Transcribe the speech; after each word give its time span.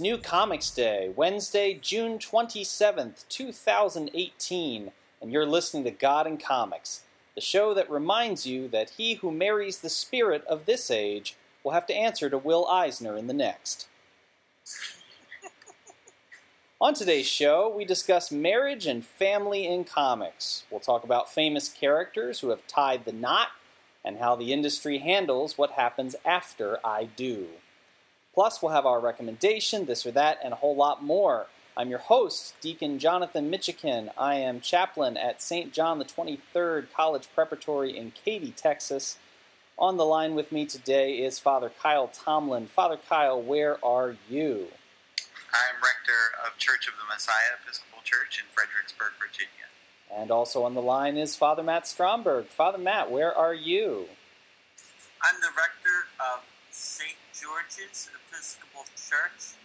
It's 0.00 0.02
New 0.02 0.16
Comics 0.16 0.70
Day, 0.70 1.12
Wednesday, 1.14 1.74
June 1.74 2.18
27th, 2.18 3.28
2018, 3.28 4.92
and 5.20 5.30
you're 5.30 5.44
listening 5.44 5.84
to 5.84 5.90
God 5.90 6.26
and 6.26 6.42
Comics, 6.42 7.02
the 7.34 7.42
show 7.42 7.74
that 7.74 7.90
reminds 7.90 8.46
you 8.46 8.66
that 8.68 8.92
he 8.96 9.16
who 9.16 9.30
marries 9.30 9.80
the 9.80 9.90
spirit 9.90 10.42
of 10.46 10.64
this 10.64 10.90
age 10.90 11.36
will 11.62 11.72
have 11.72 11.84
to 11.84 11.94
answer 11.94 12.30
to 12.30 12.38
Will 12.38 12.66
Eisner 12.66 13.14
in 13.14 13.26
the 13.26 13.34
next. 13.34 13.88
On 16.80 16.94
today's 16.94 17.28
show, 17.28 17.68
we 17.68 17.84
discuss 17.84 18.32
marriage 18.32 18.86
and 18.86 19.04
family 19.04 19.66
in 19.66 19.84
comics. 19.84 20.64
We'll 20.70 20.80
talk 20.80 21.04
about 21.04 21.30
famous 21.30 21.68
characters 21.68 22.40
who 22.40 22.48
have 22.48 22.66
tied 22.66 23.04
the 23.04 23.12
knot 23.12 23.48
and 24.02 24.16
how 24.16 24.34
the 24.34 24.54
industry 24.54 24.96
handles 24.96 25.58
what 25.58 25.72
happens 25.72 26.16
after 26.24 26.78
I 26.82 27.04
do. 27.04 27.48
Plus, 28.32 28.62
we'll 28.62 28.72
have 28.72 28.86
our 28.86 29.00
recommendation, 29.00 29.86
this 29.86 30.06
or 30.06 30.12
that, 30.12 30.38
and 30.42 30.52
a 30.52 30.56
whole 30.56 30.76
lot 30.76 31.02
more. 31.02 31.46
I'm 31.76 31.90
your 31.90 31.98
host, 31.98 32.54
Deacon 32.60 32.98
Jonathan 32.98 33.50
Mitchican. 33.50 34.10
I 34.16 34.36
am 34.36 34.60
chaplain 34.60 35.16
at 35.16 35.42
St. 35.42 35.72
John 35.72 35.98
the 35.98 36.04
23rd 36.04 36.92
College 36.94 37.28
Preparatory 37.34 37.96
in 37.96 38.12
Katy, 38.12 38.52
Texas. 38.52 39.18
On 39.78 39.96
the 39.96 40.04
line 40.04 40.34
with 40.34 40.52
me 40.52 40.66
today 40.66 41.14
is 41.14 41.38
Father 41.38 41.72
Kyle 41.82 42.08
Tomlin. 42.08 42.66
Father 42.66 42.98
Kyle, 43.08 43.40
where 43.40 43.82
are 43.84 44.14
you? 44.28 44.68
I'm 45.52 45.76
rector 45.76 46.46
of 46.46 46.56
Church 46.58 46.86
of 46.86 46.94
the 46.94 47.12
Messiah 47.12 47.56
Episcopal 47.62 48.00
Church 48.04 48.38
in 48.38 48.44
Fredericksburg, 48.54 49.12
Virginia. 49.18 49.66
And 50.14 50.30
also 50.30 50.64
on 50.64 50.74
the 50.74 50.82
line 50.82 51.16
is 51.16 51.34
Father 51.34 51.62
Matt 51.62 51.88
Stromberg. 51.88 52.46
Father 52.46 52.78
Matt, 52.78 53.10
where 53.10 53.36
are 53.36 53.54
you? 53.54 54.06
I'm 55.22 55.40
the 55.40 55.48
rector 55.48 56.06
of 56.32 56.44
St. 56.70 57.16
George's 57.40 58.10
Episcopal 58.28 58.84
Church 58.96 59.56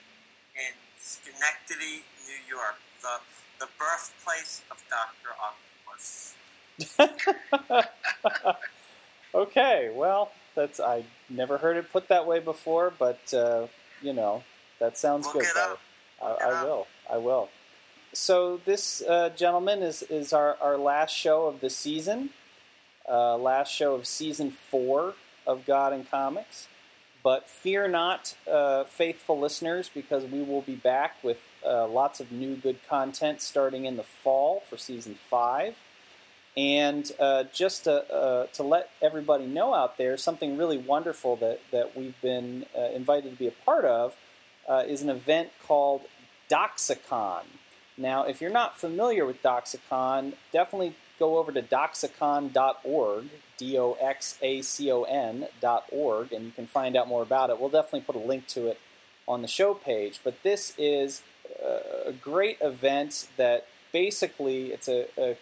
in 0.55 0.73
Schenectady, 0.97 2.03
New 2.25 2.39
York, 2.47 2.77
the, 3.01 3.19
the 3.59 3.67
birthplace 3.77 4.61
of 4.71 4.81
Dr. 4.89 5.35
Octopus. 5.43 6.35
okay, 9.35 9.91
well, 9.93 10.31
that's 10.55 10.79
I 10.79 11.03
never 11.29 11.57
heard 11.57 11.75
it 11.75 11.91
put 11.91 12.07
that 12.07 12.25
way 12.25 12.39
before, 12.39 12.93
but 12.97 13.33
uh, 13.33 13.67
you 14.01 14.13
know 14.13 14.43
that 14.79 14.97
sounds 14.97 15.25
Look 15.25 15.43
good. 15.43 15.77
I, 16.21 16.25
I 16.25 16.63
will. 16.63 16.87
I 17.11 17.17
will. 17.17 17.49
So 18.13 18.61
this 18.63 19.01
uh, 19.01 19.29
gentleman 19.35 19.83
is 19.83 20.01
is 20.03 20.31
our, 20.31 20.57
our 20.61 20.77
last 20.77 21.11
show 21.11 21.47
of 21.47 21.59
the 21.59 21.69
season, 21.69 22.29
uh, 23.09 23.37
last 23.37 23.69
show 23.73 23.95
of 23.95 24.07
season 24.07 24.51
four 24.71 25.15
of 25.45 25.65
God 25.65 25.91
and 25.91 26.09
Comics. 26.09 26.67
But 27.25 27.49
fear 27.49 27.87
not, 27.87 28.35
uh, 28.47 28.83
faithful 28.83 29.39
listeners, 29.39 29.89
because 29.91 30.25
we 30.25 30.43
will 30.43 30.61
be 30.61 30.75
back 30.75 31.23
with 31.23 31.39
uh, 31.65 31.87
lots 31.87 32.19
of 32.19 32.31
new 32.31 32.55
good 32.55 32.77
content 32.87 33.41
starting 33.41 33.85
in 33.85 33.97
the 33.97 34.03
fall 34.03 34.61
for 34.69 34.77
season 34.77 35.17
five. 35.27 35.75
And 36.55 37.11
uh, 37.19 37.45
just 37.51 37.85
to, 37.85 38.13
uh, 38.13 38.45
to 38.53 38.61
let 38.61 38.91
everybody 39.01 39.47
know 39.47 39.73
out 39.73 39.97
there, 39.97 40.17
something 40.17 40.55
really 40.55 40.77
wonderful 40.77 41.35
that, 41.37 41.61
that 41.71 41.97
we've 41.97 42.13
been 42.21 42.67
uh, 42.77 42.91
invited 42.91 43.31
to 43.31 43.37
be 43.39 43.47
a 43.47 43.65
part 43.65 43.85
of 43.85 44.13
uh, 44.69 44.83
is 44.87 45.01
an 45.01 45.09
event 45.09 45.49
called 45.65 46.01
Doxacon. 46.47 47.45
Now, 47.97 48.25
if 48.25 48.39
you're 48.39 48.51
not 48.51 48.79
familiar 48.79 49.25
with 49.25 49.41
Doxacon, 49.41 50.33
definitely 50.53 50.95
go 51.17 51.39
over 51.39 51.51
to 51.51 51.63
doxacon.org, 51.63 53.25
D 53.57 53.77
O 53.77 53.97
X 54.01 54.37
A 54.41 54.61
C 54.61 54.91
O 54.91 55.03
N.org, 55.03 56.31
and 56.31 56.45
you 56.45 56.51
can 56.51 56.67
find 56.67 56.95
out 56.95 57.07
more 57.07 57.23
about 57.23 57.49
it. 57.49 57.59
We'll 57.59 57.69
definitely 57.69 58.01
put 58.01 58.15
a 58.15 58.19
link 58.25 58.47
to 58.47 58.67
it 58.67 58.79
on 59.27 59.41
the 59.41 59.47
show 59.47 59.73
page. 59.73 60.19
But 60.23 60.43
this 60.43 60.73
is 60.77 61.21
a 62.05 62.13
great 62.13 62.57
event 62.61 63.27
that 63.37 63.67
basically 63.91 64.71
it's 64.71 64.87
a, 64.87 65.07
a, 65.17 65.37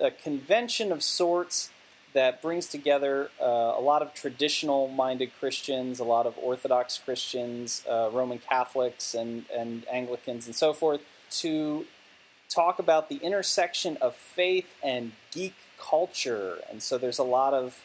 a 0.00 0.10
convention 0.10 0.92
of 0.92 1.02
sorts 1.02 1.70
that 2.14 2.40
brings 2.40 2.66
together 2.66 3.30
uh, 3.40 3.44
a 3.44 3.80
lot 3.80 4.00
of 4.00 4.14
traditional 4.14 4.88
minded 4.88 5.30
Christians, 5.38 6.00
a 6.00 6.04
lot 6.04 6.26
of 6.26 6.34
Orthodox 6.38 6.98
Christians, 6.98 7.84
uh, 7.88 8.08
Roman 8.12 8.38
Catholics, 8.38 9.14
and, 9.14 9.44
and 9.54 9.86
Anglicans, 9.92 10.46
and 10.46 10.54
so 10.54 10.72
forth 10.72 11.02
to 11.30 11.84
talk 12.48 12.78
about 12.78 13.10
the 13.10 13.16
intersection 13.16 13.98
of 13.98 14.14
faith 14.14 14.72
and 14.82 15.12
geek 15.30 15.54
culture. 15.80 16.58
And 16.70 16.82
so 16.82 16.98
there's 16.98 17.18
a 17.18 17.24
lot 17.24 17.54
of 17.54 17.76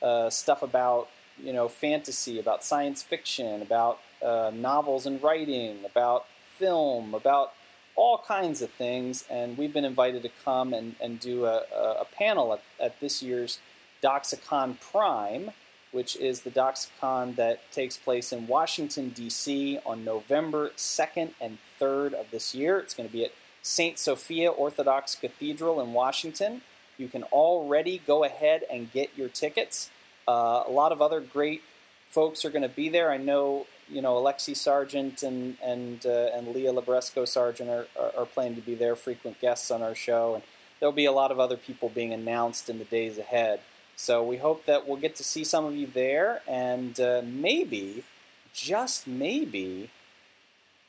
uh, 0.00 0.30
stuff 0.30 0.62
about 0.62 1.08
you 1.38 1.52
know 1.52 1.68
fantasy, 1.68 2.38
about 2.38 2.64
science 2.64 3.02
fiction, 3.02 3.62
about 3.62 3.98
uh, 4.22 4.50
novels 4.54 5.06
and 5.06 5.22
writing, 5.22 5.84
about 5.84 6.26
film, 6.58 7.14
about 7.14 7.52
all 7.96 8.18
kinds 8.26 8.62
of 8.62 8.70
things. 8.70 9.24
And 9.30 9.56
we've 9.58 9.72
been 9.72 9.84
invited 9.84 10.22
to 10.22 10.30
come 10.44 10.72
and, 10.72 10.94
and 11.00 11.20
do 11.20 11.44
a, 11.44 11.62
a 12.00 12.06
panel 12.16 12.52
at, 12.54 12.62
at 12.80 13.00
this 13.00 13.22
year's 13.22 13.58
Doxacon 14.02 14.80
Prime, 14.80 15.50
which 15.92 16.16
is 16.16 16.40
the 16.40 16.50
Doxacon 16.50 17.36
that 17.36 17.70
takes 17.70 17.96
place 17.96 18.32
in 18.32 18.46
Washington, 18.46 19.10
D.C. 19.10 19.78
on 19.84 20.04
November 20.04 20.70
2nd 20.76 21.30
and 21.40 21.58
3rd 21.80 22.14
of 22.14 22.30
this 22.30 22.54
year. 22.54 22.78
It's 22.78 22.94
going 22.94 23.08
to 23.08 23.12
be 23.12 23.24
at 23.24 23.32
St. 23.62 23.98
Sophia 23.98 24.50
Orthodox 24.50 25.14
Cathedral 25.14 25.80
in 25.80 25.92
Washington. 25.92 26.62
You 26.98 27.08
can 27.08 27.22
already 27.24 28.02
go 28.06 28.24
ahead 28.24 28.64
and 28.70 28.92
get 28.92 29.10
your 29.16 29.28
tickets. 29.28 29.90
Uh, 30.28 30.62
a 30.66 30.70
lot 30.70 30.92
of 30.92 31.02
other 31.02 31.20
great 31.20 31.62
folks 32.10 32.44
are 32.44 32.50
going 32.50 32.62
to 32.62 32.68
be 32.68 32.88
there. 32.88 33.10
I 33.10 33.16
know, 33.16 33.66
you 33.88 34.02
know, 34.02 34.14
Alexi 34.14 34.56
Sargent 34.56 35.22
and 35.22 35.56
and 35.62 36.04
uh, 36.04 36.30
and 36.34 36.48
Leah 36.48 36.72
Libresco 36.72 37.26
Sargent 37.26 37.70
are, 37.70 37.86
are, 37.98 38.12
are 38.18 38.26
planning 38.26 38.54
to 38.56 38.60
be 38.60 38.74
there, 38.74 38.94
frequent 38.94 39.40
guests 39.40 39.70
on 39.70 39.82
our 39.82 39.94
show, 39.94 40.34
and 40.34 40.44
there'll 40.78 40.92
be 40.92 41.06
a 41.06 41.12
lot 41.12 41.30
of 41.30 41.40
other 41.40 41.56
people 41.56 41.88
being 41.88 42.12
announced 42.12 42.68
in 42.68 42.78
the 42.78 42.84
days 42.84 43.18
ahead. 43.18 43.60
So 43.96 44.22
we 44.22 44.38
hope 44.38 44.66
that 44.66 44.86
we'll 44.86 44.96
get 44.96 45.16
to 45.16 45.24
see 45.24 45.44
some 45.44 45.64
of 45.64 45.74
you 45.74 45.86
there, 45.86 46.42
and 46.46 46.98
uh, 46.98 47.22
maybe, 47.24 48.04
just 48.52 49.06
maybe, 49.06 49.90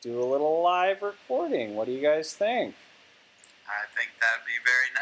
do 0.01 0.21
a 0.21 0.25
little 0.25 0.61
live 0.61 1.01
recording. 1.01 1.75
What 1.75 1.85
do 1.85 1.93
you 1.93 2.01
guys 2.01 2.33
think? 2.33 2.75
I 3.67 3.87
think 3.95 4.11
that'd 4.19 4.45
be 4.45 4.59
very. 4.63 4.92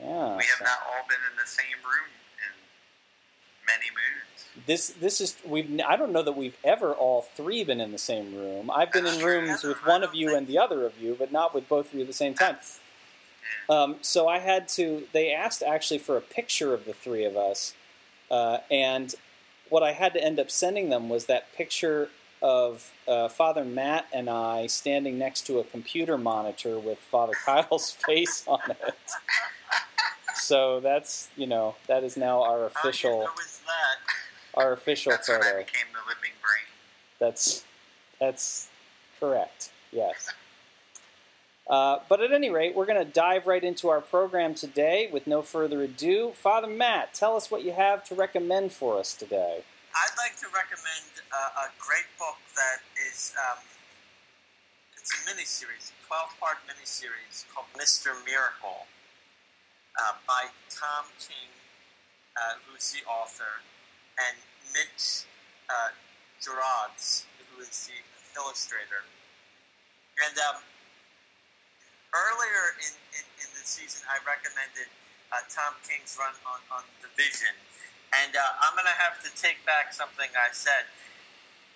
Yeah. 0.00 0.36
We 0.36 0.44
have 0.44 0.58
so. 0.58 0.64
not 0.64 0.78
all 0.88 1.06
been 1.08 1.18
in 1.30 1.36
the 1.40 1.46
same 1.46 1.76
room 1.84 2.10
in 2.38 3.66
many 3.66 3.90
moons. 3.90 4.66
This 4.66 4.88
this 5.00 5.20
is 5.20 5.36
we've 5.44 5.80
I 5.86 5.96
don't 5.96 6.12
know 6.12 6.22
that 6.22 6.36
we've 6.36 6.56
ever 6.64 6.92
all 6.92 7.22
three 7.22 7.64
been 7.64 7.80
in 7.80 7.92
the 7.92 7.98
same 7.98 8.34
room. 8.34 8.70
I've 8.70 8.92
been 8.92 9.06
in 9.06 9.24
rooms 9.24 9.62
with 9.62 9.78
one 9.84 10.02
of 10.02 10.14
you 10.14 10.36
and 10.36 10.46
the 10.46 10.58
other 10.58 10.86
of 10.86 11.00
you, 11.00 11.16
but 11.18 11.32
not 11.32 11.54
with 11.54 11.68
both 11.68 11.88
of 11.88 11.94
you 11.94 12.02
at 12.02 12.06
the 12.06 12.12
same 12.12 12.34
time. 12.34 12.56
Um, 13.68 13.96
so 14.00 14.28
I 14.28 14.38
had 14.38 14.68
to. 14.70 15.04
They 15.12 15.32
asked 15.32 15.62
actually 15.62 15.98
for 15.98 16.16
a 16.16 16.20
picture 16.20 16.72
of 16.74 16.84
the 16.84 16.92
three 16.92 17.24
of 17.24 17.36
us, 17.36 17.74
uh, 18.30 18.58
and 18.70 19.14
what 19.70 19.82
I 19.82 19.92
had 19.92 20.12
to 20.14 20.22
end 20.22 20.38
up 20.38 20.50
sending 20.50 20.90
them 20.90 21.08
was 21.08 21.26
that 21.26 21.52
picture 21.54 22.10
of 22.42 22.92
uh, 23.08 23.28
Father 23.28 23.64
Matt 23.64 24.06
and 24.12 24.28
I 24.28 24.66
standing 24.66 25.18
next 25.18 25.46
to 25.46 25.58
a 25.60 25.64
computer 25.64 26.18
monitor 26.18 26.78
with 26.78 26.98
Father 26.98 27.32
Kyle's 27.44 27.90
face 28.06 28.44
on 28.46 28.60
it. 28.70 28.94
So 30.44 30.78
that's 30.80 31.30
you 31.36 31.46
know 31.46 31.74
that 31.86 32.04
is 32.04 32.18
now 32.18 32.42
our 32.42 32.66
official 32.66 33.26
our 34.54 34.74
official 34.74 35.12
that's 35.12 35.26
photo. 35.26 35.40
When 35.40 35.54
I 35.54 35.58
became 35.60 35.88
the 35.90 36.04
living 36.06 36.36
brain. 36.42 36.68
That's 37.18 37.64
that's 38.20 38.68
correct. 39.18 39.70
Yes. 39.90 40.34
Uh, 41.66 42.00
but 42.10 42.20
at 42.20 42.30
any 42.30 42.50
rate, 42.50 42.76
we're 42.76 42.84
going 42.84 43.02
to 43.02 43.10
dive 43.10 43.46
right 43.46 43.64
into 43.64 43.88
our 43.88 44.02
program 44.02 44.54
today 44.54 45.08
with 45.10 45.26
no 45.26 45.40
further 45.40 45.80
ado. 45.80 46.32
Father 46.36 46.68
Matt, 46.68 47.14
tell 47.14 47.36
us 47.36 47.50
what 47.50 47.64
you 47.64 47.72
have 47.72 48.04
to 48.04 48.14
recommend 48.14 48.70
for 48.70 48.98
us 48.98 49.14
today. 49.14 49.64
I'd 49.96 50.18
like 50.18 50.36
to 50.40 50.46
recommend 50.52 51.24
uh, 51.32 51.64
a 51.64 51.72
great 51.80 52.04
book 52.18 52.36
that 52.54 52.84
is 53.08 53.32
um, 53.48 53.64
it's 54.94 55.10
a 55.10 55.16
miniseries, 55.24 55.88
a 55.88 56.12
12-part 56.12 56.58
miniseries 56.68 57.46
called 57.48 57.68
Mr. 57.80 58.12
Miracle 58.26 58.84
uh, 59.98 60.18
by 60.26 60.50
Tom 60.70 61.06
King, 61.22 61.50
uh, 62.34 62.58
who's 62.66 62.90
the 62.90 63.02
author, 63.06 63.62
and 64.18 64.36
Mitch 64.74 65.26
uh, 65.70 65.94
Gerads, 66.42 67.26
who 67.50 67.62
is 67.62 67.90
the 67.90 67.98
illustrator. 68.38 69.06
And 70.18 70.34
um, 70.38 70.62
earlier 72.14 72.78
in, 72.82 72.92
in, 73.14 73.24
in, 73.42 73.48
the 73.54 73.64
season, 73.66 74.06
I 74.06 74.18
recommended 74.22 74.90
uh, 75.30 75.42
Tom 75.50 75.74
King's 75.82 76.14
run 76.18 76.34
on, 76.46 76.62
on 76.70 76.82
The 77.02 77.10
Vision. 77.18 77.54
And 78.14 78.34
uh, 78.38 78.62
I'm 78.62 78.78
going 78.78 78.86
to 78.86 78.98
have 78.98 79.18
to 79.26 79.30
take 79.34 79.58
back 79.66 79.90
something 79.90 80.30
I 80.34 80.54
said. 80.54 80.86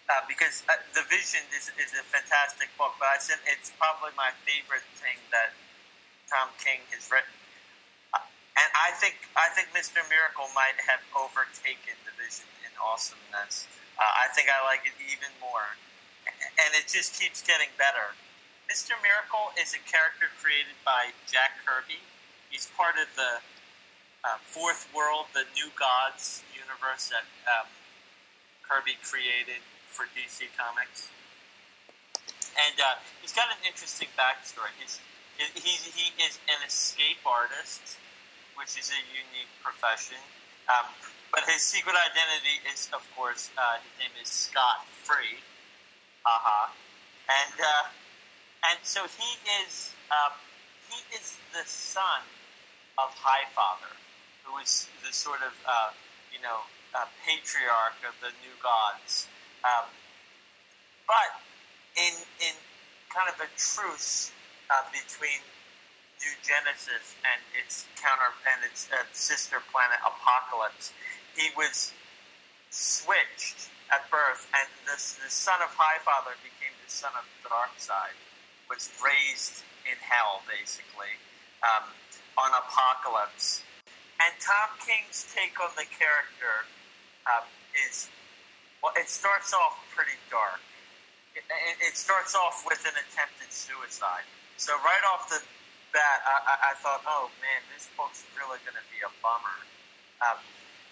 Uh, 0.08 0.24
because 0.24 0.64
uh, 0.70 0.78
The 0.96 1.04
Vision 1.10 1.44
is, 1.52 1.68
is 1.76 1.92
a 1.92 2.00
fantastic 2.06 2.72
book, 2.80 2.96
but 2.96 3.12
I 3.12 3.18
said 3.20 3.44
it's 3.44 3.68
probably 3.76 4.14
my 4.16 4.32
favorite 4.46 4.86
thing 4.96 5.20
that 5.28 5.52
Tom 6.32 6.48
King 6.56 6.80
has 6.96 7.12
written. 7.12 7.37
And 8.58 8.68
I 8.74 8.90
think 8.98 9.14
I 9.38 9.46
think 9.54 9.70
Mr. 9.70 10.02
Miracle 10.10 10.50
might 10.54 10.74
have 10.82 10.98
overtaken 11.14 11.94
The 12.02 12.14
Vision 12.18 12.50
in 12.66 12.72
awesomeness. 12.82 13.70
Uh, 13.94 14.02
I 14.02 14.26
think 14.34 14.50
I 14.50 14.58
like 14.66 14.82
it 14.82 14.98
even 14.98 15.30
more. 15.38 15.78
and 16.62 16.70
it 16.74 16.90
just 16.90 17.14
keeps 17.14 17.40
getting 17.42 17.70
better. 17.78 18.18
Mr. 18.66 18.98
Miracle 19.00 19.54
is 19.56 19.72
a 19.72 19.82
character 19.88 20.28
created 20.42 20.76
by 20.84 21.14
Jack 21.24 21.56
Kirby. 21.64 22.02
He's 22.50 22.68
part 22.76 23.00
of 23.00 23.08
the 23.16 23.40
uh, 24.26 24.36
Fourth 24.44 24.90
World, 24.92 25.30
the 25.32 25.48
New 25.56 25.72
Gods 25.72 26.44
universe 26.52 27.08
that 27.08 27.24
um, 27.48 27.64
Kirby 28.60 29.00
created 29.00 29.64
for 29.88 30.04
DC 30.12 30.52
Comics. 30.52 31.08
And 32.60 32.76
uh, 32.76 33.00
he's 33.22 33.32
got 33.32 33.48
an 33.48 33.60
interesting 33.64 34.12
backstory. 34.18 34.74
He's, 34.76 35.00
he, 35.38 35.74
he 35.88 36.12
is 36.20 36.36
an 36.50 36.60
escape 36.66 37.22
artist, 37.24 37.96
which 38.58 38.76
is 38.76 38.90
a 38.90 39.00
unique 39.14 39.50
profession. 39.62 40.20
Um, 40.68 40.90
but 41.32 41.48
his 41.48 41.62
secret 41.62 41.94
identity 41.94 42.60
is, 42.68 42.90
of 42.92 43.06
course, 43.16 43.50
uh, 43.56 43.78
his 43.80 43.94
name 44.02 44.14
is 44.20 44.28
Scott 44.28 44.84
Free. 45.06 45.40
Haha. 46.28 46.72
And 47.28 47.56
uh, 47.56 47.86
and 48.68 48.78
so 48.82 49.04
he 49.04 49.30
is 49.64 49.94
um, 50.10 50.36
he 50.90 51.00
is 51.16 51.36
the 51.52 51.64
son 51.64 52.24
of 52.96 53.14
Highfather, 53.16 53.96
who 54.44 54.58
is 54.58 54.88
the 55.04 55.12
sort 55.12 55.40
of 55.40 55.54
uh, 55.64 55.90
you 56.32 56.40
know 56.42 56.64
uh, 56.96 57.06
patriarch 57.24 58.00
of 58.04 58.16
the 58.20 58.32
new 58.44 58.56
gods. 58.60 59.28
Um, 59.64 59.88
but 61.06 61.40
in 61.96 62.12
in 62.44 62.54
kind 63.08 63.28
of 63.28 63.40
a 63.40 63.48
truce 63.56 64.32
uh, 64.68 64.84
between 64.92 65.40
New 66.18 66.34
Genesis 66.42 67.14
and 67.22 67.40
its 67.54 67.86
counter 67.98 68.34
and 68.46 68.66
its 68.66 68.90
uh, 68.90 69.06
sister 69.12 69.62
planet 69.70 69.98
Apokolips. 70.02 70.90
he 71.36 71.50
was 71.56 71.92
switched 72.70 73.70
at 73.88 74.04
birth, 74.10 74.44
and 74.52 74.68
the, 74.84 74.98
the 74.98 75.30
son 75.32 75.62
of 75.64 75.72
Highfather 75.72 76.36
became 76.44 76.74
the 76.84 76.90
son 76.90 77.12
of 77.16 77.24
Darkseid 77.40 78.12
was 78.68 78.92
raised 79.00 79.64
in 79.88 79.96
hell, 80.04 80.44
basically, 80.44 81.16
um, 81.64 81.88
on 82.36 82.52
Apokolips. 82.52 83.64
And 84.20 84.32
Tom 84.38 84.76
King's 84.84 85.24
take 85.32 85.56
on 85.56 85.72
the 85.74 85.88
character 85.88 86.68
um, 87.24 87.48
is, 87.88 88.12
well, 88.82 88.92
it 88.96 89.08
starts 89.08 89.54
off 89.54 89.80
pretty 89.96 90.20
dark. 90.28 90.60
It, 91.34 91.44
it, 91.80 91.94
starts 91.96 92.34
off 92.34 92.66
with 92.66 92.82
an 92.82 92.98
attempted 92.98 93.54
suicide. 93.54 94.26
So 94.58 94.74
right 94.82 95.04
off 95.14 95.30
the 95.30 95.38
I, 95.94 96.36
I, 96.44 96.54
I 96.70 96.72
thought, 96.80 97.02
oh 97.08 97.32
man, 97.40 97.60
this 97.72 97.88
book's 97.96 98.24
really 98.36 98.60
going 98.64 98.76
to 98.76 98.86
be 98.92 99.00
a 99.00 99.12
bummer. 99.24 99.58
Um, 100.20 100.38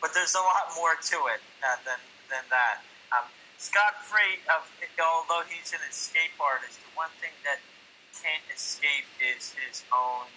but 0.01 0.15
there's 0.15 0.35
a 0.35 0.45
lot 0.45 0.73
more 0.77 0.95
to 0.95 1.19
it 1.35 1.43
uh, 1.65 1.77
than 1.85 2.01
than 2.31 2.45
that. 2.51 2.83
Um, 3.13 3.27
Scott 3.59 3.97
Free, 4.05 4.43
of, 4.53 4.69
although 5.01 5.43
he's 5.49 5.73
an 5.73 5.81
escape 5.89 6.37
artist, 6.37 6.77
the 6.85 6.93
one 6.93 7.13
thing 7.23 7.33
that 7.45 7.59
he 7.59 8.09
can't 8.21 8.45
escape 8.53 9.09
is 9.19 9.57
his 9.57 9.83
own 9.93 10.29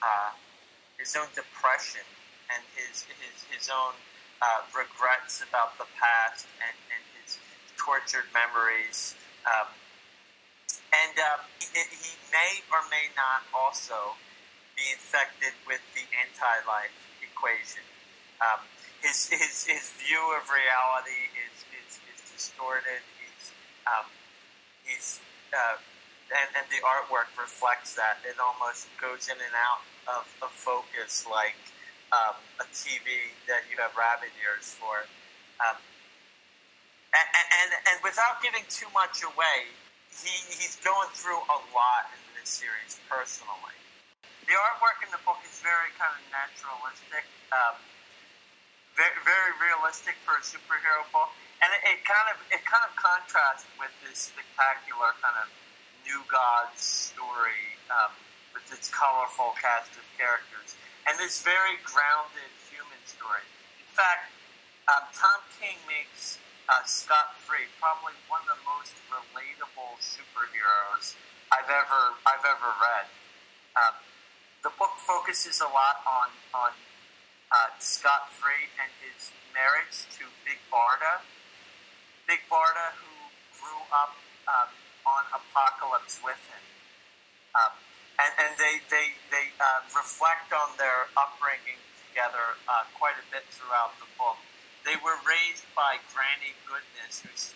uh, 0.00 0.32
his 0.98 1.14
own 1.18 1.28
depression 1.34 2.06
and 2.54 2.62
his 2.78 3.04
his, 3.06 3.36
his 3.50 3.66
own 3.70 3.94
uh, 4.42 4.62
regrets 4.74 5.42
about 5.42 5.78
the 5.78 5.86
past 5.98 6.46
and, 6.62 6.76
and 6.90 7.02
his 7.22 7.38
tortured 7.78 8.26
memories. 8.34 9.14
Um, 9.46 9.70
and 10.92 11.16
uh, 11.16 11.40
he, 11.58 11.68
he 11.72 12.12
may 12.28 12.60
or 12.68 12.84
may 12.92 13.08
not 13.16 13.48
also 13.56 14.16
be 14.76 14.84
infected 14.92 15.52
with 15.64 15.80
the 15.96 16.04
anti-life 16.20 16.96
equation. 17.20 17.84
Um, 18.40 18.60
his, 19.00 19.28
his, 19.32 19.64
his 19.66 19.92
view 19.98 20.22
of 20.36 20.46
reality 20.48 21.32
is 21.36 21.52
distorted. 22.42 22.98
He's 23.22 23.54
um, 23.86 24.06
he's 24.82 25.22
uh, 25.54 25.78
and, 26.32 26.48
and 26.58 26.66
the 26.72 26.82
artwork 26.82 27.30
reflects 27.38 27.94
that. 27.94 28.18
It 28.26 28.40
almost 28.42 28.88
goes 28.98 29.28
in 29.30 29.38
and 29.38 29.54
out 29.54 29.84
of, 30.10 30.24
of 30.42 30.50
focus 30.50 31.28
like 31.28 31.58
um, 32.10 32.34
a 32.58 32.66
TV 32.74 33.30
that 33.46 33.68
you 33.70 33.78
have 33.78 33.94
rabbit 33.94 34.32
ears 34.42 34.74
for. 34.74 35.06
Um, 35.62 35.76
and, 37.12 37.46
and, 37.62 37.70
and 37.92 37.96
without 38.00 38.40
giving 38.40 38.64
too 38.72 38.88
much 38.96 39.20
away, 39.22 39.70
he, 40.20 40.34
he's 40.52 40.76
going 40.84 41.08
through 41.16 41.40
a 41.40 41.58
lot 41.72 42.12
in 42.12 42.20
this 42.36 42.52
series 42.52 43.00
personally. 43.08 43.76
The 44.44 44.54
artwork 44.58 45.00
in 45.00 45.08
the 45.08 45.22
book 45.24 45.40
is 45.48 45.64
very 45.64 45.88
kind 45.96 46.12
of 46.12 46.22
naturalistic, 46.28 47.24
um, 47.54 47.80
very, 48.92 49.16
very 49.24 49.52
realistic 49.56 50.20
for 50.20 50.36
a 50.36 50.44
superhero 50.44 51.08
book 51.08 51.32
and 51.62 51.70
it, 51.78 51.82
it, 51.94 52.00
kind 52.02 52.26
of 52.34 52.36
it 52.50 52.60
kind 52.66 52.82
of 52.82 52.92
contrasts 52.98 53.64
with 53.78 53.94
this 54.02 54.34
spectacular 54.34 55.14
kind 55.22 55.38
of 55.38 55.46
new 56.02 56.18
gods 56.26 57.14
story 57.14 57.78
um, 57.88 58.10
with 58.50 58.66
its 58.74 58.90
colorful 58.90 59.54
cast 59.62 59.94
of 59.94 60.02
characters 60.18 60.74
and 61.06 61.14
this 61.22 61.40
very 61.40 61.78
grounded 61.86 62.50
human 62.66 62.98
story. 63.06 63.46
In 63.78 63.90
fact, 63.94 64.34
um, 64.90 65.06
Tom 65.14 65.38
King 65.54 65.78
makes 65.86 66.42
uh, 66.68 66.82
Scott 66.84 67.38
Free 67.38 67.70
probably 67.80 68.14
one 68.28 68.42
of 68.46 68.58
the 68.58 68.62
most 68.66 68.94
relatable 69.10 69.98
superheroes 69.98 71.14
I've 71.50 71.70
ever 71.70 72.16
I've 72.26 72.46
ever 72.46 72.70
read. 72.78 73.06
Um, 73.74 73.94
the 74.62 74.72
book 74.78 74.98
focuses 75.00 75.60
a 75.60 75.70
lot 75.70 76.02
on 76.06 76.30
on 76.54 76.72
uh, 77.52 77.72
Scott 77.78 78.32
Free 78.32 78.72
and 78.80 78.90
his 79.02 79.32
marriage 79.52 80.08
to 80.16 80.24
Big 80.44 80.58
Barda, 80.72 81.20
Big 82.24 82.40
Barda, 82.48 82.96
who 82.96 83.12
grew 83.60 83.84
up 83.92 84.16
um, 84.48 84.70
on 85.04 85.22
Apokolips 85.36 86.24
with 86.24 86.40
him. 86.48 86.64
Um, 87.52 87.76
and, 88.16 88.32
and 88.38 88.52
they, 88.56 88.80
they, 88.88 89.12
they 89.28 89.46
uh, 89.60 89.84
reflect 89.92 90.52
on 90.52 90.72
their 90.80 91.12
upbringing 91.16 91.80
together 92.08 92.56
uh, 92.68 92.88
quite 92.96 93.16
a 93.20 93.26
bit 93.28 93.44
throughout 93.52 93.96
the 94.00 94.08
book. 94.16 94.40
They 94.82 94.98
were 94.98 95.18
raised 95.22 95.62
by 95.78 96.02
Granny 96.10 96.58
Goodness, 96.66 97.22
who's 97.22 97.54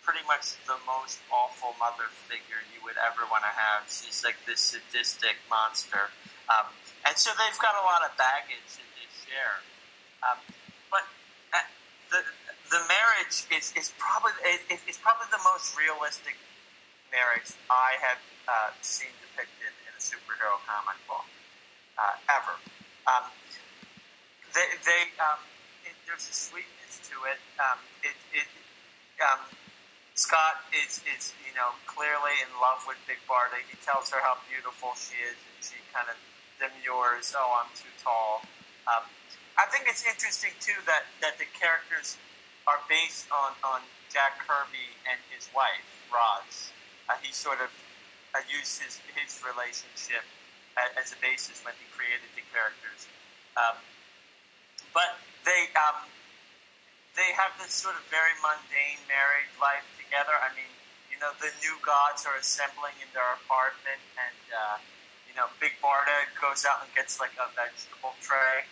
pretty 0.00 0.24
much 0.24 0.56
the 0.64 0.80
most 0.88 1.20
awful 1.28 1.76
mother 1.76 2.08
figure 2.08 2.64
you 2.72 2.80
would 2.80 2.96
ever 2.96 3.28
want 3.28 3.44
to 3.44 3.52
have. 3.52 3.84
She's 3.92 4.24
like 4.24 4.40
this 4.48 4.72
sadistic 4.72 5.36
monster. 5.52 6.08
Um, 6.48 6.72
and 7.04 7.12
so 7.20 7.28
they've 7.36 7.60
got 7.60 7.76
a 7.76 7.84
lot 7.84 8.00
of 8.00 8.16
baggage 8.16 8.80
that 8.80 8.88
they 8.96 9.08
share. 9.28 9.60
Um, 10.24 10.40
but 10.88 11.04
uh, 11.52 11.60
the, 12.08 12.24
the 12.72 12.80
marriage 12.88 13.44
is, 13.52 13.76
is 13.76 13.92
probably 14.00 14.32
it, 14.48 14.80
it's 14.88 14.96
probably 14.96 15.28
the 15.28 15.44
most 15.44 15.76
realistic 15.76 16.40
marriage 17.12 17.52
I 17.68 18.00
have 18.00 18.20
uh, 18.48 18.72
seen 18.80 19.12
depicted 19.20 19.76
in 19.84 19.92
a 19.92 20.00
superhero 20.00 20.56
comic 20.64 20.96
book 21.04 21.28
uh, 22.00 22.16
ever. 22.32 22.56
Um, 23.04 23.28
they, 24.56 24.72
they 24.88 25.12
um, 25.20 25.36
there's 26.08 26.24
a 26.24 26.32
sweetness 26.32 27.04
to 27.12 27.16
it. 27.28 27.36
Um, 27.60 27.78
it, 28.00 28.16
it 28.32 28.48
um, 29.20 29.44
Scott 30.16 30.64
is, 30.72 31.04
is 31.04 31.36
you 31.44 31.52
know 31.52 31.76
clearly 31.84 32.34
in 32.40 32.50
love 32.58 32.82
with 32.88 32.96
Big 33.04 33.20
Barda. 33.28 33.60
He 33.68 33.76
tells 33.84 34.08
her 34.10 34.18
how 34.24 34.40
beautiful 34.48 34.96
she 34.96 35.20
is, 35.20 35.36
and 35.36 35.60
she 35.60 35.78
kind 35.92 36.08
of 36.08 36.16
demurs, 36.56 37.36
"Oh, 37.36 37.60
I'm 37.60 37.70
too 37.76 37.92
tall." 38.00 38.42
Um, 38.88 39.04
I 39.60 39.68
think 39.68 39.84
it's 39.84 40.02
interesting 40.08 40.56
too 40.58 40.80
that 40.88 41.04
that 41.20 41.36
the 41.36 41.46
characters 41.52 42.16
are 42.64 42.80
based 42.88 43.28
on, 43.32 43.56
on 43.64 43.80
Jack 44.12 44.44
Kirby 44.44 44.92
and 45.08 45.16
his 45.32 45.48
wife, 45.56 45.88
Roz. 46.12 46.68
Uh, 47.08 47.16
he 47.24 47.32
sort 47.32 47.64
of 47.64 47.72
uh, 48.36 48.44
used 48.44 48.84
his, 48.84 49.00
his 49.16 49.40
relationship 49.40 50.20
as, 50.76 51.08
as 51.08 51.16
a 51.16 51.18
basis 51.24 51.64
when 51.64 51.72
he 51.80 51.88
created 51.96 52.28
the 52.36 52.44
characters. 52.52 53.08
Um, 53.56 53.80
but 54.98 55.14
they 55.46 55.70
um, 55.78 56.02
they 57.14 57.30
have 57.38 57.54
this 57.62 57.70
sort 57.70 57.94
of 57.94 58.02
very 58.10 58.34
mundane 58.42 58.98
married 59.06 59.46
life 59.62 59.86
together. 59.94 60.34
I 60.34 60.50
mean, 60.58 60.74
you 61.06 61.22
know, 61.22 61.30
the 61.38 61.54
new 61.62 61.78
gods 61.86 62.26
are 62.26 62.34
assembling 62.34 62.98
in 62.98 63.06
their 63.14 63.38
apartment, 63.38 64.02
and 64.18 64.42
uh, 64.50 64.82
you 65.30 65.38
know, 65.38 65.46
Big 65.62 65.78
Barda 65.78 66.26
goes 66.42 66.66
out 66.66 66.82
and 66.82 66.90
gets 66.98 67.22
like 67.22 67.38
a 67.38 67.46
vegetable 67.54 68.18
tray 68.18 68.66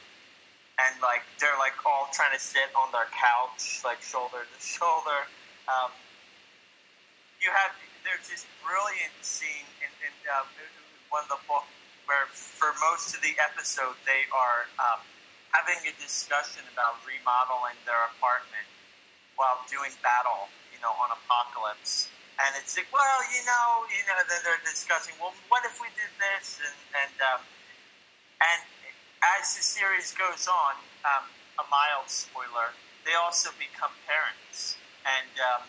and 0.83 0.99
like 1.00 1.23
they're 1.38 1.56
like 1.62 1.78
all 1.87 2.11
trying 2.12 2.35
to 2.35 2.42
sit 2.42 2.68
on 2.75 2.90
their 2.92 3.09
couch, 3.14 3.80
like 3.87 4.02
shoulder 4.02 4.45
to 4.45 4.59
shoulder. 4.76 5.30
Um, 5.71 5.95
you 7.38 7.54
have 7.54 7.71
there's 8.02 8.26
this 8.26 8.42
brilliant 8.66 9.14
scene 9.23 9.66
in, 9.78 9.90
in 10.02 10.12
uh, 10.26 10.42
one 11.11 11.23
of 11.23 11.30
the 11.30 11.42
book 11.47 11.71
where 12.11 12.26
for 12.30 12.71
most 12.83 13.14
of 13.14 13.23
the 13.23 13.35
episode 13.38 13.99
they 14.06 14.26
are 14.30 14.71
um, 14.78 15.02
having 15.56 15.80
a 15.88 15.94
discussion 15.96 16.60
about 16.68 17.00
remodeling 17.08 17.80
their 17.88 18.04
apartment 18.12 18.68
while 19.40 19.64
doing 19.72 19.92
battle, 20.04 20.52
you 20.68 20.76
know, 20.84 20.92
on 21.00 21.08
Apokolips. 21.16 22.12
And 22.36 22.52
it's 22.60 22.76
like, 22.76 22.92
well, 22.92 23.20
you 23.32 23.40
know, 23.48 23.88
you 23.88 24.04
know, 24.04 24.20
then 24.28 24.44
they're 24.44 24.60
discussing, 24.68 25.16
well, 25.16 25.32
what 25.48 25.64
if 25.64 25.80
we 25.80 25.88
did 25.96 26.12
this, 26.20 26.60
and 26.60 26.76
and 26.92 27.16
um, 27.25 27.40
and 28.44 28.60
as 29.40 29.56
the 29.56 29.64
series 29.64 30.12
goes 30.12 30.44
on, 30.44 30.76
um, 31.08 31.25
a 31.56 31.64
mild 31.72 32.12
spoiler, 32.12 32.76
they 33.08 33.16
also 33.16 33.48
become 33.56 33.88
parents, 34.04 34.76
and 35.08 35.32
um, 35.40 35.64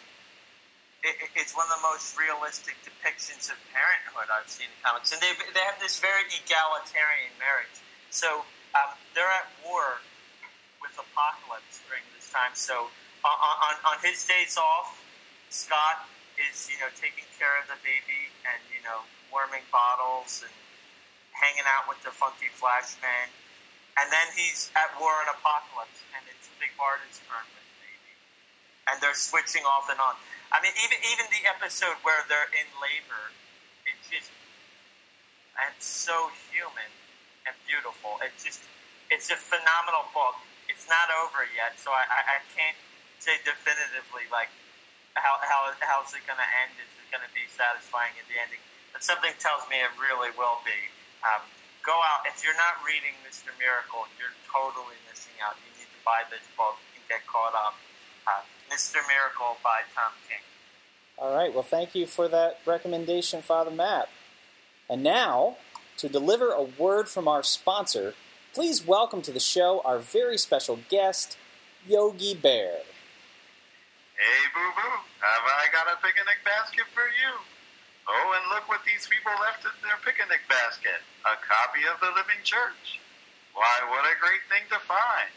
it, 1.07 1.15
it's 1.39 1.55
one 1.55 1.71
of 1.71 1.79
the 1.79 1.85
most 1.87 2.19
realistic 2.19 2.75
depictions 2.83 3.47
of 3.47 3.55
parenthood 3.71 4.27
I've 4.27 4.51
seen 4.51 4.67
in 4.67 4.79
comics, 4.83 5.15
and 5.15 5.23
they 5.23 5.31
they 5.55 5.63
have 5.63 5.79
this 5.79 6.03
very 6.03 6.27
egalitarian 6.35 7.31
marriage. 7.39 7.79
So 8.11 8.43
um, 8.77 8.93
they're 9.17 9.29
at 9.29 9.49
war 9.65 10.01
with 10.81 10.93
Apokolips 10.93 11.81
during 11.89 12.05
this 12.13 12.29
time. 12.29 12.53
So 12.53 12.93
on, 13.25 13.33
on, 13.33 13.75
on 13.81 13.97
his 14.05 14.21
days 14.25 14.57
off, 14.57 15.01
Scott 15.49 16.05
is 16.37 16.69
you 16.69 16.77
know 16.77 16.91
taking 16.93 17.25
care 17.41 17.57
of 17.57 17.65
the 17.65 17.79
baby 17.81 18.29
and 18.45 18.61
you 18.69 18.83
know 18.85 19.01
warming 19.33 19.65
bottles 19.73 20.45
and 20.45 20.53
hanging 21.33 21.65
out 21.65 21.89
with 21.89 21.97
the 22.05 22.13
funky 22.13 22.49
Flashman. 22.53 23.29
And 23.97 24.13
then 24.13 24.29
he's 24.37 24.69
at 24.77 24.93
war 25.01 25.09
in 25.25 25.27
Apokolips, 25.33 26.05
and 26.13 26.21
it's 26.29 26.45
Big 26.61 26.69
Barda's 26.77 27.17
turn 27.25 27.41
with 27.49 27.65
the 27.65 27.77
baby. 27.81 28.13
And 28.85 29.01
they're 29.01 29.17
switching 29.17 29.65
off 29.65 29.89
and 29.89 29.97
on. 29.97 30.13
I 30.53 30.61
mean, 30.61 30.75
even 30.77 31.01
even 31.01 31.25
the 31.33 31.49
episode 31.49 31.97
where 32.05 32.21
they're 32.29 32.51
in 32.53 32.69
labor, 32.77 33.33
it's 33.89 34.05
just 34.13 34.29
it's 35.73 35.89
so 35.89 36.29
human 36.53 36.93
and 37.47 37.55
beautiful. 37.65 38.19
It's 38.21 38.43
just 38.43 38.61
it's 39.07 39.31
a 39.31 39.39
phenomenal 39.39 40.11
book. 40.11 40.35
It's 40.67 40.85
not 40.91 41.07
over 41.23 41.47
yet, 41.55 41.79
so 41.79 41.95
I, 41.95 42.03
I, 42.11 42.19
I 42.27 42.37
can't 42.51 42.75
say 43.23 43.39
definitively 43.41 44.27
like 44.29 44.51
how 45.15 45.39
how 45.41 45.71
how's 45.81 46.13
it 46.13 46.27
going 46.27 46.39
to 46.39 46.49
end? 46.61 46.75
Is 46.77 46.91
it 46.99 47.07
going 47.09 47.23
to 47.23 47.33
be 47.33 47.47
satisfying 47.49 48.13
at 48.19 48.27
the 48.27 48.37
ending? 48.37 48.61
But 48.91 49.01
something 49.01 49.33
tells 49.39 49.65
me 49.71 49.79
it 49.79 49.93
really 49.97 50.29
will 50.35 50.61
be. 50.67 50.77
Um, 51.25 51.41
go 51.81 51.95
out 51.95 52.27
if 52.27 52.43
you're 52.43 52.57
not 52.59 52.83
reading 52.83 53.15
Mr. 53.23 53.49
Miracle, 53.57 54.05
you're 54.19 54.35
totally 54.45 54.99
missing 55.09 55.33
out. 55.39 55.55
You 55.63 55.71
need 55.79 55.89
to 55.89 56.01
buy 56.03 56.27
this 56.29 56.43
book 56.59 56.77
and 56.93 57.01
get 57.09 57.23
caught 57.25 57.55
up. 57.55 57.79
Uh, 58.27 58.43
Mr. 58.69 58.99
Miracle 59.07 59.55
by 59.63 59.87
Tom 59.95 60.11
King. 60.27 60.43
All 61.17 61.33
right. 61.33 61.53
Well, 61.53 61.63
thank 61.63 61.95
you 61.95 62.05
for 62.05 62.27
that 62.27 62.59
recommendation, 62.65 63.41
Father 63.41 63.71
Matt. 63.71 64.09
And 64.89 65.03
now, 65.03 65.57
to 65.97 66.07
deliver 66.07 66.53
a 66.53 66.61
word 66.61 67.09
from 67.09 67.27
our 67.27 67.41
sponsor, 67.41 68.13
please 68.53 68.85
welcome 68.85 69.21
to 69.25 69.33
the 69.33 69.41
show 69.41 69.81
our 69.81 69.97
very 69.97 70.37
special 70.37 70.77
guest, 70.89 71.37
Yogi 71.89 72.37
Bear. 72.37 72.85
Hey, 74.13 74.41
boo 74.53 74.71
boo, 74.77 74.97
have 75.25 75.45
I 75.45 75.65
got 75.73 75.89
a 75.89 75.97
picnic 75.97 76.45
basket 76.45 76.85
for 76.93 77.09
you? 77.09 77.41
Oh, 78.05 78.37
and 78.37 78.45
look 78.53 78.69
what 78.69 78.85
these 78.85 79.09
people 79.09 79.33
left 79.41 79.65
in 79.65 79.73
their 79.81 79.97
picnic 80.05 80.45
basket 80.45 81.01
a 81.25 81.35
copy 81.41 81.83
of 81.89 81.97
the 81.99 82.13
Living 82.13 82.39
Church. 82.45 83.01
Why, 83.57 83.81
what 83.89 84.05
a 84.05 84.15
great 84.21 84.45
thing 84.47 84.69
to 84.69 84.79
find! 84.79 85.33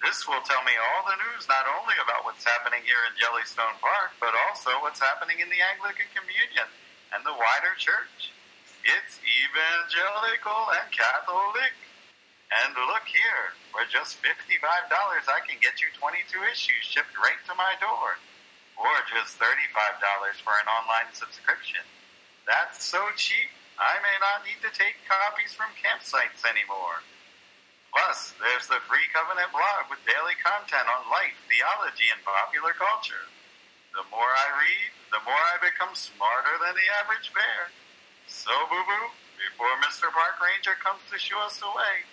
This 0.00 0.24
will 0.24 0.40
tell 0.46 0.62
me 0.64 0.72
all 0.80 1.04
the 1.04 1.18
news 1.18 1.44
not 1.50 1.66
only 1.66 1.98
about 2.00 2.24
what's 2.24 2.46
happening 2.46 2.80
here 2.86 3.04
in 3.10 3.18
Jellystone 3.18 3.76
Park, 3.82 4.16
but 4.22 4.32
also 4.48 4.80
what's 4.80 5.02
happening 5.02 5.42
in 5.42 5.50
the 5.52 5.60
Anglican 5.60 6.08
Communion 6.14 6.70
and 7.12 7.20
the 7.26 7.36
wider 7.36 7.76
church. 7.76 8.32
It's 8.84 9.20
evangelical 9.20 10.72
and 10.80 10.88
Catholic. 10.92 11.74
And 12.50 12.74
look 12.90 13.06
here, 13.06 13.54
for 13.70 13.86
just 13.86 14.18
$55, 14.18 14.58
I 14.58 15.40
can 15.46 15.62
get 15.62 15.78
you 15.78 15.88
22 15.94 16.34
issues 16.50 16.82
shipped 16.82 17.14
right 17.14 17.38
to 17.46 17.54
my 17.54 17.78
door 17.78 18.18
or 18.74 18.94
just 19.06 19.38
$35 19.38 19.46
for 20.42 20.56
an 20.58 20.66
online 20.66 21.12
subscription. 21.12 21.84
That's 22.48 22.82
so 22.82 23.12
cheap, 23.14 23.52
I 23.78 24.00
may 24.02 24.16
not 24.18 24.42
need 24.42 24.58
to 24.66 24.72
take 24.72 24.98
copies 25.06 25.54
from 25.54 25.70
campsites 25.78 26.42
anymore. 26.42 27.04
Plus, 27.94 28.34
there's 28.38 28.66
the 28.66 28.82
Free 28.86 29.06
Covenant 29.14 29.50
blog 29.50 29.90
with 29.90 30.02
daily 30.06 30.34
content 30.38 30.86
on 30.90 31.10
life, 31.10 31.36
theology, 31.46 32.06
and 32.10 32.22
popular 32.22 32.74
culture. 32.74 33.30
The 33.94 34.06
more 34.10 34.30
I 34.30 34.48
read, 34.58 34.90
the 35.10 35.22
more 35.26 35.38
I 35.38 35.58
become 35.58 35.94
smarter 35.94 36.54
than 36.62 36.74
the 36.74 36.88
average 37.02 37.34
bear. 37.34 37.74
So, 38.30 38.50
boo 38.70 38.76
boo, 38.86 39.10
before 39.36 39.74
Mr. 39.82 40.10
Park 40.12 40.38
Ranger 40.40 40.78
comes 40.82 41.00
to 41.10 41.18
shoo 41.18 41.36
us 41.44 41.60
away, 41.60 42.06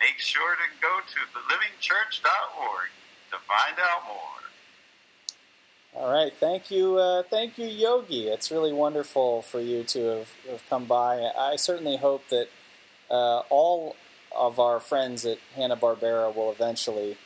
make 0.00 0.18
sure 0.18 0.56
to 0.56 0.66
go 0.82 0.98
to 0.98 1.20
thelivingchurch.org 1.30 2.88
to 3.30 3.36
find 3.46 3.78
out 3.78 4.02
more. 4.04 4.40
All 5.94 6.12
right, 6.12 6.32
thank 6.34 6.72
you, 6.72 6.98
uh, 6.98 7.22
thank 7.22 7.56
you, 7.56 7.66
Yogi. 7.66 8.26
It's 8.26 8.50
really 8.50 8.72
wonderful 8.72 9.42
for 9.42 9.60
you 9.60 9.84
to 9.84 10.04
have, 10.06 10.28
have 10.50 10.62
come 10.68 10.86
by. 10.86 11.30
I 11.38 11.54
certainly 11.54 11.96
hope 11.96 12.28
that 12.30 12.48
uh, 13.08 13.42
all 13.48 13.94
of 14.36 14.58
our 14.58 14.80
friends 14.80 15.24
at 15.24 15.38
Hanna 15.54 15.76
Barbera 15.76 16.34
will 16.34 16.50
eventually 16.50 17.16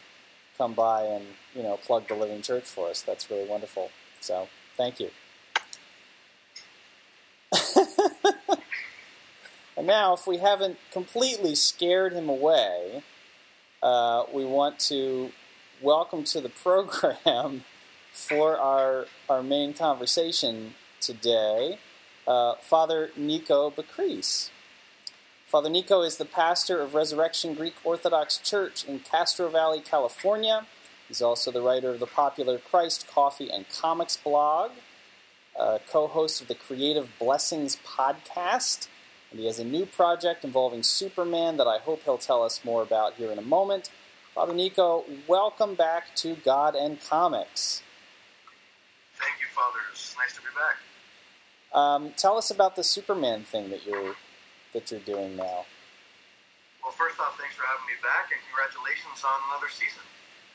come 0.58 0.74
by 0.74 1.02
and 1.04 1.24
you 1.54 1.62
know 1.62 1.78
plug 1.78 2.08
the 2.08 2.14
Living 2.14 2.42
Church 2.42 2.64
for 2.64 2.90
us. 2.90 3.00
That's 3.00 3.30
really 3.30 3.48
wonderful. 3.48 3.90
So, 4.20 4.48
thank 4.76 5.00
you. 5.00 5.10
And 9.84 9.88
now, 9.90 10.14
if 10.14 10.26
we 10.26 10.38
haven't 10.38 10.78
completely 10.90 11.54
scared 11.54 12.14
him 12.14 12.30
away, 12.30 13.02
uh, 13.82 14.24
we 14.32 14.42
want 14.42 14.78
to 14.78 15.30
welcome 15.82 16.24
to 16.24 16.40
the 16.40 16.48
program 16.62 17.64
for 18.10 18.56
our, 18.56 19.04
our 19.28 19.42
main 19.42 19.74
conversation 19.74 20.72
today, 21.02 21.78
uh, 22.26 22.54
Father 22.62 23.10
Nico 23.14 23.70
Bakris. 23.70 24.48
Father 25.48 25.68
Nico 25.68 26.00
is 26.00 26.16
the 26.16 26.24
pastor 26.24 26.80
of 26.80 26.94
Resurrection 26.94 27.52
Greek 27.52 27.74
Orthodox 27.84 28.38
Church 28.38 28.86
in 28.86 29.00
Castro 29.00 29.50
Valley, 29.50 29.80
California. 29.80 30.64
He's 31.08 31.20
also 31.20 31.50
the 31.50 31.60
writer 31.60 31.90
of 31.90 32.00
the 32.00 32.06
popular 32.06 32.56
Christ, 32.56 33.06
Coffee, 33.06 33.50
and 33.50 33.68
Comics 33.68 34.16
blog, 34.16 34.70
uh, 35.60 35.76
co 35.86 36.06
host 36.06 36.40
of 36.40 36.48
the 36.48 36.54
Creative 36.54 37.10
Blessings 37.18 37.76
podcast, 37.86 38.88
and 39.34 39.42
he 39.42 39.50
has 39.50 39.58
a 39.58 39.66
new 39.66 39.82
project 39.82 40.46
involving 40.46 40.86
Superman 40.86 41.58
that 41.58 41.66
I 41.66 41.82
hope 41.82 42.06
he'll 42.06 42.22
tell 42.22 42.46
us 42.46 42.62
more 42.62 42.86
about 42.86 43.18
here 43.18 43.34
in 43.34 43.38
a 43.42 43.42
moment. 43.42 43.90
Father 44.30 44.54
Nico, 44.54 45.02
welcome 45.26 45.74
back 45.74 46.14
to 46.22 46.38
God 46.46 46.78
and 46.78 47.02
Comics. 47.02 47.82
Thank 49.18 49.42
you, 49.42 49.50
fathers. 49.50 50.14
Nice 50.14 50.38
to 50.38 50.42
be 50.46 50.54
back. 50.54 50.78
Um, 51.74 52.14
tell 52.14 52.38
us 52.38 52.54
about 52.54 52.78
the 52.78 52.86
Superman 52.86 53.42
thing 53.42 53.74
that 53.74 53.82
you're 53.82 54.14
that 54.70 54.94
you're 54.94 55.02
doing 55.02 55.34
now. 55.34 55.66
Well, 56.78 56.94
first 56.94 57.18
off, 57.18 57.34
thanks 57.34 57.58
for 57.58 57.66
having 57.66 57.90
me 57.90 57.98
back, 58.06 58.30
and 58.30 58.38
congratulations 58.54 59.18
on 59.26 59.38
another 59.50 59.66
season. 59.66 60.06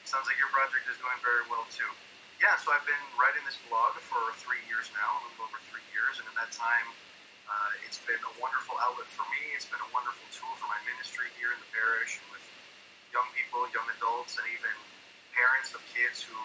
Sounds 0.08 0.24
like 0.24 0.40
your 0.40 0.52
project 0.56 0.88
is 0.88 0.96
going 1.04 1.20
very 1.20 1.44
well 1.52 1.68
too. 1.68 1.92
Yeah, 2.40 2.56
so 2.64 2.72
I've 2.72 2.88
been 2.88 3.04
writing 3.20 3.44
this 3.44 3.60
blog 3.68 4.00
for 4.08 4.32
three 4.40 4.64
years 4.72 4.88
now, 4.96 5.20
a 5.20 5.28
little 5.28 5.52
over 5.52 5.60
three 5.68 5.84
years, 5.92 6.24
and 6.24 6.32
in 6.32 6.36
that 6.40 6.56
time, 6.56 6.88
uh, 7.50 7.86
it's 7.90 7.98
been 8.06 8.22
a 8.22 8.34
wonderful 8.38 8.78
outlet 8.78 9.10
for 9.10 9.26
me. 9.34 9.42
It's 9.58 9.66
been 9.66 9.82
a 9.82 9.92
wonderful 9.92 10.26
tool 10.30 10.54
for 10.62 10.70
my 10.70 10.78
ministry 10.86 11.26
here 11.42 11.50
in 11.50 11.58
the 11.58 11.72
parish 11.74 12.22
with 12.30 12.46
young 13.10 13.26
people, 13.34 13.66
young 13.74 13.90
adults, 13.98 14.38
and 14.38 14.46
even 14.54 14.74
parents 15.34 15.74
of 15.74 15.82
kids 15.90 16.22
who 16.22 16.38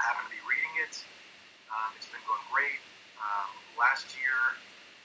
happen 0.00 0.24
to 0.24 0.32
be 0.32 0.40
reading 0.48 0.74
it. 0.80 0.96
Um, 1.68 1.92
it's 2.00 2.08
been 2.08 2.24
going 2.24 2.40
great. 2.48 2.80
Um, 3.20 3.52
last 3.76 4.16
year, 4.16 4.38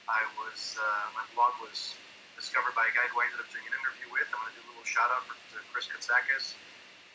I 0.08 0.24
was 0.40 0.80
uh, 0.80 1.06
my 1.12 1.24
blog 1.36 1.52
was 1.60 1.96
discovered 2.32 2.72
by 2.72 2.88
a 2.88 2.92
guy 2.96 3.04
who 3.12 3.20
I 3.20 3.28
ended 3.28 3.44
up 3.44 3.48
doing 3.52 3.68
an 3.68 3.76
interview 3.76 4.08
with. 4.08 4.24
I'm 4.32 4.40
going 4.40 4.56
to 4.56 4.56
do 4.56 4.64
a 4.64 4.68
little 4.72 4.88
shout 4.88 5.12
out 5.12 5.28
for, 5.28 5.36
to 5.36 5.60
Chris 5.70 5.86
Katsakis, 5.92 6.56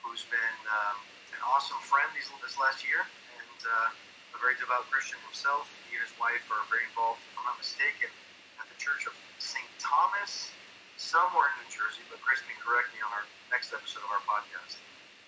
who's 0.05 0.23
been 0.29 0.57
um, 0.69 0.97
an 1.33 1.41
awesome 1.41 1.81
friend 1.81 2.07
these, 2.13 2.29
this 2.39 2.55
last 2.61 2.85
year 2.85 3.01
and 3.01 3.59
uh, 3.65 3.89
a 4.37 4.39
very 4.45 4.53
devout 4.61 4.85
Christian 4.93 5.17
himself. 5.25 5.65
He 5.89 5.97
and 5.97 6.05
his 6.05 6.13
wife 6.21 6.45
are 6.53 6.61
very 6.69 6.85
involved, 6.85 7.25
if 7.25 7.33
I'm 7.41 7.49
not 7.49 7.57
mistaken, 7.57 8.13
at 8.61 8.69
the 8.69 8.77
Church 8.77 9.09
of 9.09 9.17
St. 9.41 9.65
Thomas, 9.81 10.53
somewhere 11.01 11.49
in 11.57 11.65
New 11.65 11.69
Jersey. 11.73 12.05
But 12.05 12.21
Chris 12.21 12.45
can 12.45 12.53
correct 12.61 12.93
me 12.93 13.01
on 13.01 13.09
our 13.17 13.25
next 13.49 13.73
episode 13.73 14.05
of 14.05 14.13
our 14.13 14.21
podcast. 14.29 14.77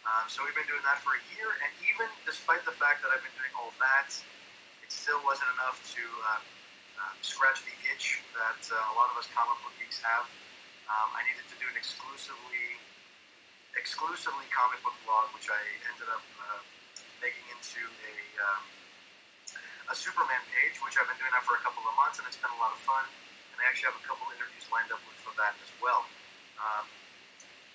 Um, 0.05 0.29
so 0.29 0.45
we've 0.45 0.53
been 0.53 0.69
doing 0.69 0.85
that 0.85 1.01
for 1.01 1.17
a 1.17 1.23
year, 1.33 1.57
and 1.57 1.71
even 1.89 2.05
despite 2.21 2.61
the 2.69 2.75
fact 2.77 3.01
that 3.01 3.09
I've 3.09 3.25
been 3.25 3.33
doing 3.33 3.49
all 3.57 3.73
that, 3.81 4.13
it 4.85 4.89
still 4.93 5.19
wasn't 5.25 5.49
enough 5.57 5.81
to 5.97 6.03
uh, 6.29 6.41
uh, 7.01 7.13
scratch 7.25 7.65
the 7.65 7.73
itch 7.89 8.21
that 8.37 8.61
uh, 8.69 8.77
a 8.77 8.93
lot 8.93 9.09
of 9.09 9.17
us 9.17 9.25
comic 9.33 9.57
book 9.65 9.73
geeks 9.81 9.97
have. 10.05 10.29
Um, 10.85 11.09
I 11.17 11.25
needed 11.25 11.49
to 11.49 11.57
do 11.57 11.65
an 11.65 11.77
exclusively 11.77 12.77
exclusively 13.77 14.49
comic 14.49 14.81
book 14.81 14.97
blog, 15.05 15.29
which 15.33 15.49
I 15.49 15.61
ended 15.93 16.09
up 16.09 16.25
uh, 16.41 16.59
making 17.21 17.45
into 17.53 17.85
a 17.85 18.13
um, 18.41 18.65
a 19.89 19.95
Superman 19.97 20.41
page, 20.53 20.77
which 20.85 20.93
I've 21.01 21.09
been 21.09 21.17
doing 21.17 21.33
that 21.33 21.41
for 21.41 21.57
a 21.57 21.63
couple 21.65 21.81
of 21.81 21.93
months, 21.97 22.21
and 22.21 22.25
it's 22.29 22.37
been 22.37 22.53
a 22.53 22.61
lot 22.61 22.69
of 22.69 22.79
fun. 22.85 23.01
And 23.53 23.57
I 23.57 23.65
actually 23.65 23.89
have 23.89 23.97
a 23.97 24.05
couple 24.05 24.29
of 24.29 24.37
interviews 24.37 24.69
lined 24.69 24.93
up 24.93 25.01
with 25.09 25.17
for 25.25 25.33
that 25.41 25.57
as 25.65 25.71
well. 25.81 26.05
Um, 26.61 26.85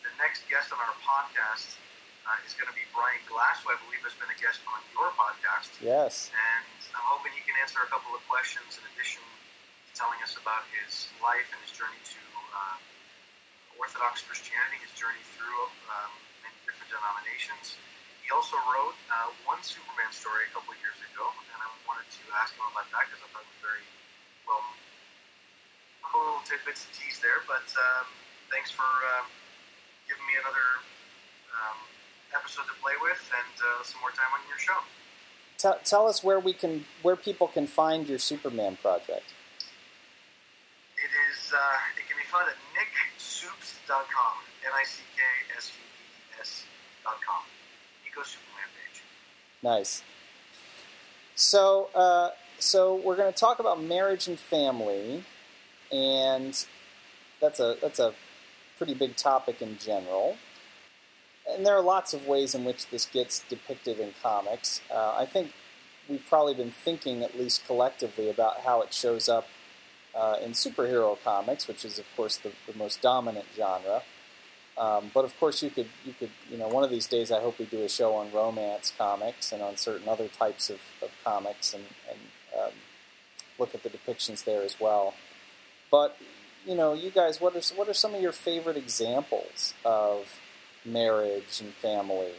the 0.07 0.15
next 0.23 0.47
guest 0.47 0.71
on 0.71 0.79
our 0.79 0.95
podcast 1.03 1.75
uh, 2.23 2.47
is 2.47 2.55
going 2.55 2.71
to 2.71 2.77
be 2.77 2.87
Brian 2.95 3.19
Glass, 3.27 3.67
who 3.67 3.75
I 3.75 3.79
believe 3.83 4.01
has 4.07 4.15
been 4.15 4.31
a 4.31 4.39
guest 4.39 4.63
on 4.71 4.79
your 4.95 5.11
podcast. 5.19 5.75
Yes. 5.83 6.31
And 6.31 6.79
I'm 6.95 7.07
hoping 7.19 7.35
he 7.35 7.43
can 7.43 7.59
answer 7.59 7.83
a 7.83 7.91
couple 7.91 8.15
of 8.15 8.23
questions 8.31 8.79
in 8.79 8.85
addition 8.95 9.21
to 9.27 9.91
telling 9.99 10.23
us 10.23 10.39
about 10.39 10.65
his 10.71 11.11
life 11.19 11.51
and 11.51 11.59
his 11.67 11.75
journey 11.75 11.99
to 11.99 12.21
uh, 12.55 12.79
Orthodox 13.75 14.23
Christianity, 14.23 14.79
his 14.87 14.95
journey 14.95 15.21
through 15.35 15.67
um, 15.91 16.13
many 16.47 16.57
different 16.63 16.95
denominations. 16.95 17.75
He 18.25 18.33
also 18.33 18.57
wrote 18.73 18.97
uh, 19.13 19.29
one 19.45 19.61
Superman 19.61 20.09
story 20.09 20.49
a 20.49 20.53
couple 20.57 20.73
of 20.73 20.81
years 20.81 20.97
ago, 21.13 21.29
and 21.53 21.59
I 21.61 21.69
wanted 21.85 22.09
to 22.09 22.25
ask 22.41 22.57
him 22.57 22.65
about 22.73 22.89
that 22.89 23.05
because 23.13 23.21
I 23.21 23.29
thought 23.37 23.45
it 23.45 23.53
was 23.53 23.61
very 23.61 23.85
well. 24.49 24.65
A 24.65 26.09
little 26.17 26.41
tidbits 26.49 26.89
to 26.89 26.91
tease 26.97 27.21
there, 27.21 27.45
but 27.45 27.69
um, 27.77 28.09
thanks 28.49 28.73
for 28.73 28.89
um, 29.21 29.29
giving 30.09 30.25
me 30.25 30.41
another 30.41 30.81
um, 31.53 31.79
episode 32.33 32.65
to 32.65 32.77
play 32.81 32.97
with 33.05 33.21
and 33.29 33.55
uh, 33.61 33.85
some 33.85 34.01
more 34.01 34.13
time 34.17 34.33
on 34.33 34.41
your 34.49 34.57
show. 34.57 34.81
Tell, 35.61 35.77
tell 35.85 36.05
us 36.09 36.25
where 36.25 36.41
we 36.41 36.57
can, 36.57 36.89
where 37.05 37.21
people 37.21 37.49
can 37.53 37.69
find 37.69 38.09
your 38.09 38.19
Superman 38.19 38.81
project. 38.81 39.37
It 40.97 41.13
is. 41.29 41.53
Uh, 41.53 42.01
it 42.01 42.09
can 42.09 42.17
be 42.17 42.25
found 42.33 42.49
at 42.49 42.57
nicksoups.com. 42.73 44.35
N 44.65 44.73
i 44.73 44.85
c 44.89 45.05
k 45.13 45.21
s 45.61 45.77
u 45.77 45.85
p 45.85 46.41
s 46.41 46.65
dot 47.05 47.21
com. 47.21 47.45
Nice. 49.63 50.03
So, 51.35 51.89
uh, 51.95 52.31
so 52.59 52.95
we're 52.95 53.17
going 53.17 53.33
to 53.33 53.39
talk 53.39 53.59
about 53.59 53.83
marriage 53.83 54.29
and 54.29 54.39
family, 54.39 55.25
and 55.91 56.67
that's 57.41 57.61
a 57.61 57.77
that's 57.81 57.99
a 57.99 58.15
pretty 58.79 58.95
big 58.95 59.17
topic 59.17 59.61
in 59.63 59.79
general. 59.79 60.37
And 61.51 61.65
there 61.65 61.77
are 61.77 61.83
lots 61.83 62.15
of 62.15 62.27
ways 62.27 62.55
in 62.55 62.65
which 62.65 62.89
this 62.89 63.07
gets 63.07 63.41
depicted 63.49 64.01
in 64.01 64.13
comics. 64.23 64.81
Uh, 64.91 65.15
I 65.19 65.27
think 65.27 65.53
we've 66.09 66.25
probably 66.27 66.55
been 66.55 66.71
thinking, 66.71 67.23
at 67.23 67.39
least 67.39 67.67
collectively, 67.67 68.31
about 68.31 68.61
how 68.61 68.81
it 68.81 68.95
shows 68.95 69.29
up 69.29 69.47
uh, 70.15 70.37
in 70.43 70.53
superhero 70.53 71.17
comics, 71.23 71.69
which 71.69 71.85
is, 71.85 71.99
of 71.99 72.07
course, 72.17 72.37
the, 72.39 72.53
the 72.67 72.77
most 72.79 73.03
dominant 73.03 73.47
genre. 73.57 74.03
Um, 74.77 75.11
but 75.15 75.25
of 75.25 75.39
course, 75.39 75.63
you 75.63 75.71
could 75.71 75.89
you 76.05 76.15
could 76.19 76.31
you 76.51 76.59
know 76.59 76.69
one 76.69 76.83
of 76.83 76.91
these 76.91 77.07
days 77.07 77.31
I 77.31 77.41
hope 77.41 77.59
we 77.59 77.65
do 77.65 77.83
a 77.83 77.89
show 77.89 78.15
on 78.15 78.33
romance 78.33 78.93
comics 78.97 79.53
and 79.53 79.63
on 79.63 79.77
certain 79.77 80.09
other 80.09 80.29
types 80.29 80.69
of, 80.69 80.81
of 81.01 81.11
comics 81.23 81.75
and, 81.75 81.85
and 82.11 82.19
um, 82.59 82.73
look 83.59 83.75
at 83.75 83.83
the 83.85 83.91
depictions 83.91 84.45
there 84.45 84.63
as 84.63 84.81
well. 84.81 85.15
But 85.91 86.17
you 86.67 86.75
know, 86.75 86.93
you 86.93 87.11
guys, 87.11 87.41
what 87.41 87.55
are 87.55 87.63
what 87.77 87.89
are 87.89 87.95
some 87.95 88.15
of 88.15 88.21
your 88.21 88.33
favorite 88.33 88.77
examples 88.77 89.75
of 89.85 90.41
marriage 90.85 91.61
and 91.61 91.73
family 91.75 92.33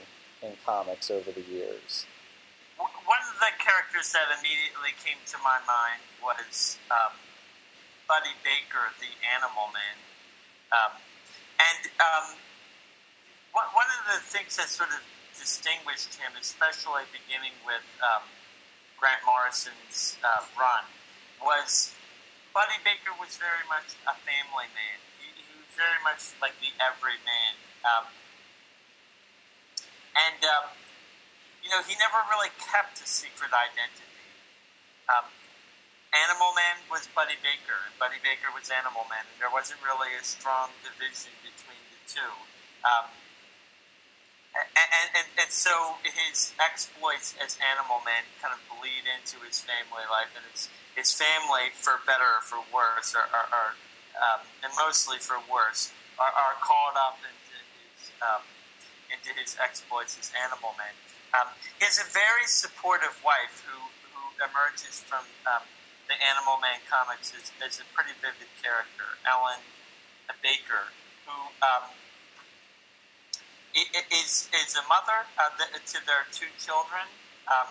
in 0.43 0.51
comics 0.65 1.09
over 1.09 1.31
the 1.31 1.41
years? 1.41 2.05
One 2.77 3.21
of 3.31 3.39
the 3.39 3.63
characters 3.63 4.11
that 4.11 4.27
immediately 4.39 4.91
came 4.99 5.21
to 5.27 5.37
my 5.39 5.63
mind 5.63 6.03
was 6.19 6.77
um, 6.91 7.15
Buddy 8.09 8.35
Baker, 8.43 8.91
the 8.99 9.13
Animal 9.23 9.71
Man. 9.71 9.95
And 11.59 11.81
um, 11.99 12.35
one 13.55 13.87
of 13.87 14.03
the 14.11 14.19
things 14.19 14.59
that 14.59 14.67
sort 14.67 14.91
of 14.91 14.99
distinguished 15.37 16.15
him, 16.15 16.35
especially 16.39 17.07
beginning 17.11 17.55
with 17.63 17.85
um, 18.03 18.23
Grant 18.99 19.23
Morrison's 19.23 20.19
uh, 20.23 20.43
run, 20.59 20.83
was 21.39 21.95
Buddy 22.55 22.79
Baker 22.83 23.11
was 23.19 23.35
very 23.35 23.63
much 23.67 23.95
a 24.07 24.15
family 24.23 24.67
man. 24.71 24.97
He, 25.19 25.27
he 25.31 25.55
was 25.59 25.75
very 25.75 25.99
much 26.03 26.31
like 26.39 26.55
the 26.63 26.71
everyman. 26.79 27.53
Um, 27.83 28.07
and, 30.15 30.39
um, 30.47 30.71
you 31.59 31.67
know, 31.71 31.83
he 31.83 31.99
never 31.99 32.19
really 32.31 32.51
kept 32.59 33.03
a 33.03 33.07
secret 33.07 33.51
identity. 33.51 34.07
Um, 35.11 35.27
Animal 36.15 36.55
Man 36.55 36.79
was 36.87 37.11
Buddy 37.11 37.35
Baker, 37.43 37.75
and 37.83 37.91
Buddy 37.99 38.23
Baker 38.23 38.47
was 38.55 38.71
Animal 38.71 39.03
Man, 39.11 39.27
and 39.27 39.37
there 39.43 39.51
wasn't 39.51 39.83
really 39.83 40.15
a 40.15 40.23
strong 40.23 40.71
division 40.79 41.35
between 41.43 41.83
the 41.91 41.99
two. 42.07 42.33
Um, 42.87 43.11
and, 44.55 45.11
and, 45.11 45.27
and 45.35 45.51
so 45.51 45.99
his 46.07 46.55
exploits 46.55 47.35
as 47.43 47.59
Animal 47.59 47.99
Man 48.07 48.23
kind 48.39 48.55
of 48.55 48.63
bleed 48.71 49.03
into 49.03 49.43
his 49.43 49.59
family 49.59 50.07
life, 50.07 50.31
and 50.31 50.47
his, 50.55 50.71
his 50.95 51.11
family, 51.11 51.75
for 51.75 51.99
better 52.07 52.39
or 52.39 52.43
for 52.47 52.63
worse, 52.71 53.11
are, 53.11 53.27
are, 53.35 53.51
are 53.51 53.71
um, 54.15 54.47
and 54.63 54.71
mostly 54.79 55.19
for 55.19 55.35
worse, 55.51 55.91
are, 56.15 56.31
are 56.31 56.55
caught 56.63 56.95
up 56.95 57.19
into 57.19 57.59
his, 57.75 58.15
um, 58.23 58.47
into 59.11 59.35
his 59.35 59.59
exploits 59.59 60.15
as 60.15 60.31
Animal 60.31 60.71
Man. 60.79 60.95
Um, 61.35 61.51
he 61.75 61.83
has 61.83 61.99
a 61.99 62.07
very 62.07 62.47
supportive 62.47 63.19
wife 63.19 63.67
who, 63.67 63.75
who 64.15 64.23
emerges 64.39 65.03
from 65.03 65.27
um, 65.43 65.67
the 66.07 66.17
Animal 66.21 66.61
Man 66.61 66.81
comics 66.85 67.33
is, 67.33 67.49
is 67.61 67.81
a 67.81 67.87
pretty 67.93 68.13
vivid 68.21 68.49
character, 68.61 69.17
Ellen 69.25 69.61
Baker, 70.45 70.93
who 71.25 71.37
um, 71.65 71.89
is 73.73 74.47
is 74.53 74.77
a 74.77 74.85
mother 74.85 75.25
uh, 75.41 75.49
to 75.57 75.97
their 76.05 76.29
two 76.31 76.49
children, 76.61 77.05
um, 77.49 77.69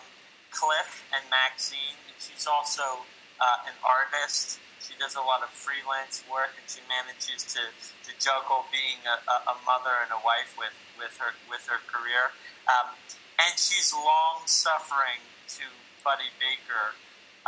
Cliff 0.50 1.06
and 1.14 1.22
Maxine. 1.30 1.98
She's 2.18 2.46
also 2.46 3.06
uh, 3.38 3.68
an 3.70 3.78
artist. 3.86 4.58
She 4.82 4.92
does 4.98 5.14
a 5.16 5.24
lot 5.24 5.40
of 5.40 5.48
freelance 5.48 6.26
work, 6.28 6.52
and 6.60 6.66
she 6.68 6.82
manages 6.90 7.46
to, 7.56 7.62
to 8.04 8.10
juggle 8.20 8.68
being 8.68 9.00
a, 9.08 9.16
a 9.48 9.56
mother 9.64 10.04
and 10.04 10.12
a 10.12 10.20
wife 10.20 10.52
with, 10.58 10.76
with 10.98 11.16
her 11.22 11.32
with 11.48 11.64
her 11.70 11.80
career. 11.88 12.34
Um, 12.68 12.92
and 13.38 13.54
she's 13.56 13.94
long 13.94 14.44
suffering 14.44 15.22
to 15.56 15.64
Buddy 16.04 16.28
Baker. 16.36 16.98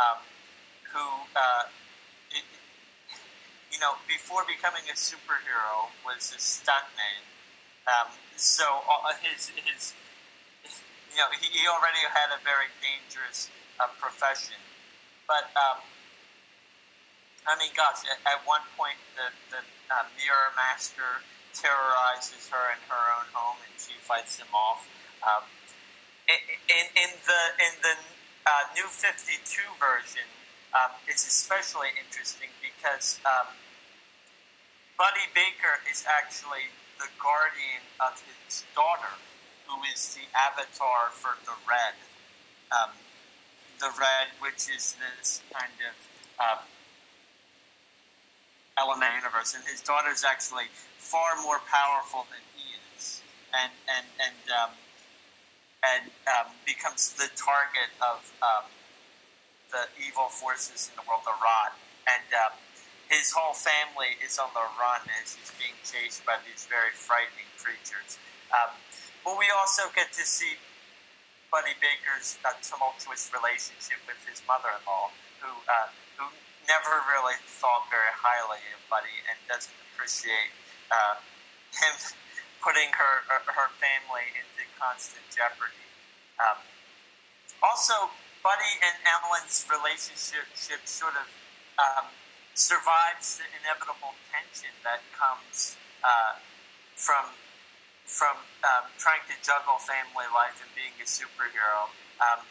Um, 0.01 0.23
who, 0.93 1.05
uh, 1.35 1.69
it, 2.31 2.43
you 3.71 3.79
know, 3.79 3.95
before 4.07 4.43
becoming 4.47 4.83
a 4.91 4.95
superhero, 4.95 5.91
was 6.05 6.31
a 6.33 6.39
stuntman. 6.39 7.23
Um, 7.87 8.11
so 8.35 8.65
uh, 8.85 9.15
his 9.23 9.49
his 9.55 9.95
you 11.11 11.17
know 11.17 11.31
he, 11.39 11.65
already 11.65 12.03
had 12.11 12.29
a 12.35 12.39
very 12.43 12.67
dangerous 12.83 13.49
uh, 13.79 13.87
profession, 13.97 14.59
but 15.25 15.49
um, 15.55 15.79
I 17.47 17.55
mean, 17.55 17.71
gosh, 17.75 18.03
at, 18.05 18.19
at 18.27 18.43
one 18.43 18.61
point 18.75 18.99
the 19.15 19.31
the 19.49 19.63
uh, 19.89 20.03
Mirror 20.19 20.51
Master 20.59 21.23
terrorizes 21.55 22.51
her 22.51 22.75
in 22.75 22.81
her 22.91 23.03
own 23.17 23.27
home, 23.33 23.57
and 23.63 23.73
she 23.79 23.95
fights 24.03 24.37
him 24.37 24.51
off. 24.53 24.85
Um, 25.23 25.47
in, 26.27 26.85
in 26.93 27.11
the 27.23 27.41
in 27.57 27.73
the 27.81 27.95
uh, 28.45 28.63
new 28.75 28.87
Fifty 28.91 29.39
Two 29.47 29.65
version, 29.79 30.27
um, 30.77 30.91
especially 31.09 31.89
interesting 31.97 32.49
because 32.61 33.19
um, 33.25 33.49
Buddy 34.97 35.25
Baker 35.33 35.81
is 35.89 36.05
actually 36.05 36.69
the 37.01 37.09
guardian 37.17 37.81
of 38.01 38.21
his 38.21 38.65
daughter, 38.73 39.17
who 39.65 39.81
is 39.93 40.13
the 40.13 40.25
avatar 40.37 41.09
for 41.09 41.37
the 41.45 41.53
Red. 41.65 41.97
Um, 42.69 42.93
the 43.79 43.89
Red, 43.97 44.33
which 44.41 44.69
is 44.69 44.97
this 44.97 45.41
kind 45.53 45.73
of 45.85 45.95
um, 46.41 46.61
element 48.77 49.13
universe, 49.17 49.53
and 49.53 49.63
his 49.65 49.81
daughter 49.81 50.09
is 50.09 50.25
actually 50.25 50.69
far 50.97 51.37
more 51.41 51.61
powerful 51.69 52.25
than 52.29 52.41
he 52.57 52.73
is, 52.97 53.21
and 53.53 53.71
and 53.85 54.05
and 54.17 54.41
um, 54.49 54.71
and 55.85 56.09
um, 56.25 56.49
becomes 56.65 57.13
the 57.13 57.29
target 57.37 57.93
of 58.01 58.25
um, 58.41 58.65
the 59.71 59.87
evil 59.99 60.31
forces 60.31 60.89
in 60.89 60.93
the 60.95 61.05
world, 61.07 61.23
the 61.27 61.35
Rot, 61.43 61.75
and 62.07 62.27
um, 62.39 62.53
his 63.11 63.31
whole 63.31 63.55
family 63.55 64.19
is 64.19 64.35
on 64.39 64.51
the 64.51 64.63
run 64.75 65.03
as 65.23 65.35
he's 65.35 65.51
being 65.55 65.75
chased 65.83 66.23
by 66.27 66.35
these 66.43 66.67
very 66.67 66.91
frightening 66.91 67.47
creatures. 67.55 68.19
Um, 68.51 68.75
but 69.23 69.39
we 69.39 69.47
also 69.51 69.87
get 69.95 70.11
to 70.15 70.23
see 70.23 70.59
Buddy 71.51 71.75
Baker's 71.79 72.35
uh, 72.43 72.51
tumultuous 72.59 73.31
relationship 73.31 74.03
with 74.03 74.19
his 74.27 74.43
mother-in-law, 74.43 75.11
who 75.39 75.51
uh, 75.67 75.87
who 76.19 76.27
never 76.67 76.99
really 77.07 77.39
thought 77.47 77.87
very 77.87 78.11
highly 78.11 78.59
of 78.75 78.83
Buddy 78.91 79.23
and 79.31 79.39
doesn't 79.47 79.75
appreciate 79.91 80.51
uh, 80.91 81.15
him 81.71 81.95
putting 82.63 82.91
her 82.91 83.23
her 83.31 83.71
family 83.79 84.27
into 84.35 84.67
constant 84.75 85.23
jeopardy. 85.31 85.87
Um, 86.43 86.59
also, 87.63 88.11
Buddy 88.47 88.79
and 88.79 88.95
Ellen's 89.03 89.67
relationship 89.67 90.47
sort 90.87 91.19
of 91.19 91.27
um, 91.75 92.07
survives 92.55 93.35
the 93.35 93.43
inevitable 93.59 94.15
tension 94.31 94.71
that 94.87 95.03
comes 95.11 95.75
uh, 95.99 96.39
from 96.95 97.35
from 98.07 98.39
um, 98.63 98.87
trying 98.95 99.19
to 99.27 99.35
juggle 99.43 99.75
family 99.83 100.31
life 100.31 100.63
and 100.63 100.71
being 100.79 100.95
a 100.95 101.03
superhero. 101.03 101.91
Um, 102.23 102.47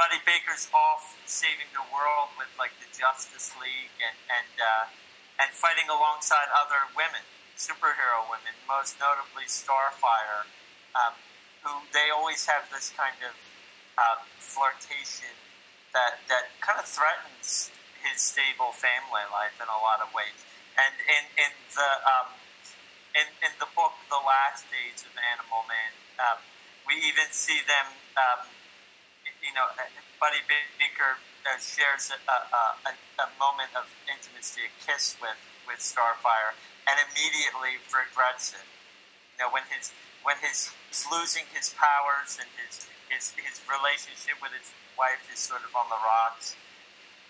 Buddy 0.00 0.24
Baker's 0.24 0.72
off 0.72 1.12
saving 1.28 1.68
the 1.76 1.84
world 1.92 2.32
with 2.40 2.48
like 2.56 2.72
the 2.80 2.88
Justice 2.88 3.52
League 3.60 3.92
and 4.00 4.16
and 4.32 4.52
uh, 4.56 5.44
and 5.44 5.52
fighting 5.52 5.92
alongside 5.92 6.48
other 6.56 6.88
women, 6.96 7.20
superhero 7.52 8.24
women, 8.32 8.56
most 8.64 8.96
notably 8.96 9.44
Starfire, 9.44 10.48
um, 10.96 11.12
who 11.60 11.84
they 11.92 12.08
always 12.08 12.48
have 12.48 12.72
this 12.72 12.88
kind 12.96 13.20
of 13.28 13.36
uh, 13.98 14.22
flirtation 14.38 15.34
that 15.94 16.18
that 16.28 16.50
kind 16.60 16.78
of 16.78 16.86
threatens 16.86 17.70
his 18.02 18.20
stable 18.20 18.74
family 18.74 19.24
life 19.32 19.56
in 19.62 19.68
a 19.70 19.80
lot 19.80 20.02
of 20.02 20.10
ways. 20.12 20.36
And 20.76 20.92
in 21.06 21.24
in 21.38 21.52
the 21.72 21.90
um, 22.04 22.28
in 23.14 23.26
in 23.46 23.52
the 23.62 23.70
book, 23.78 23.94
The 24.10 24.20
Last 24.20 24.66
Days 24.68 25.06
of 25.06 25.14
Animal 25.14 25.62
Man, 25.70 25.92
um, 26.18 26.38
we 26.84 26.98
even 27.06 27.30
see 27.30 27.62
them, 27.64 27.86
um, 28.18 28.44
you 29.40 29.54
know, 29.54 29.70
Buddy 30.20 30.42
Baker 30.46 31.16
uh, 31.46 31.60
shares 31.60 32.12
a, 32.12 32.18
a, 32.28 32.38
a, 32.88 32.92
a, 33.24 33.28
moment 33.36 33.68
of 33.76 33.84
intimacy, 34.08 34.64
a 34.64 34.72
kiss 34.80 35.16
with, 35.20 35.36
with 35.68 35.80
Starfire, 35.80 36.56
and 36.88 36.96
immediately 37.12 37.76
regrets 37.92 38.56
it. 38.56 38.66
You 39.36 39.44
know, 39.44 39.50
when 39.52 39.64
his 39.68 39.92
when 40.24 40.40
his 40.40 40.72
he's 40.88 41.04
losing 41.12 41.44
his 41.52 41.74
powers 41.76 42.40
and 42.40 42.48
his 42.56 42.88
his 43.08 43.34
his 43.36 43.60
relationship 43.66 44.38
with 44.40 44.52
his 44.54 44.70
wife 44.96 45.22
is 45.32 45.40
sort 45.40 45.62
of 45.62 45.72
on 45.74 45.88
the 45.90 46.00
rocks, 46.00 46.56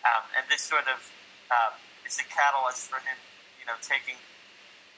um, 0.04 0.24
and 0.36 0.46
this 0.48 0.62
sort 0.62 0.86
of 0.86 1.00
um, 1.50 1.74
is 2.06 2.18
a 2.20 2.26
catalyst 2.26 2.88
for 2.88 3.00
him, 3.00 3.16
you 3.58 3.66
know, 3.66 3.76
taking 3.80 4.18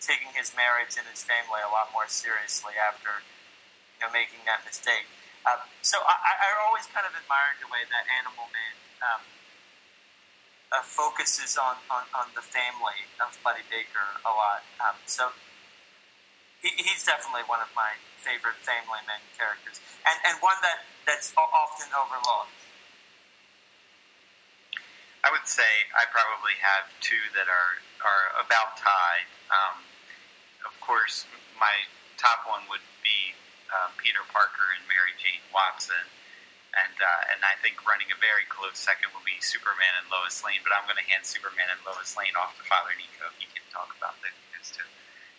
taking 0.03 0.31
his 0.37 0.53
marriage 0.55 0.95
and 0.99 1.07
his 1.09 1.25
family 1.25 1.63
a 1.65 1.71
lot 1.73 1.91
more 1.91 2.07
seriously 2.07 2.77
after 2.77 3.25
you 3.97 4.01
know 4.05 4.11
making 4.13 4.45
that 4.45 4.63
mistake. 4.67 5.09
Um, 5.47 5.63
so 5.79 6.03
I, 6.03 6.43
I 6.43 6.49
always 6.67 6.91
kind 6.91 7.07
of 7.07 7.15
admired 7.15 7.63
the 7.63 7.71
way 7.71 7.87
that 7.87 8.03
Animal 8.19 8.51
Man 8.51 8.75
um, 8.99 9.23
uh, 10.75 10.83
focuses 10.83 11.55
on, 11.55 11.79
on, 11.87 12.03
on, 12.11 12.27
the 12.35 12.43
family 12.43 13.07
of 13.23 13.39
Buddy 13.47 13.63
Baker 13.71 14.19
a 14.27 14.33
lot. 14.35 14.67
Um, 14.83 14.99
so 15.07 15.31
he, 16.63 16.71
he's 16.77 17.05
definitely 17.05 17.45
one 17.47 17.61
of 17.61 17.71
my 17.77 17.97
favorite 18.21 18.59
Family 18.63 19.03
Man 19.07 19.23
characters, 19.39 19.81
and, 20.05 20.17
and 20.27 20.35
one 20.43 20.59
that, 20.63 20.85
that's 21.07 21.33
often 21.37 21.89
overlooked. 21.95 22.55
I 25.27 25.35
would 25.35 25.47
say 25.51 25.67
I 25.99 26.07
probably 26.15 26.55
have 26.63 26.87
two 27.03 27.19
that 27.35 27.51
are, 27.51 27.83
are 28.07 28.47
about 28.47 28.79
tied. 28.79 29.27
Um, 29.51 29.83
of 30.63 30.79
course, 30.79 31.27
my 31.59 31.75
top 32.15 32.47
one 32.47 32.63
would 32.71 32.85
be 33.03 33.35
uh, 33.67 33.91
Peter 33.99 34.23
Parker 34.31 34.71
and 34.79 34.87
Mary 34.87 35.19
Jane 35.19 35.43
Watson. 35.51 35.99
And, 36.79 36.95
uh, 36.95 37.33
and 37.33 37.41
I 37.43 37.59
think 37.59 37.83
running 37.89 38.07
a 38.13 38.19
very 38.21 38.45
close 38.53 38.79
second 38.79 39.11
will 39.17 39.25
be 39.25 39.41
Superman 39.41 39.97
and 39.99 40.07
Lois 40.13 40.45
Lane, 40.45 40.61
but 40.61 40.77
I'm 40.77 40.85
going 40.85 41.01
to 41.01 41.09
hand 41.09 41.25
Superman 41.25 41.73
and 41.73 41.81
Lois 41.89 42.15
Lane 42.15 42.37
off 42.37 42.55
to 42.61 42.65
Father 42.69 42.93
Nico. 42.95 43.27
He 43.41 43.49
can 43.49 43.65
talk 43.73 43.97
about 43.97 44.21
those 44.21 44.69
two. 44.71 44.85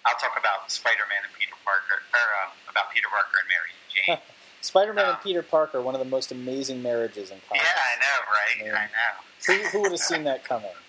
I'll 0.05 0.19
talk 0.19 0.37
about 0.39 0.71
Spider-Man 0.71 1.25
and 1.25 1.33
Peter 1.37 1.55
Parker, 1.63 2.03
or 2.13 2.27
um, 2.43 2.51
about 2.69 2.91
Peter 2.93 3.07
Parker 3.09 3.39
and 3.41 3.49
Mary 3.49 3.73
Jane. 3.89 4.19
Spider-Man 4.61 5.05
um, 5.05 5.11
and 5.15 5.21
Peter 5.21 5.43
Parker, 5.43 5.81
one 5.81 5.95
of 5.95 5.99
the 5.99 6.09
most 6.09 6.31
amazing 6.31 6.81
marriages 6.81 7.31
in 7.31 7.37
comics. 7.47 7.65
Yeah, 7.65 7.77
I 7.77 7.93
know, 7.99 8.17
right? 8.27 8.57
I, 8.57 8.63
mean, 8.63 8.75
I 8.75 8.87
know. 8.91 9.13
who, 9.45 9.53
who 9.69 9.77
would 9.83 9.91
have 9.91 10.01
seen 10.01 10.23
that 10.25 10.43
coming? 10.43 10.71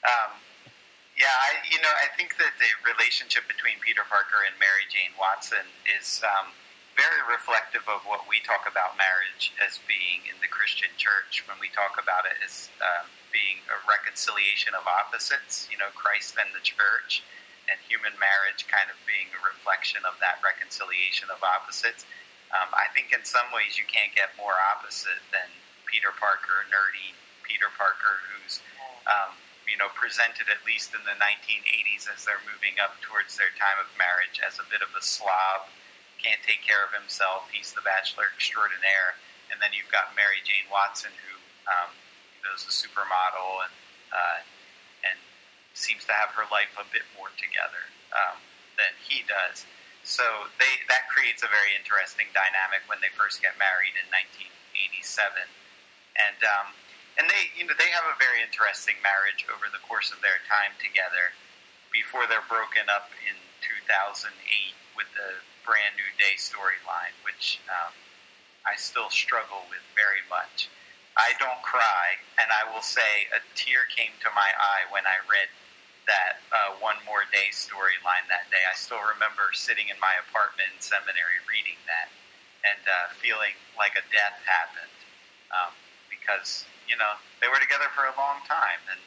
Um, 0.00 0.32
yeah, 1.20 1.28
I, 1.28 1.60
you 1.68 1.76
know, 1.84 1.92
I 2.00 2.08
think 2.16 2.40
that 2.40 2.56
the 2.56 2.72
relationship 2.88 3.44
between 3.44 3.76
Peter 3.84 4.00
Parker 4.08 4.48
and 4.48 4.56
Mary 4.56 4.88
Jane 4.88 5.12
Watson 5.20 5.68
is 5.84 6.24
um, 6.24 6.56
very 6.96 7.20
reflective 7.28 7.84
of 7.84 8.00
what 8.08 8.24
we 8.24 8.40
talk 8.40 8.64
about 8.64 8.96
marriage 8.96 9.52
as 9.60 9.76
being 9.84 10.24
in 10.32 10.40
the 10.40 10.48
Christian 10.48 10.88
church 10.96 11.44
when 11.44 11.60
we 11.60 11.68
talk 11.76 12.00
about 12.00 12.24
it 12.24 12.40
as 12.40 12.72
um, 12.80 13.04
being 13.28 13.60
a 13.68 13.76
reconciliation 13.84 14.72
of 14.72 14.88
opposites, 14.88 15.68
you 15.68 15.76
know, 15.76 15.92
Christ 15.92 16.40
and 16.40 16.48
the 16.56 16.64
church, 16.64 17.20
and 17.70 17.78
human 17.86 18.12
marriage 18.18 18.66
kind 18.66 18.90
of 18.90 18.98
being 19.06 19.30
a 19.30 19.40
reflection 19.46 20.02
of 20.02 20.18
that 20.18 20.42
reconciliation 20.42 21.30
of 21.30 21.38
opposites. 21.40 22.02
Um, 22.50 22.66
I 22.74 22.90
think 22.90 23.14
in 23.14 23.22
some 23.22 23.46
ways 23.54 23.78
you 23.78 23.86
can't 23.86 24.10
get 24.10 24.34
more 24.34 24.58
opposite 24.74 25.22
than 25.30 25.46
Peter 25.86 26.10
Parker, 26.18 26.66
nerdy 26.66 27.14
Peter 27.46 27.70
Parker, 27.78 28.18
who's 28.26 28.58
um, 29.06 29.38
you 29.70 29.78
know, 29.78 29.86
presented 29.94 30.50
at 30.50 30.58
least 30.66 30.98
in 30.98 31.02
the 31.06 31.14
1980s 31.22 32.10
as 32.10 32.26
they're 32.26 32.42
moving 32.42 32.82
up 32.82 32.98
towards 33.06 33.38
their 33.38 33.54
time 33.54 33.78
of 33.78 33.86
marriage 33.94 34.42
as 34.42 34.58
a 34.58 34.66
bit 34.66 34.82
of 34.82 34.90
a 34.98 35.02
slob, 35.02 35.70
can't 36.18 36.42
take 36.42 36.60
care 36.66 36.82
of 36.82 36.90
himself. 36.90 37.46
He's 37.54 37.70
the 37.70 37.86
bachelor 37.86 38.28
extraordinaire, 38.34 39.14
and 39.48 39.62
then 39.62 39.70
you've 39.70 39.90
got 39.94 40.10
Mary 40.18 40.42
Jane 40.42 40.66
Watson, 40.68 41.14
who 41.14 41.32
um, 41.70 41.94
you 42.34 42.42
know, 42.42 42.52
is 42.58 42.66
a 42.66 42.74
supermodel 42.74 43.70
and 43.70 43.74
uh, 44.10 44.38
seems 45.74 46.04
to 46.06 46.14
have 46.14 46.34
her 46.34 46.46
life 46.50 46.72
a 46.78 46.86
bit 46.90 47.06
more 47.16 47.30
together 47.38 47.82
um, 48.12 48.38
than 48.76 48.92
he 49.02 49.22
does. 49.26 49.64
So 50.02 50.24
they 50.56 50.72
that 50.88 51.06
creates 51.12 51.44
a 51.44 51.50
very 51.52 51.76
interesting 51.76 52.26
dynamic 52.32 52.82
when 52.88 52.98
they 53.04 53.12
first 53.12 53.44
get 53.44 53.54
married 53.60 53.92
in 54.00 54.08
1987, 54.08 55.44
and 56.16 56.40
um, 56.40 56.72
and 57.20 57.28
they 57.28 57.52
you 57.52 57.68
know 57.68 57.76
they 57.76 57.92
have 57.92 58.08
a 58.08 58.16
very 58.16 58.40
interesting 58.40 58.96
marriage 59.04 59.44
over 59.52 59.68
the 59.68 59.80
course 59.84 60.08
of 60.08 60.18
their 60.24 60.40
time 60.48 60.72
together. 60.80 61.36
Before 61.92 62.24
they're 62.30 62.46
broken 62.46 62.86
up 62.86 63.10
in 63.26 63.34
2008 63.60 64.30
with 64.96 65.10
the 65.12 65.42
brand 65.66 65.92
new 65.98 66.10
day 66.16 66.34
storyline 66.40 67.12
which 67.20 67.60
um, 67.68 67.92
i 68.64 68.72
still 68.74 69.12
struggle 69.12 69.62
with 69.68 69.84
very 69.92 70.24
much. 70.32 70.72
I 71.18 71.36
don't 71.36 71.60
cry 71.60 72.16
and 72.40 72.48
i 72.48 72.64
will 72.72 72.82
say 72.82 73.28
a 73.36 73.40
tear 73.52 73.84
came 73.92 74.14
to 74.24 74.30
my 74.32 74.50
eye 74.56 74.88
when 74.88 75.04
i 75.04 75.20
read 75.28 75.52
that 76.10 76.42
uh, 76.50 76.74
one 76.82 76.98
more 77.06 77.22
day 77.30 77.54
storyline 77.54 78.26
that 78.26 78.50
day 78.50 78.62
i 78.66 78.74
still 78.74 79.00
remember 79.14 79.54
sitting 79.54 79.86
in 79.86 79.96
my 80.02 80.18
apartment 80.26 80.66
in 80.74 80.80
seminary 80.82 81.38
reading 81.46 81.78
that 81.86 82.10
and 82.66 82.82
uh, 82.84 83.06
feeling 83.14 83.54
like 83.78 83.94
a 83.94 84.04
death 84.10 84.42
happened 84.42 84.98
um, 85.54 85.72
because 86.10 86.66
you 86.90 86.98
know, 86.98 87.14
they 87.38 87.46
were 87.46 87.62
together 87.62 87.86
for 87.94 88.10
a 88.10 88.14
long 88.18 88.42
time, 88.50 88.82
and 88.90 88.98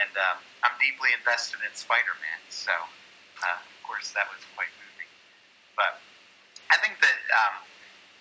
and 0.00 0.12
um, 0.16 0.40
I'm 0.64 0.72
deeply 0.80 1.12
invested 1.12 1.60
in 1.60 1.70
Spider-Man, 1.76 2.40
so 2.48 2.72
uh, 3.44 3.60
of 3.60 3.78
course 3.84 4.16
that 4.16 4.32
was 4.32 4.40
quite 4.56 4.72
moving. 4.80 5.12
But 5.76 6.00
I 6.72 6.80
think 6.80 6.96
that 7.04 7.20
um, 7.36 7.60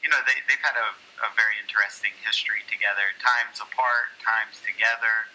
you 0.04 0.12
know 0.12 0.20
they 0.28 0.36
they've 0.52 0.60
had 0.60 0.76
a, 0.76 0.92
a 1.24 1.32
very 1.40 1.56
interesting 1.64 2.12
history 2.20 2.68
together, 2.68 3.16
times 3.24 3.64
apart, 3.64 4.12
times 4.20 4.60
together. 4.60 5.32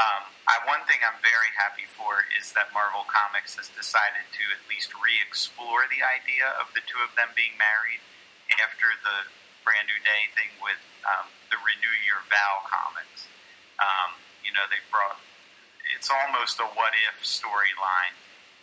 Um, 0.00 0.24
I, 0.48 0.56
one 0.64 0.80
thing 0.88 0.96
I'm 1.04 1.20
very 1.20 1.52
happy 1.60 1.84
for 1.84 2.24
is 2.32 2.56
that 2.56 2.72
Marvel 2.72 3.04
Comics 3.04 3.60
has 3.60 3.68
decided 3.68 4.24
to 4.32 4.44
at 4.56 4.64
least 4.64 4.96
re-explore 4.96 5.84
the 5.92 6.00
idea 6.00 6.56
of 6.56 6.72
the 6.72 6.80
two 6.88 6.96
of 7.04 7.12
them 7.20 7.28
being 7.36 7.52
married 7.60 8.00
after 8.64 8.88
the 9.04 9.28
Brand 9.60 9.92
New 9.92 10.00
Day 10.00 10.32
thing 10.32 10.56
with 10.64 10.80
um, 11.04 11.28
the 11.52 11.60
Renew 11.60 11.92
Your 12.08 12.24
Vow 12.32 12.64
comics. 12.64 13.28
Um, 13.76 14.16
you 14.40 14.56
know, 14.56 14.64
they 14.72 14.80
brought 14.88 15.20
it's 15.92 16.08
almost 16.08 16.56
a 16.62 16.68
what 16.78 16.96
if 17.12 17.20
storyline. 17.20 18.16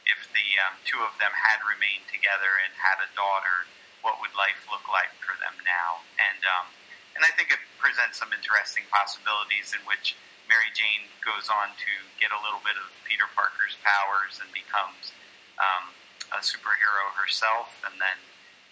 If 0.09 0.25
the 0.31 0.47
um, 0.63 0.79
two 0.87 1.03
of 1.03 1.13
them 1.19 1.35
had 1.35 1.59
remained 1.67 2.07
together 2.07 2.49
and 2.63 2.71
had 2.79 2.97
a 3.03 3.09
daughter, 3.13 3.67
what 4.01 4.17
would 4.23 4.33
life 4.33 4.63
look 4.71 4.87
like 4.87 5.11
for 5.21 5.35
them 5.37 5.53
now? 5.67 6.01
And 6.17 6.41
um, 6.47 6.65
and 7.13 7.21
I 7.21 7.31
think 7.37 7.53
it 7.53 7.61
presents 7.77 8.17
some 8.17 8.33
interesting 8.33 8.89
possibilities 8.89 9.75
in 9.75 9.83
which 9.85 10.17
Mary 10.47 10.71
Jane 10.71 11.11
goes 11.23 11.51
on 11.51 11.75
to 11.75 11.91
get 12.17 12.31
a 12.31 12.39
little 12.39 12.63
bit 12.63 12.79
of 12.79 12.87
Peter 13.03 13.27
Parker's 13.35 13.75
powers 13.83 14.39
and 14.39 14.47
becomes 14.55 15.11
um, 15.59 15.91
a 16.31 16.39
superhero 16.39 17.11
herself, 17.15 17.75
and 17.83 17.99
then 17.99 18.17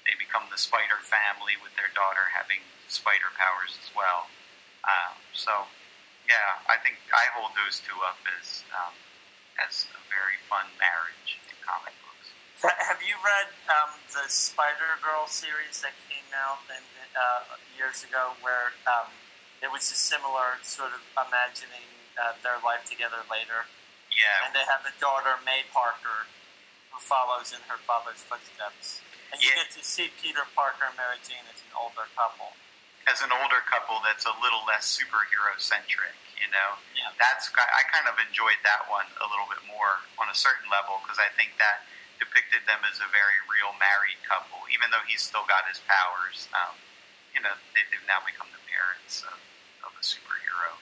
they 0.08 0.16
become 0.16 0.48
the 0.52 0.60
Spider 0.60 1.00
family 1.04 1.60
with 1.60 1.76
their 1.76 1.92
daughter 1.92 2.32
having 2.32 2.64
spider 2.88 3.34
powers 3.36 3.76
as 3.82 3.90
well. 3.98 4.30
Um, 4.86 5.18
so, 5.34 5.66
yeah, 6.30 6.62
I 6.70 6.78
think 6.78 7.02
I 7.10 7.26
hold 7.34 7.58
those 7.58 7.82
two 7.82 7.98
up 8.06 8.22
as 8.40 8.64
um, 8.72 8.94
as 9.58 9.90
a 9.92 10.02
very 10.12 10.38
fun 10.46 10.70
marriage 10.78 11.42
in 11.50 11.58
comic 11.66 11.98
books. 12.06 12.30
Have 12.62 13.02
you 13.02 13.18
read 13.24 13.50
um, 13.72 13.98
the 14.14 14.30
Spider 14.30 15.02
Girl 15.02 15.26
series 15.26 15.82
that 15.82 15.98
came 16.06 16.28
out 16.38 16.62
in, 16.70 16.84
uh, 17.18 17.58
years 17.74 18.06
ago, 18.06 18.38
where 18.46 18.78
um, 18.86 19.10
it 19.66 19.74
was 19.74 19.90
a 19.90 19.98
similar 19.98 20.62
sort 20.62 20.94
of 20.94 21.02
imagining 21.18 21.90
uh, 22.22 22.38
their 22.46 22.62
life 22.62 22.86
together 22.86 23.26
later? 23.26 23.66
Yeah. 24.14 24.46
And 24.46 24.54
they 24.54 24.62
have 24.70 24.86
a 24.86 24.94
daughter, 25.02 25.42
May 25.42 25.66
Parker, 25.74 26.30
who 26.94 27.02
follows 27.02 27.50
in 27.50 27.66
her 27.66 27.82
father's 27.82 28.22
footsteps. 28.22 29.02
And 29.34 29.42
you 29.42 29.50
yeah. 29.50 29.66
get 29.66 29.74
to 29.74 29.82
see 29.82 30.14
Peter 30.22 30.46
Parker 30.54 30.86
and 30.86 30.94
Mary 30.94 31.18
Jane 31.26 31.44
as 31.50 31.58
an 31.66 31.74
older 31.74 32.06
couple. 32.14 32.54
As 33.10 33.26
an 33.26 33.34
older 33.34 33.66
couple 33.66 34.06
that's 34.06 34.30
a 34.30 34.36
little 34.38 34.62
less 34.70 34.86
superhero 34.86 35.58
centric, 35.58 36.14
you 36.38 36.46
know? 36.54 36.78
Yeah. 36.94 37.10
That's 37.18 37.50
I 37.58 37.82
kind 37.90 38.06
of 38.06 38.22
enjoyed 38.22 38.62
that 38.62 38.86
one 38.86 39.10
a 39.18 39.28
little 39.28 39.50
bit 39.50 39.66
more 39.66 40.06
on 40.22 40.30
a 40.30 40.38
certain 40.38 40.70
level 40.70 41.02
because 41.02 41.18
I 41.18 41.34
think 41.34 41.58
that 41.58 41.90
depicted 42.22 42.64
them 42.70 42.86
as 42.86 43.02
a 43.02 43.10
very 43.10 43.38
real 43.50 43.74
married 43.82 44.22
couple, 44.30 44.62
even 44.70 44.94
though 44.94 45.04
he's 45.10 45.26
still 45.26 45.44
got 45.50 45.68
his 45.68 45.82
powers. 45.84 46.48
Um, 46.54 46.78
you 47.36 47.44
know, 47.44 47.52
they, 47.76 47.84
have 47.84 48.08
now 48.08 48.24
become 48.24 48.48
the 48.56 48.64
parents 48.64 49.28
a 49.28 49.34
superhero. 50.06 50.78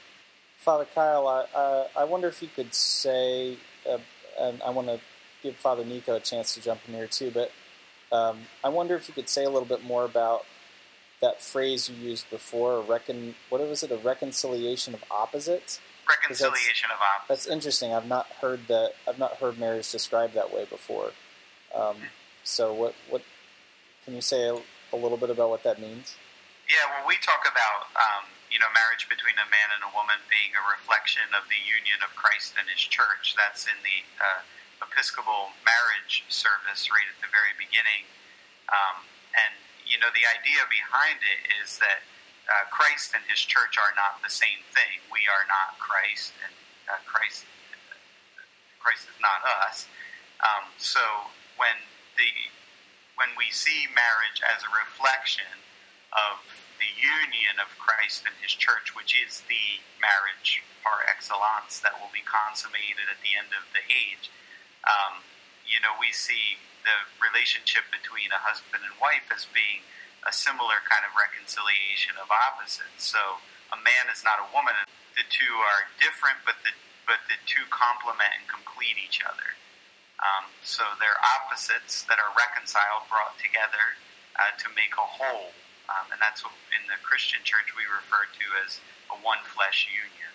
Father 0.58 0.88
Kyle, 0.94 1.28
I, 1.28 1.58
uh, 1.58 1.88
I 1.96 2.04
wonder 2.04 2.28
if 2.28 2.42
you 2.42 2.50
could 2.56 2.74
say, 2.74 3.58
uh, 3.90 3.98
and 4.40 4.62
I 4.62 4.70
want 4.70 4.88
to 4.88 5.00
give 5.42 5.56
Father 5.56 5.84
Nico 5.84 6.16
a 6.16 6.20
chance 6.20 6.54
to 6.56 6.62
jump 6.62 6.82
in 6.88 6.94
here 6.94 7.08
too, 7.08 7.32
but 7.32 7.52
um, 8.12 8.42
I 8.64 8.70
wonder 8.70 8.96
if 8.96 9.08
you 9.08 9.14
could 9.14 9.28
say 9.28 9.44
a 9.44 9.50
little 9.50 9.68
bit 9.68 9.84
more 9.84 10.06
about 10.06 10.46
that 11.22 11.42
phrase 11.42 11.90
you 11.90 11.96
used 11.96 12.30
before, 12.30 12.82
recon, 12.82 13.36
what 13.50 13.62
was 13.62 13.82
it, 13.82 13.92
a 13.92 13.98
reconciliation 13.98 14.94
of 14.94 15.04
opposites? 15.10 15.80
Reconciliation 16.08 16.90
of 16.92 16.98
opposites. 17.02 17.46
That's 17.46 17.48
interesting. 17.48 17.94
I've 17.94 18.08
not 18.08 18.28
heard 18.42 18.68
that. 18.68 18.92
I've 19.08 19.18
not 19.18 19.36
heard 19.36 19.58
marriage 19.58 19.90
described 19.92 20.34
that 20.34 20.54
way 20.54 20.66
before. 20.66 21.12
Um, 21.74 21.96
so, 22.44 22.74
what 22.74 22.94
what 23.10 23.24
Can 24.04 24.14
you 24.14 24.22
say 24.22 24.50
a, 24.50 24.56
a 24.94 24.98
little 24.98 25.18
bit 25.18 25.30
about 25.30 25.50
what 25.50 25.64
that 25.64 25.80
means? 25.80 26.16
Yeah, 26.70 26.76
well, 26.92 27.08
we 27.08 27.16
talk 27.16 27.42
about 27.50 27.88
um, 27.96 28.26
you 28.54 28.62
know 28.62 28.70
marriage 28.70 29.10
between 29.10 29.34
a 29.42 29.50
man 29.50 29.74
and 29.74 29.82
a 29.82 29.92
woman 29.98 30.22
being 30.30 30.54
a 30.54 30.62
reflection 30.70 31.26
of 31.34 31.50
the 31.50 31.58
union 31.58 31.98
of 32.06 32.14
Christ 32.14 32.54
and 32.54 32.70
His 32.70 32.86
church. 32.86 33.34
That's 33.34 33.66
in 33.66 33.82
the 33.82 34.00
uh, 34.22 34.46
Episcopal 34.86 35.58
marriage 35.66 36.22
service 36.30 36.94
right 36.94 37.10
at 37.10 37.18
the 37.18 37.32
very 37.34 37.58
beginning, 37.58 38.06
um, 38.70 39.10
and 39.34 39.58
you 39.90 39.98
know 39.98 40.14
the 40.14 40.30
idea 40.30 40.62
behind 40.70 41.18
it 41.26 41.50
is 41.66 41.82
that 41.82 42.06
uh, 42.46 42.70
Christ 42.70 43.18
and 43.18 43.26
His 43.26 43.42
church 43.42 43.82
are 43.82 43.98
not 43.98 44.22
the 44.22 44.30
same 44.30 44.62
thing. 44.70 45.02
We 45.10 45.26
are 45.26 45.50
not 45.50 45.82
Christ, 45.82 46.38
and 46.46 46.54
uh, 46.86 47.02
Christ 47.10 47.50
Christ 48.78 49.10
is 49.10 49.18
not 49.18 49.42
us. 49.66 49.90
Um, 50.46 50.70
so 50.78 51.02
when 51.58 51.74
the 52.22 52.30
when 53.18 53.34
we 53.34 53.50
see 53.50 53.90
marriage 53.98 54.46
as 54.46 54.62
a 54.62 54.72
reflection 54.78 55.50
of 56.14 56.38
the 56.84 56.92
union 57.00 57.64
of 57.64 57.72
Christ 57.80 58.28
and 58.28 58.36
His 58.44 58.52
church, 58.52 58.92
which 58.92 59.16
is 59.16 59.40
the 59.48 59.80
marriage 60.04 60.60
par 60.84 61.08
excellence 61.08 61.80
that 61.80 61.96
will 61.96 62.12
be 62.12 62.24
consummated 62.28 63.08
at 63.08 63.24
the 63.24 63.40
end 63.40 63.56
of 63.56 63.64
the 63.72 63.84
age, 63.88 64.28
um, 64.84 65.24
you 65.64 65.80
know, 65.80 65.96
we 65.96 66.12
see 66.12 66.60
the 66.84 67.08
relationship 67.24 67.88
between 67.88 68.28
a 68.36 68.42
husband 68.44 68.84
and 68.84 68.92
wife 69.00 69.24
as 69.32 69.48
being 69.56 69.80
a 70.28 70.34
similar 70.36 70.84
kind 70.84 71.08
of 71.08 71.16
reconciliation 71.16 72.20
of 72.20 72.28
opposites. 72.28 73.08
So 73.08 73.40
a 73.72 73.80
man 73.80 74.12
is 74.12 74.28
not 74.28 74.44
a 74.44 74.48
woman. 74.52 74.76
The 75.16 75.24
two 75.32 75.56
are 75.64 75.88
different, 76.04 76.44
but 76.44 76.60
the 76.68 76.76
but 77.04 77.20
the 77.28 77.36
two 77.44 77.64
complement 77.68 78.32
and 78.32 78.48
complete 78.48 78.96
each 78.96 79.20
other. 79.28 79.60
Um, 80.24 80.48
so 80.64 80.88
they're 81.04 81.20
opposites 81.20 82.08
that 82.08 82.16
are 82.16 82.32
reconciled, 82.32 83.12
brought 83.12 83.36
together 83.44 84.00
uh, 84.40 84.56
to 84.64 84.72
make 84.72 84.96
a 84.96 85.04
whole. 85.04 85.52
Um, 85.92 86.08
and 86.16 86.20
that's 86.20 86.44
what 86.44 86.56
in 86.72 86.84
the 86.88 87.00
Christian 87.04 87.44
church 87.44 87.76
we 87.76 87.84
refer 87.84 88.24
to 88.26 88.46
as 88.64 88.80
a 89.12 89.18
one 89.20 89.44
flesh 89.44 89.88
union. 89.92 90.32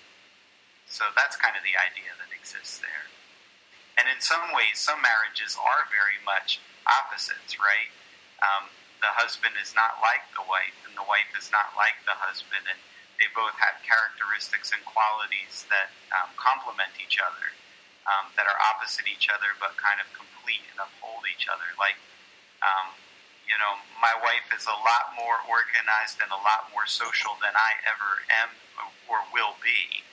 So 0.88 1.08
that's 1.16 1.36
kind 1.36 1.56
of 1.56 1.64
the 1.64 1.76
idea 1.76 2.12
that 2.16 2.32
exists 2.32 2.80
there. 2.80 3.08
And 4.00 4.06
in 4.06 4.22
some 4.22 4.54
ways, 4.54 4.78
some 4.78 5.02
marriages 5.02 5.58
are 5.58 5.84
very 5.90 6.16
much 6.22 6.62
opposites, 6.86 7.58
right? 7.58 7.90
Um, 8.40 8.70
the 9.02 9.10
husband 9.10 9.58
is 9.58 9.74
not 9.74 9.98
like 9.98 10.22
the 10.34 10.46
wife, 10.46 10.78
and 10.86 10.94
the 10.94 11.04
wife 11.04 11.30
is 11.34 11.50
not 11.50 11.74
like 11.74 11.98
the 12.06 12.14
husband, 12.14 12.66
and 12.70 12.78
they 13.18 13.26
both 13.34 13.54
have 13.58 13.82
characteristics 13.82 14.70
and 14.70 14.80
qualities 14.86 15.66
that 15.70 15.90
um, 16.14 16.30
complement 16.38 16.94
each 17.02 17.18
other, 17.18 17.50
um, 18.06 18.30
that 18.38 18.46
are 18.46 18.58
opposite 18.70 19.10
each 19.10 19.26
other 19.26 19.50
but 19.58 19.74
kind 19.74 19.98
of 19.98 20.06
complete 20.14 20.62
and 20.70 20.78
uphold 20.78 21.26
each 21.26 21.50
other. 21.50 21.66
Like, 21.74 21.98
um, 22.62 22.94
you 23.48 23.56
know, 23.56 23.80
my 23.98 24.12
wife 24.20 24.46
is 24.52 24.68
a 24.68 24.78
lot 24.84 25.16
more 25.16 25.40
organized 25.48 26.20
and 26.20 26.28
a 26.30 26.40
lot 26.44 26.68
more 26.70 26.84
social 26.84 27.34
than 27.40 27.56
I 27.56 27.72
ever 27.88 28.22
am 28.28 28.52
or 29.08 29.24
will 29.32 29.56
be, 29.64 30.04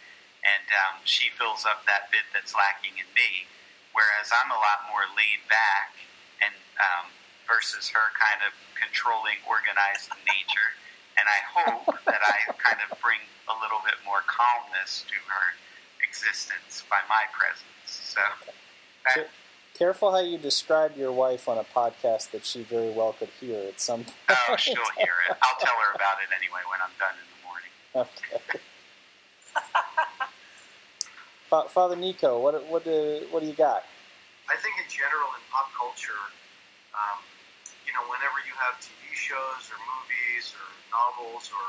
and 0.47 0.65
um, 0.87 1.03
she 1.03 1.27
fills 1.35 1.67
up 1.67 1.83
that 1.85 2.07
bit 2.09 2.23
that's 2.31 2.55
lacking 2.55 2.95
in 2.95 3.09
me. 3.11 3.45
Whereas 3.91 4.31
I'm 4.31 4.51
a 4.51 4.59
lot 4.59 4.87
more 4.91 5.07
laid 5.15 5.43
back 5.47 5.95
and 6.43 6.55
um, 6.79 7.07
versus 7.47 7.87
her 7.91 8.11
kind 8.15 8.43
of 8.43 8.51
controlling, 8.75 9.39
organized 9.47 10.11
nature 10.27 10.75
and 11.17 11.27
I 11.27 11.39
hope 11.47 11.87
that 12.05 12.21
I 12.21 12.51
kind 12.59 12.79
of 12.83 12.91
bring 12.99 13.19
a 13.47 13.55
little 13.63 13.79
bit 13.87 13.95
more 14.03 14.23
calmness 14.27 15.07
to 15.07 15.17
her 15.31 15.45
existence 16.03 16.83
by 16.91 16.99
my 17.07 17.23
presence. 17.31 17.87
So, 17.87 18.21
that, 19.07 19.31
careful 19.75 20.11
how 20.11 20.21
you 20.21 20.37
describe 20.37 20.97
your 20.97 21.11
wife 21.11 21.47
on 21.47 21.57
a 21.57 21.63
podcast 21.63 22.31
that 22.31 22.45
she 22.45 22.63
very 22.63 22.89
well 22.89 23.13
could 23.13 23.29
hear 23.39 23.59
at 23.67 23.79
some 23.79 24.03
point. 24.03 24.15
Oh, 24.49 24.55
she'll 24.55 24.75
hear 24.97 25.13
it. 25.29 25.37
I'll 25.41 25.59
tell 25.59 25.75
her 25.75 25.93
about 25.93 26.17
it 26.23 26.29
anyway 26.35 26.63
when 26.71 26.79
I'm 26.81 26.95
done 26.97 27.15
in 27.19 27.27
the 27.29 27.39
morning. 27.45 27.71
Okay. 27.95 28.59
Father 31.71 31.95
Nico, 31.95 32.39
what 32.39 32.67
what 32.67 32.83
do 32.83 33.27
what 33.31 33.39
do 33.41 33.47
you 33.47 33.55
got? 33.55 33.83
I 34.49 34.55
think 34.59 34.75
in 34.77 34.87
general 34.91 35.29
in 35.33 35.41
pop 35.49 35.71
culture, 35.73 36.19
um, 36.93 37.19
you 37.87 37.93
know, 37.93 38.03
whenever 38.11 38.43
you 38.43 38.53
have 38.59 38.75
TV 38.77 39.15
shows 39.15 39.71
or 39.71 39.79
movies 39.79 40.53
or 40.53 40.67
novels 40.91 41.49
or 41.49 41.65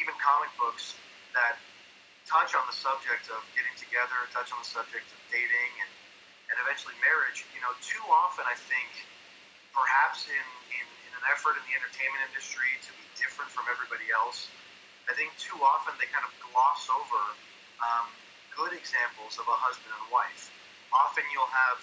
even 0.00 0.12
comic 0.18 0.50
books 0.58 0.98
that 1.32 1.56
touch 2.26 2.52
on 2.58 2.66
the 2.66 2.74
subject 2.74 3.30
of 3.30 3.40
getting 3.54 3.72
together, 3.78 4.28
touch 4.34 4.50
on 4.50 4.58
the 4.60 4.68
subject 4.68 5.06
of 5.08 5.18
dating 5.30 5.72
and, 5.80 5.90
and 6.52 6.60
eventually 6.60 6.92
marriage, 7.00 7.48
you 7.56 7.64
know, 7.64 7.72
too 7.80 8.04
often 8.12 8.44
I 8.44 8.54
think 8.54 8.92
perhaps 9.72 10.28
in, 10.28 10.46
in, 10.76 10.86
in 11.08 11.12
an 11.16 11.24
effort 11.32 11.56
in 11.56 11.64
the 11.64 11.74
entertainment 11.74 12.20
industry 12.28 12.68
to 12.84 12.92
be 13.00 13.08
different 13.16 13.48
from 13.48 13.64
everybody 13.72 14.12
else, 14.12 14.52
I 15.08 15.16
think 15.16 15.32
too 15.40 15.56
often 15.64 15.96
they 15.96 16.06
kind 16.12 16.28
of 16.28 16.32
gloss 16.52 16.92
over 16.92 17.20
um, 17.80 18.06
good 18.52 18.76
examples 18.76 19.40
of 19.40 19.48
a 19.48 19.56
husband 19.56 19.90
and 19.96 20.04
wife. 20.12 20.52
Often 20.92 21.24
you'll 21.32 21.48
have 21.48 21.80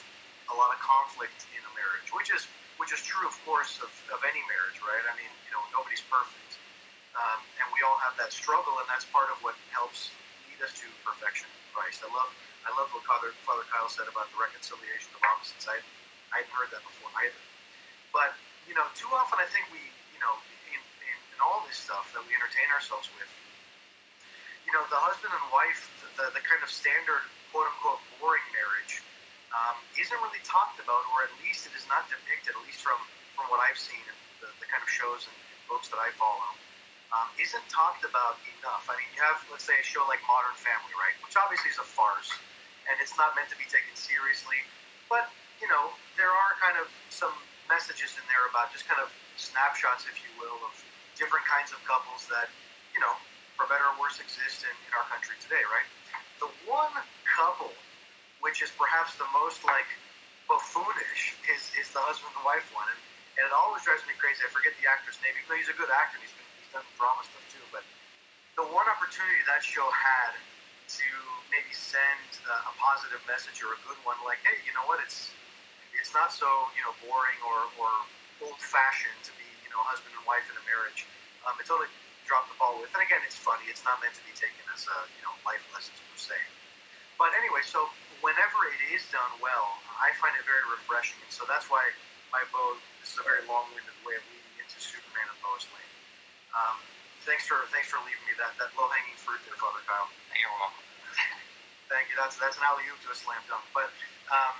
a 0.53 0.55
lot 0.55 0.69
of 0.69 0.79
conflict 0.79 1.49
in 1.51 1.61
a 1.65 1.71
marriage, 1.73 2.13
which 2.13 2.29
is 2.29 2.45
which 2.79 2.95
is 2.95 3.03
true, 3.03 3.27
of 3.27 3.35
course, 3.43 3.75
of, 3.83 3.91
of 4.07 4.23
any 4.23 4.39
marriage, 4.47 4.79
right? 4.79 5.03
I 5.03 5.11
mean, 5.19 5.27
you 5.43 5.51
know, 5.51 5.59
nobody's 5.75 5.99
perfect. 6.07 6.55
Um, 7.11 7.43
and 7.59 7.67
we 7.75 7.83
all 7.83 7.99
have 7.99 8.15
that 8.15 8.31
struggle, 8.31 8.79
and 8.79 8.87
that's 8.87 9.03
part 9.11 9.27
of 9.27 9.35
what 9.43 9.59
helps 9.67 10.15
lead 10.47 10.63
us 10.63 10.71
to 10.79 10.87
perfection 11.03 11.51
in 11.51 11.59
Christ. 11.75 12.07
I 12.07 12.09
love, 12.15 12.31
I 12.67 12.71
love 12.75 12.91
what 12.91 13.03
Father, 13.07 13.31
Father 13.43 13.63
Kyle 13.71 13.87
said 13.87 14.07
about 14.07 14.27
the 14.31 14.39
reconciliation 14.39 15.11
of 15.15 15.21
opposites. 15.23 15.65
I, 15.67 15.79
I 16.35 16.43
hadn't 16.43 16.53
heard 16.53 16.71
that 16.75 16.83
before 16.83 17.09
either. 17.23 17.41
But 18.11 18.35
you 18.67 18.75
know, 18.77 18.85
too 18.93 19.09
often 19.11 19.41
I 19.41 19.47
think 19.49 19.65
we, 19.73 19.81
you 20.13 20.21
know, 20.21 20.35
in, 20.69 20.79
in, 21.05 21.17
in 21.33 21.37
all 21.41 21.65
this 21.65 21.79
stuff 21.79 22.11
that 22.13 22.21
we 22.25 22.35
entertain 22.37 22.69
ourselves 22.69 23.09
with, 23.17 23.29
you 24.67 24.71
know, 24.75 24.85
the 24.93 24.99
husband 24.99 25.33
and 25.33 25.45
wife, 25.49 25.89
the, 26.19 26.29
the 26.37 26.43
kind 26.45 26.61
of 26.61 26.69
standard 26.69 27.25
quote 27.49 27.65
unquote 27.65 28.01
boring 28.21 28.45
marriage, 28.53 29.01
um, 29.55 29.73
isn't 29.97 30.19
really 30.21 30.43
talked 30.45 30.77
about, 30.77 31.01
or 31.17 31.25
at 31.25 31.33
least 31.41 31.65
it 31.65 31.73
is 31.73 31.87
not 31.89 32.05
depicted, 32.11 32.53
at 32.53 32.61
least 32.67 32.85
from 32.85 32.99
from 33.33 33.49
what 33.49 33.63
I've 33.63 33.79
seen 33.79 34.03
in 34.03 34.17
the, 34.43 34.49
the 34.61 34.67
kind 34.67 34.83
of 34.83 34.89
shows 34.91 35.25
and, 35.25 35.37
and 35.55 35.59
books 35.71 35.87
that 35.89 35.97
I 35.97 36.11
follow 36.19 36.53
um, 37.15 37.27
isn't 37.41 37.65
talked 37.69 38.05
about 38.05 38.37
enough. 38.59 38.85
I 38.85 38.93
mean, 38.99 39.09
you 39.17 39.21
have, 39.25 39.41
let's 39.49 39.65
say, 39.65 39.73
a 39.79 39.85
show 39.85 40.05
like 40.05 40.21
Modern 40.29 40.53
Family, 40.59 40.93
right? 40.97 41.15
Which 41.25 41.33
obviously 41.33 41.73
is 41.73 41.81
a 41.81 41.87
farce, 41.87 42.29
and 42.89 42.97
it's 42.97 43.13
not 43.15 43.37
meant 43.37 43.47
to 43.53 43.57
be 43.57 43.69
taken 43.69 43.93
seriously. 43.93 44.57
But, 45.07 45.29
you 45.61 45.69
know, 45.69 45.93
there 46.17 46.33
are 46.33 46.51
kind 46.57 46.75
of 46.81 46.89
some 47.13 47.33
messages 47.69 48.17
in 48.17 48.25
there 48.25 48.49
about 48.49 48.73
just 48.73 48.89
kind 48.89 48.97
of 48.97 49.13
snapshots, 49.37 50.09
if 50.09 50.17
you 50.19 50.31
will, 50.41 50.57
of 50.65 50.73
different 51.13 51.45
kinds 51.45 51.69
of 51.69 51.77
couples 51.85 52.25
that, 52.33 52.49
you 52.93 52.99
know, 52.99 53.13
for 53.53 53.69
better 53.69 53.85
or 53.85 53.95
worse, 54.01 54.17
exist 54.17 54.65
in, 54.65 54.73
in 54.89 54.91
our 54.97 55.05
country 55.07 55.37
today, 55.37 55.61
right? 55.69 55.85
The 56.41 56.49
one 56.65 56.93
couple, 57.29 57.69
which 58.41 58.65
is 58.65 58.73
perhaps 58.73 59.13
the 59.21 59.29
most, 59.35 59.61
like, 59.67 59.87
buffoonish, 60.49 61.37
is, 61.51 61.69
is 61.77 61.87
the 61.93 62.01
husband 62.01 62.33
and 62.33 62.41
wife 62.41 62.65
one. 62.73 62.89
And, 62.89 62.99
and 63.37 63.43
it 63.45 63.53
always 63.53 63.85
drives 63.85 64.01
me 64.09 64.17
crazy. 64.17 64.41
I 64.41 64.49
forget 64.49 64.73
the 64.81 64.89
actor's 64.89 65.19
name, 65.21 65.37
even 65.37 65.45
though 65.45 65.59
he's 65.59 65.69
a 65.69 65.77
good 65.77 65.91
actor. 65.93 66.17
He's 66.17 66.33
been 66.33 66.81
done 66.81 66.87
drama 66.97 67.21
stuff 67.27 67.45
too. 67.51 67.61
But 67.69 67.85
the 68.57 68.65
one 68.71 68.87
opportunity 68.89 69.43
that 69.45 69.61
show 69.61 69.85
had 69.91 70.33
to 70.89 71.09
maybe 71.53 71.69
send 71.69 72.41
a 72.49 72.73
positive 72.81 73.21
message 73.29 73.61
or 73.61 73.77
a 73.77 73.79
good 73.85 73.99
one, 74.01 74.17
like, 74.25 74.41
hey, 74.41 74.57
you 74.65 74.73
know 74.73 74.85
what? 74.89 74.97
It's 75.05 75.29
it's 75.93 76.15
not 76.15 76.33
so 76.33 76.47
you 76.73 76.81
know 76.81 76.95
boring 77.05 77.37
or, 77.45 77.69
or 77.77 77.91
old 78.41 78.57
fashioned 78.57 79.19
to 79.21 79.31
be 79.37 79.45
you 79.61 79.69
know 79.69 79.77
husband 79.85 80.15
and 80.17 80.23
wife 80.25 80.45
in 80.49 80.55
a 80.57 80.65
marriage. 80.65 81.05
Um, 81.45 81.53
it 81.61 81.69
totally 81.69 81.91
dropped 82.25 82.49
the 82.49 82.57
ball 82.57 82.77
with. 82.81 82.89
And 82.93 83.01
again, 83.01 83.21
it's 83.25 83.37
funny. 83.37 83.65
It's 83.69 83.85
not 83.85 84.01
meant 84.01 84.17
to 84.17 84.23
be 84.25 84.33
taken 84.33 84.61
as 84.73 84.89
a 84.89 84.97
you 85.13 85.23
know 85.25 85.33
life 85.45 85.61
lessons 85.69 85.97
per 86.09 86.17
se. 86.17 86.37
But 87.21 87.35
anyway, 87.37 87.61
so 87.61 87.91
whenever 88.25 88.65
it 88.71 88.81
is 88.95 89.05
done 89.13 89.33
well, 89.43 89.77
I 89.99 90.15
find 90.17 90.33
it 90.39 90.45
very 90.47 90.63
refreshing, 90.71 91.19
and 91.21 91.29
so 91.29 91.45
that's 91.45 91.67
why 91.69 91.83
my 92.33 92.41
vote. 92.49 92.81
This 93.01 93.15
is 93.15 93.19
a 93.21 93.25
very 93.25 93.41
long-winded 93.47 93.97
way 94.05 94.17
of 94.17 94.23
leading 94.29 94.55
into 94.61 94.77
Superman 94.77 95.25
and 95.27 95.39
Lois 95.45 95.65
Lane. 95.73 95.93
Um, 96.53 96.77
thanks 97.25 97.45
for 97.45 97.61
thanks 97.73 97.89
for 97.89 98.01
leaving 98.05 98.25
me 98.25 98.33
that, 98.37 98.57
that 98.57 98.73
low 98.73 98.89
hanging 98.89 99.17
fruit 99.17 99.41
there, 99.45 99.57
Father 99.57 99.81
Kyle. 99.85 100.09
You're 100.37 100.53
welcome. 100.57 100.85
Thank 101.89 102.13
you. 102.13 102.15
That's 102.21 102.37
that's 102.37 102.57
an 102.61 102.65
alley 102.65 102.85
oop 102.89 103.01
to 103.05 103.09
a 103.09 103.17
slam 103.17 103.41
dunk. 103.49 103.65
But 103.73 103.89
um, 104.29 104.55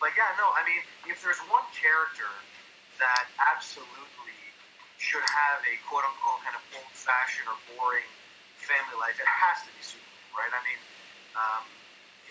but 0.00 0.16
yeah, 0.16 0.32
no. 0.40 0.52
I 0.56 0.64
mean, 0.64 0.80
if 1.08 1.20
there's 1.20 1.40
one 1.52 1.64
character 1.76 2.28
that 2.96 3.28
absolutely 3.52 4.38
should 4.96 5.24
have 5.24 5.60
a 5.68 5.74
quote 5.84 6.06
unquote 6.06 6.40
kind 6.46 6.56
of 6.56 6.64
old 6.80 6.92
fashioned 6.96 7.48
or 7.50 7.58
boring 7.76 8.08
family 8.56 8.96
life, 8.96 9.20
it 9.20 9.28
has 9.28 9.60
to 9.68 9.70
be 9.76 9.82
Superman, 9.84 10.32
right? 10.32 10.52
I 10.56 10.60
mean, 10.64 10.80
um, 11.36 11.62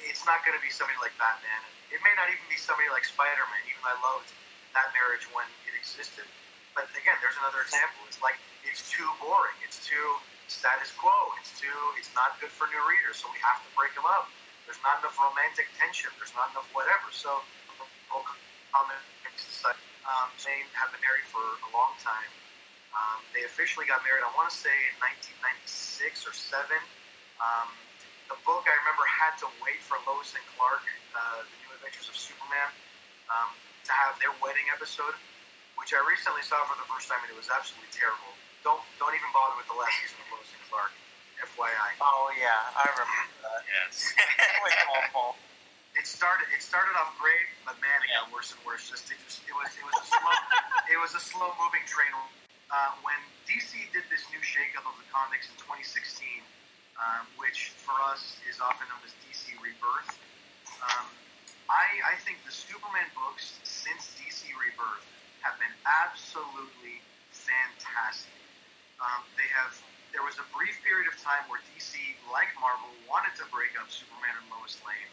it's 0.09 0.25
not 0.25 0.41
going 0.41 0.57
to 0.57 0.63
be 0.63 0.73
somebody 0.73 0.97
like 0.97 1.13
Batman. 1.21 1.61
It 1.93 2.01
may 2.01 2.13
not 2.17 2.33
even 2.33 2.45
be 2.49 2.57
somebody 2.57 2.89
like 2.89 3.05
Spider 3.05 3.45
Man. 3.53 3.61
Even 3.69 3.77
though 3.85 3.93
I 3.93 3.99
loved 4.01 4.33
that 4.73 4.89
marriage 4.97 5.29
when 5.29 5.45
it 5.69 5.77
existed. 5.77 6.25
But 6.73 6.89
again, 6.97 7.13
there's 7.21 7.37
another 7.37 7.61
example. 7.61 8.01
It's 8.09 8.17
like 8.25 8.41
it's 8.65 8.89
too 8.89 9.05
boring. 9.21 9.53
It's 9.61 9.77
too 9.85 10.17
status 10.51 10.91
quo. 10.95 11.13
It's 11.39 11.53
too. 11.59 11.79
It's 11.99 12.11
not 12.13 12.39
good 12.39 12.51
for 12.51 12.67
new 12.71 12.83
readers. 12.87 13.19
So 13.21 13.31
we 13.31 13.39
have 13.43 13.59
to 13.63 13.69
break 13.75 13.95
them 13.95 14.07
up. 14.07 14.27
There's 14.67 14.79
not 14.83 15.03
enough 15.03 15.15
romantic 15.19 15.67
tension. 15.75 16.11
There's 16.19 16.33
not 16.35 16.51
enough 16.55 16.67
whatever. 16.71 17.11
So 17.11 17.43
comic 18.73 18.97
um, 20.03 20.27
Zane 20.35 20.67
have 20.75 20.91
been 20.91 20.99
married 21.05 21.23
for 21.29 21.39
a 21.39 21.69
long 21.71 21.95
time. 22.01 22.27
Um, 22.91 23.23
they 23.31 23.47
officially 23.47 23.87
got 23.87 24.03
married, 24.03 24.21
I 24.25 24.29
want 24.35 24.51
to 24.51 24.57
say, 24.57 24.73
in 24.91 24.95
1996 25.65 26.27
or 26.27 26.33
7. 26.35 26.67
Um, 27.39 27.69
the 28.27 28.37
book, 28.43 28.67
I 28.67 28.75
remember, 28.83 29.05
had 29.07 29.33
to 29.41 29.47
wait 29.63 29.79
for 29.79 29.97
Lois 30.05 30.35
and 30.35 30.43
Clark, 30.53 30.83
uh, 31.15 31.47
The 31.47 31.57
New 31.63 31.71
Adventures 31.79 32.11
of 32.11 32.15
Superman, 32.19 32.69
um, 33.31 33.49
to 33.87 33.91
have 33.95 34.19
their 34.19 34.35
wedding 34.43 34.67
episode, 34.69 35.15
which 35.79 35.95
I 35.95 36.03
recently 36.03 36.43
saw 36.45 36.61
for 36.67 36.77
the 36.77 36.85
first 36.85 37.07
time, 37.09 37.23
and 37.23 37.31
it 37.31 37.39
was 37.39 37.49
absolutely 37.49 37.89
terrible. 37.95 38.35
Don't 38.63 38.79
don't 38.95 39.11
even 39.11 39.27
bother 39.35 39.59
with 39.59 39.67
the 39.67 39.75
last 39.75 39.91
season 39.99 40.23
of 40.23 40.39
Lois 40.39 40.47
and 40.55 40.63
Clark, 40.71 40.95
FYI. 41.43 41.89
Oh 41.99 42.31
yeah, 42.39 42.79
I 42.79 42.87
remember 42.95 43.35
that. 43.43 43.61
Yes. 43.67 44.15
it 44.55 44.59
was 44.63 44.75
awful. 44.87 45.35
It 45.99 46.07
started. 46.07 46.47
It 46.55 46.63
started 46.63 46.95
off 46.95 47.11
great, 47.19 47.43
but 47.67 47.75
man, 47.83 47.99
it 48.07 48.15
got 48.15 48.31
worse 48.31 48.55
and 48.55 48.63
worse. 48.63 48.87
Just 48.87 49.11
it, 49.11 49.19
just, 49.27 49.43
it 49.43 49.51
was. 49.51 49.67
It 49.75 49.83
was 49.83 49.99
a 49.99 50.07
slow. 50.07 50.35
it 50.95 50.99
was 51.03 51.11
a 51.11 51.19
slow 51.19 51.51
moving 51.59 51.83
train. 51.85 52.15
Uh, 52.71 52.95
when 53.03 53.19
DC 53.45 53.75
did 53.91 54.07
this 54.07 54.23
new 54.31 54.39
shakeup 54.39 54.87
of 54.87 54.95
the 54.97 55.05
comics 55.11 55.51
in 55.51 55.55
2016, 55.61 56.25
um, 56.97 57.27
which 57.37 57.75
for 57.77 57.93
us 58.09 58.39
is 58.47 58.57
often 58.63 58.87
known 58.89 59.03
as 59.05 59.13
DC 59.27 59.53
Rebirth, 59.61 60.17
um, 60.81 61.05
I, 61.69 62.15
I 62.15 62.15
think 62.23 62.41
the 62.47 62.55
Superman 62.55 63.05
books 63.13 63.59
since 63.61 64.15
DC 64.17 64.49
Rebirth 64.55 65.05
have 65.45 65.59
been 65.61 65.75
absolutely 65.85 67.03
fantastic. 67.29 68.42
Um, 69.01 69.21
they 69.37 69.47
have. 69.53 69.73
There 70.13 70.21
was 70.21 70.37
a 70.37 70.45
brief 70.53 70.77
period 70.85 71.09
of 71.09 71.17
time 71.17 71.41
where 71.49 71.57
DC, 71.73 71.97
like 72.29 72.53
Marvel, 72.61 72.93
wanted 73.09 73.33
to 73.41 73.49
break 73.49 73.73
up 73.81 73.89
Superman 73.89 74.37
and 74.37 74.45
Lois 74.53 74.77
Lane 74.85 75.09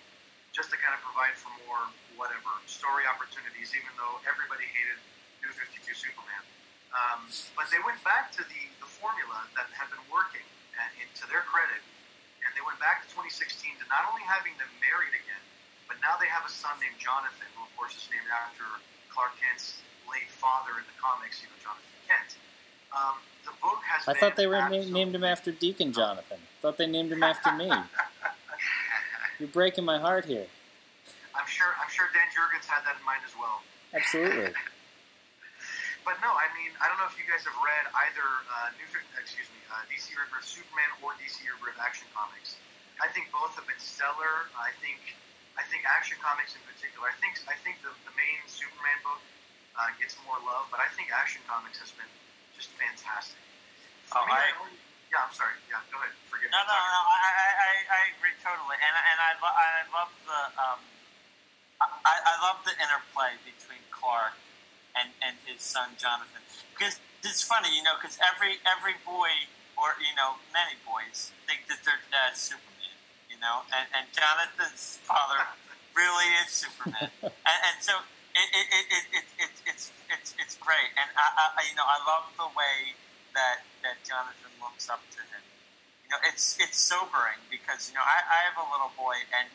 just 0.53 0.69
to 0.69 0.77
kind 0.77 0.93
of 0.93 1.01
provide 1.01 1.33
for 1.41 1.49
more 1.65 1.89
whatever 2.21 2.53
story 2.69 3.09
opportunities, 3.09 3.73
even 3.73 3.89
though 3.97 4.21
everybody 4.29 4.69
hated 4.69 5.01
New 5.41 5.49
52 5.57 5.81
Superman. 5.97 6.43
Um, 6.93 7.25
but 7.55 7.71
they 7.71 7.81
went 7.81 8.03
back 8.03 8.29
to 8.37 8.43
the, 8.45 8.63
the 8.83 8.89
formula 9.01 9.47
that 9.55 9.71
had 9.73 9.89
been 9.89 10.05
working, 10.11 10.45
and, 10.77 10.91
and 11.01 11.09
to 11.23 11.25
their 11.31 11.47
credit, 11.47 11.81
and 12.43 12.51
they 12.59 12.65
went 12.67 12.83
back 12.83 13.07
to 13.07 13.09
2016 13.15 13.79
to 13.79 13.85
not 13.87 14.11
only 14.11 14.27
having 14.27 14.53
them 14.59 14.69
married 14.83 15.15
again, 15.15 15.45
but 15.87 16.03
now 16.03 16.19
they 16.19 16.27
have 16.27 16.43
a 16.43 16.53
son 16.53 16.75
named 16.83 16.99
Jonathan, 16.99 17.47
who 17.55 17.63
of 17.63 17.73
course 17.79 17.95
is 17.95 18.07
named 18.11 18.27
after 18.31 18.67
Clark 19.11 19.39
Kent's 19.39 19.83
late 20.11 20.31
father 20.31 20.83
in 20.83 20.85
the 20.91 20.97
comics, 20.99 21.43
you 21.43 21.49
know, 21.51 21.59
Jonathan 21.63 21.99
Kent. 22.11 22.31
Um, 22.93 23.17
the 23.45 23.53
book 23.63 23.81
has. 23.87 24.09
I 24.09 24.19
thought 24.19 24.37
they 24.37 24.47
were 24.47 24.69
named 24.69 25.15
him 25.15 25.25
after 25.25 25.53
Deacon 25.53 25.93
Jonathan. 25.93 26.39
Thought 26.61 26.79
they 26.79 26.87
named 26.87 27.13
him 27.13 27.23
after 27.23 27.53
me. 27.53 27.71
You're 29.39 29.49
breaking 29.49 29.85
my 29.85 29.99
heart 29.99 30.25
here. 30.27 30.47
I'm 31.35 31.47
sure. 31.47 31.73
I'm 31.81 31.91
sure 31.91 32.07
Dan 32.13 32.29
Jurgens 32.35 32.67
had 32.67 32.85
that 32.85 32.99
in 32.99 33.05
mind 33.07 33.23
as 33.25 33.35
well. 33.39 33.63
Absolutely. 33.95 34.53
But 36.01 36.17
no, 36.25 36.33
I 36.33 36.49
mean, 36.57 36.73
I 36.81 36.89
don't 36.89 36.97
know 36.97 37.07
if 37.07 37.17
you 37.21 37.29
guys 37.29 37.45
have 37.45 37.57
read 37.61 37.85
either 37.93 38.25
uh, 38.49 38.73
New, 38.81 38.89
excuse 39.21 39.47
me, 39.53 39.61
uh, 39.69 39.85
DC 39.87 40.17
Rebirth 40.17 40.49
Superman 40.49 40.89
or 41.05 41.13
DC 41.21 41.45
Rebirth 41.45 41.77
Action 41.77 42.09
Comics. 42.17 42.57
I 42.99 43.09
think 43.13 43.29
both 43.29 43.53
have 43.61 43.69
been 43.69 43.79
stellar. 43.79 44.49
I 44.57 44.73
think, 44.81 44.97
I 45.61 45.63
think 45.69 45.85
Action 45.85 46.17
Comics 46.19 46.57
in 46.57 46.65
particular. 46.65 47.05
I 47.05 47.17
think, 47.21 47.37
I 47.49 47.57
think 47.61 47.85
the, 47.85 47.93
the 48.09 48.15
main 48.17 48.41
Superman 48.49 48.99
book 49.05 49.21
uh, 49.77 49.93
gets 50.01 50.17
more 50.25 50.41
love, 50.41 50.73
but 50.73 50.81
I 50.81 50.89
think 50.97 51.13
Action 51.13 51.45
Comics 51.45 51.79
has 51.85 51.93
been 51.93 52.09
just 52.61 52.77
fantastic. 52.77 53.41
Me, 54.13 54.21
I- 54.37 54.53
only- 54.61 54.77
yeah, 55.11 55.25
I'm 55.27 55.33
sorry. 55.35 55.57
Yeah, 55.67 55.81
go 55.91 55.99
ahead. 55.99 56.13
Forgive 56.31 56.53
No, 56.53 56.61
me. 56.61 56.71
no, 56.71 56.77
no. 56.77 57.01
I, 57.09 57.19
I, 57.19 57.49
I, 57.51 57.73
I 57.89 58.01
agree 58.15 58.37
totally, 58.45 58.77
and 58.79 58.95
and 58.95 59.19
I, 59.19 59.33
lo- 59.43 59.57
I 59.59 59.83
love 59.91 60.13
the 60.29 60.41
um, 60.61 60.81
I, 61.81 62.15
I 62.21 62.35
love 62.45 62.63
the 62.63 62.75
interplay 62.79 63.35
between 63.43 63.83
Clark 63.91 64.37
and 64.95 65.11
and 65.25 65.35
his 65.49 65.63
son 65.65 65.97
Jonathan. 65.99 66.45
Because 66.77 67.01
it's 67.25 67.43
funny, 67.43 67.75
you 67.75 67.83
know, 67.83 67.97
because 67.99 68.21
every 68.23 68.61
every 68.69 68.95
boy 69.03 69.49
or 69.75 69.97
you 69.99 70.15
know 70.15 70.39
many 70.55 70.77
boys 70.87 71.33
think 71.49 71.67
that 71.73 71.83
their 71.83 71.99
dad's 72.13 72.39
Superman, 72.39 72.95
you 73.33 73.41
know, 73.43 73.67
and 73.75 73.89
and 73.97 74.07
Jonathan's 74.15 75.01
father 75.03 75.43
really 75.99 76.29
is 76.45 76.53
Superman, 76.53 77.11
and, 77.25 77.59
and 77.67 77.79
so. 77.83 78.05
It, 78.31 78.47
it, 78.55 78.67
it, 78.71 78.87
it, 78.87 78.87
it, 78.95 79.05
it, 79.11 79.27
it's 79.43 79.61
it's 79.67 79.85
it's 79.91 79.91
great, 79.91 79.91
and 79.91 80.00
I, 81.21 81.61
I 81.61 81.63
you 81.69 81.77
know 81.77 81.85
I 81.87 81.99
love 82.09 82.33
the 82.37 82.49
way 82.57 82.97
that 83.37 83.63
that 83.85 84.01
Jonathan 84.07 84.53
looks 84.61 84.89
up 84.89 85.03
to 85.17 85.21
him 85.21 85.45
you 86.11 86.17
know, 86.19 86.23
it's 86.27 86.59
it's 86.59 86.75
sobering 86.79 87.39
because 87.55 87.87
you 87.89 87.95
know 87.95 88.03
I, 88.03 88.19
I 88.27 88.39
have 88.51 88.59
a 88.59 88.67
little 88.75 88.91
boy 88.99 89.15
and 89.31 89.47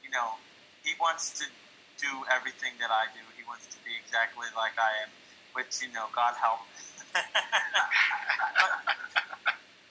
you 0.00 0.08
know 0.08 0.40
he 0.80 0.96
wants 0.96 1.28
to 1.40 1.44
do 2.00 2.24
everything 2.32 2.72
that 2.80 2.88
I 2.88 3.12
do. 3.12 3.20
He 3.36 3.44
wants 3.44 3.68
to 3.68 3.76
be 3.84 3.92
exactly 4.00 4.48
like 4.56 4.72
I 4.80 5.04
am, 5.04 5.12
which 5.52 5.76
you 5.84 5.92
know, 5.92 6.08
God 6.16 6.32
help. 6.40 6.64
but, 7.12 7.20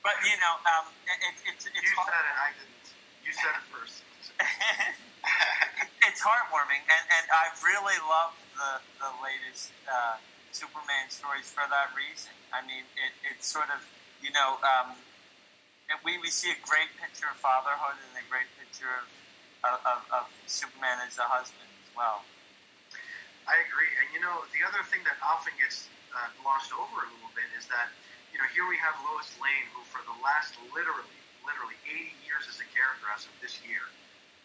but 0.05 0.17
you 0.25 0.33
know, 0.41 0.57
um, 0.65 0.89
it, 1.05 1.37
it's 1.45 1.69
it's 1.69 1.77
You 1.77 1.93
hard- 1.93 2.09
said 2.09 2.25
it. 2.25 2.37
I 2.41 2.49
didn't. 2.57 2.87
You 3.21 3.31
said 3.37 3.53
it 3.53 3.65
first. 3.69 4.01
it's 6.09 6.21
heartwarming, 6.25 6.81
and, 6.89 7.03
and 7.21 7.25
I 7.29 7.53
really 7.61 8.01
love 8.09 8.33
the 8.57 8.81
the 8.97 9.13
latest 9.21 9.69
uh, 9.85 10.17
Superman 10.51 11.09
stories 11.09 11.49
for 11.49 11.65
that 11.69 11.93
reason. 11.93 12.33
I 12.49 12.65
mean, 12.65 12.85
it, 12.97 13.13
it's 13.33 13.47
sort 13.47 13.69
of 13.69 13.85
you 14.21 14.31
know 14.31 14.59
um, 14.61 14.97
we 16.05 16.17
we 16.19 16.29
see 16.29 16.51
a 16.51 16.59
great 16.65 16.91
picture 16.97 17.29
of 17.29 17.37
fatherhood 17.37 17.97
and 17.97 18.13
a 18.17 18.25
great 18.29 18.49
picture 18.57 18.89
of 18.99 19.07
of, 19.63 19.77
of, 19.83 19.99
of 20.23 20.25
Superman 20.47 21.03
as 21.03 21.19
a 21.19 21.27
husband 21.27 21.67
as 21.83 21.91
well. 21.91 22.23
I 23.49 23.59
agree. 23.65 23.89
And 23.97 24.07
you 24.13 24.21
know, 24.21 24.45
the 24.53 24.61
other 24.61 24.85
thing 24.87 25.01
that 25.09 25.17
often 25.25 25.51
gets 25.57 25.89
uh, 26.13 26.29
glossed 26.41 26.69
over 26.73 27.05
a 27.05 27.09
little 27.09 27.33
bit 27.33 27.49
is 27.57 27.65
that, 27.73 27.89
you 28.29 28.37
know, 28.37 28.47
here 28.53 28.69
we 28.69 28.77
have 28.77 28.93
Lois 29.05 29.29
Lane, 29.41 29.65
who 29.73 29.81
for 29.89 30.01
the 30.05 30.13
last 30.21 30.53
literally, 30.69 31.17
literally 31.41 31.77
80 31.85 32.13
years 32.25 32.45
as 32.45 32.61
a 32.61 32.67
character 32.69 33.09
as 33.09 33.25
of 33.25 33.33
this 33.41 33.57
year, 33.65 33.83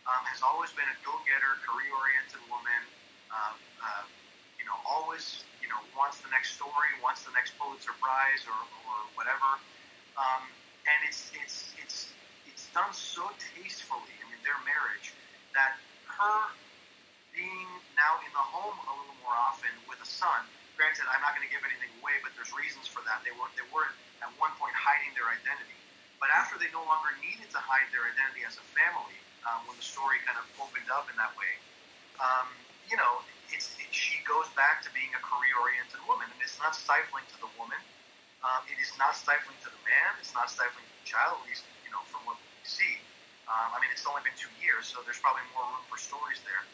um, 0.08 0.24
has 0.28 0.40
always 0.40 0.72
been 0.72 0.88
a 0.88 0.98
go-getter, 1.04 1.60
career-oriented 1.64 2.40
woman. 2.48 2.82
Um, 3.28 3.56
uh, 3.80 4.04
you 4.56 4.64
know, 4.64 4.76
always, 4.88 5.44
you 5.64 5.72
know, 5.72 5.80
wants 5.96 6.20
the 6.20 6.28
next 6.28 6.60
story, 6.60 6.92
wants 7.00 7.24
the 7.24 7.32
next 7.32 7.56
Pulitzer 7.56 7.96
Prize 7.96 8.44
or, 8.44 8.60
or 8.84 8.96
whatever. 9.16 9.56
Um, 10.20 10.44
and 10.84 11.00
it's 11.08 11.32
it's 11.32 11.72
it's 11.80 12.12
it's 12.44 12.68
done 12.76 12.92
so 12.92 13.24
tastefully. 13.40 14.12
I 14.20 14.28
mean, 14.28 14.40
their 14.44 14.60
marriage 14.68 15.16
that 15.56 15.80
her 16.04 16.52
being 17.32 17.70
now 17.96 18.20
in 18.22 18.30
the 18.36 18.44
home 18.44 18.76
a 18.84 18.92
little 18.92 19.18
more 19.24 19.34
often 19.34 19.72
with 19.88 19.98
a 20.04 20.06
son. 20.06 20.44
Granted, 20.76 21.08
I'm 21.08 21.22
not 21.24 21.32
going 21.34 21.46
to 21.46 21.52
give 21.52 21.64
anything 21.64 21.90
away, 22.02 22.20
but 22.20 22.36
there's 22.36 22.52
reasons 22.52 22.84
for 22.84 23.00
that. 23.08 23.24
They 23.24 23.32
were 23.32 23.48
they 23.56 23.64
were 23.72 23.88
at 24.20 24.30
one 24.36 24.52
point 24.60 24.76
hiding 24.76 25.16
their 25.16 25.32
identity, 25.32 25.80
but 26.20 26.28
after 26.28 26.60
they 26.60 26.68
no 26.76 26.84
longer 26.84 27.16
needed 27.24 27.48
to 27.56 27.60
hide 27.62 27.88
their 27.90 28.04
identity 28.04 28.44
as 28.44 28.60
a 28.60 28.66
family, 28.76 29.16
um, 29.48 29.64
when 29.64 29.80
the 29.80 29.86
story 29.86 30.20
kind 30.28 30.36
of 30.36 30.44
opened 30.60 30.92
up 30.92 31.08
in 31.08 31.16
that 31.16 31.32
way, 31.40 31.56
um, 32.20 32.52
you 32.86 33.00
know, 33.00 33.24
it's 33.50 33.74
it, 33.80 33.83
she 33.94 34.18
goes 34.26 34.50
back 34.58 34.82
to 34.82 34.90
being 34.90 35.10
a 35.14 35.22
career-oriented 35.22 36.02
woman, 36.10 36.26
and 36.26 36.38
it's 36.42 36.58
not 36.58 36.74
stifling 36.74 37.24
to 37.30 37.38
the 37.38 37.50
woman. 37.54 37.78
Um, 38.42 38.66
it 38.68 38.76
is 38.82 38.92
not 39.00 39.16
stifling 39.16 39.56
to 39.64 39.70
the 39.70 39.82
man. 39.86 40.10
It's 40.20 40.34
not 40.34 40.50
stifling 40.52 40.84
to 40.84 40.94
the 41.00 41.06
child, 41.08 41.40
at 41.40 41.46
least 41.48 41.64
you 41.86 41.94
know 41.94 42.02
from 42.10 42.26
what 42.28 42.36
we 42.36 42.66
see. 42.66 43.00
Um, 43.48 43.72
I 43.72 43.78
mean, 43.80 43.92
it's 43.94 44.04
only 44.04 44.20
been 44.26 44.36
two 44.36 44.52
years, 44.60 44.90
so 44.90 45.00
there's 45.04 45.20
probably 45.20 45.44
more 45.54 45.64
room 45.64 45.84
for 45.88 45.96
stories 45.96 46.40
there. 46.44 46.64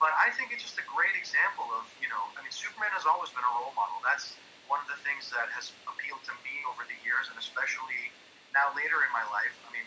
But 0.00 0.16
I 0.16 0.32
think 0.32 0.52
it's 0.52 0.64
just 0.64 0.80
a 0.80 0.86
great 0.88 1.12
example 1.12 1.68
of, 1.76 1.84
you 2.00 2.08
know, 2.08 2.24
I 2.32 2.40
mean, 2.40 2.52
Superman 2.52 2.88
has 2.96 3.04
always 3.04 3.28
been 3.36 3.44
a 3.44 3.52
role 3.52 3.76
model. 3.76 4.00
That's 4.00 4.32
one 4.64 4.80
of 4.80 4.88
the 4.88 4.96
things 5.04 5.28
that 5.28 5.52
has 5.52 5.76
appealed 5.84 6.24
to 6.24 6.32
me 6.40 6.64
over 6.64 6.88
the 6.88 6.96
years, 7.04 7.28
and 7.28 7.36
especially 7.36 8.08
now 8.56 8.72
later 8.72 9.04
in 9.04 9.12
my 9.12 9.24
life. 9.28 9.52
I 9.64 9.68
mean, 9.72 9.84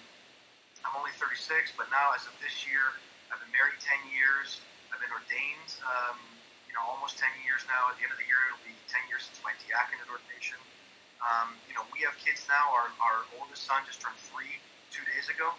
I'm 0.85 0.93
only 0.99 1.13
36, 1.17 1.73
but 1.79 1.89
now 1.89 2.13
as 2.13 2.29
of 2.29 2.35
this 2.43 2.65
year, 2.67 2.93
I've 3.33 3.41
been 3.41 3.53
married 3.53 3.81
10 3.81 4.13
years. 4.13 4.61
I've 4.93 5.01
been 5.01 5.13
ordained, 5.13 5.71
um, 5.81 6.17
you 6.73 6.81
know, 6.81 6.89
almost 6.89 7.21
10 7.21 7.29
years 7.45 7.61
now. 7.69 7.93
At 7.93 8.01
the 8.01 8.09
end 8.09 8.17
of 8.17 8.17
the 8.17 8.25
year, 8.25 8.41
it'll 8.49 8.65
be 8.65 8.73
10 8.89 9.05
years 9.05 9.29
since 9.29 9.37
my 9.45 9.53
diaconate 9.61 10.09
ordination. 10.09 10.57
Um, 11.21 11.53
you 11.69 11.77
know, 11.77 11.85
we 11.93 12.01
have 12.01 12.17
kids 12.17 12.49
now. 12.49 12.73
Our, 12.73 12.89
our 12.97 13.29
oldest 13.37 13.69
son 13.69 13.85
just 13.85 14.01
turned 14.01 14.17
three 14.17 14.57
two 14.89 15.05
days 15.05 15.29
ago 15.29 15.53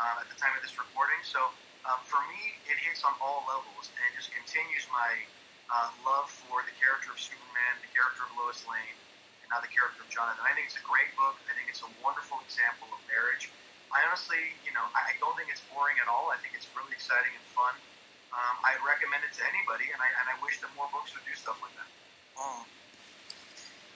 uh, 0.00 0.24
at 0.24 0.26
the 0.32 0.40
time 0.40 0.56
of 0.56 0.64
this 0.64 0.72
recording. 0.80 1.20
So 1.20 1.52
um, 1.84 2.00
for 2.08 2.16
me, 2.32 2.56
it 2.64 2.80
hits 2.80 3.04
on 3.04 3.12
all 3.20 3.44
levels 3.44 3.92
and 3.92 4.08
just 4.16 4.32
continues 4.32 4.88
my 4.88 5.20
uh, 5.68 5.92
love 6.00 6.32
for 6.32 6.64
the 6.64 6.72
character 6.80 7.12
of 7.12 7.20
Superman, 7.20 7.76
the 7.84 7.92
character 7.92 8.24
of 8.24 8.32
Lois 8.40 8.64
Lane, 8.64 8.96
and 9.44 9.52
now 9.52 9.60
the 9.60 9.68
character 9.68 10.00
of 10.00 10.08
Jonathan. 10.08 10.40
I 10.48 10.56
think 10.56 10.72
it's 10.72 10.80
a 10.80 10.86
great 10.88 11.12
book. 11.12 11.36
I 11.44 11.52
think 11.52 11.68
it's 11.68 11.84
a 11.84 11.92
wonderful 12.00 12.40
example 12.40 12.88
of 12.88 13.04
marriage. 13.04 13.52
I 13.92 14.00
honestly, 14.08 14.56
you 14.64 14.72
know, 14.72 14.84
I 14.96 15.12
I 15.12 15.20
don't 15.20 15.36
think 15.36 15.52
it's 15.52 15.62
boring 15.68 16.00
at 16.00 16.08
all. 16.08 16.32
I 16.32 16.40
think 16.40 16.56
it's 16.56 16.66
really 16.72 16.96
exciting 16.96 17.36
and 17.36 17.46
fun. 17.52 17.76
Um, 18.34 18.54
I'd 18.66 18.82
recommend 18.82 19.22
it 19.22 19.30
to 19.38 19.46
anybody, 19.46 19.94
and 19.94 20.02
I, 20.02 20.10
and 20.18 20.26
I 20.26 20.34
wish 20.42 20.58
that 20.58 20.70
more 20.74 20.90
books 20.90 21.14
would 21.14 21.22
do 21.22 21.34
stuff 21.38 21.54
like 21.62 21.70
that. 21.78 21.86
Mm. 22.34 22.66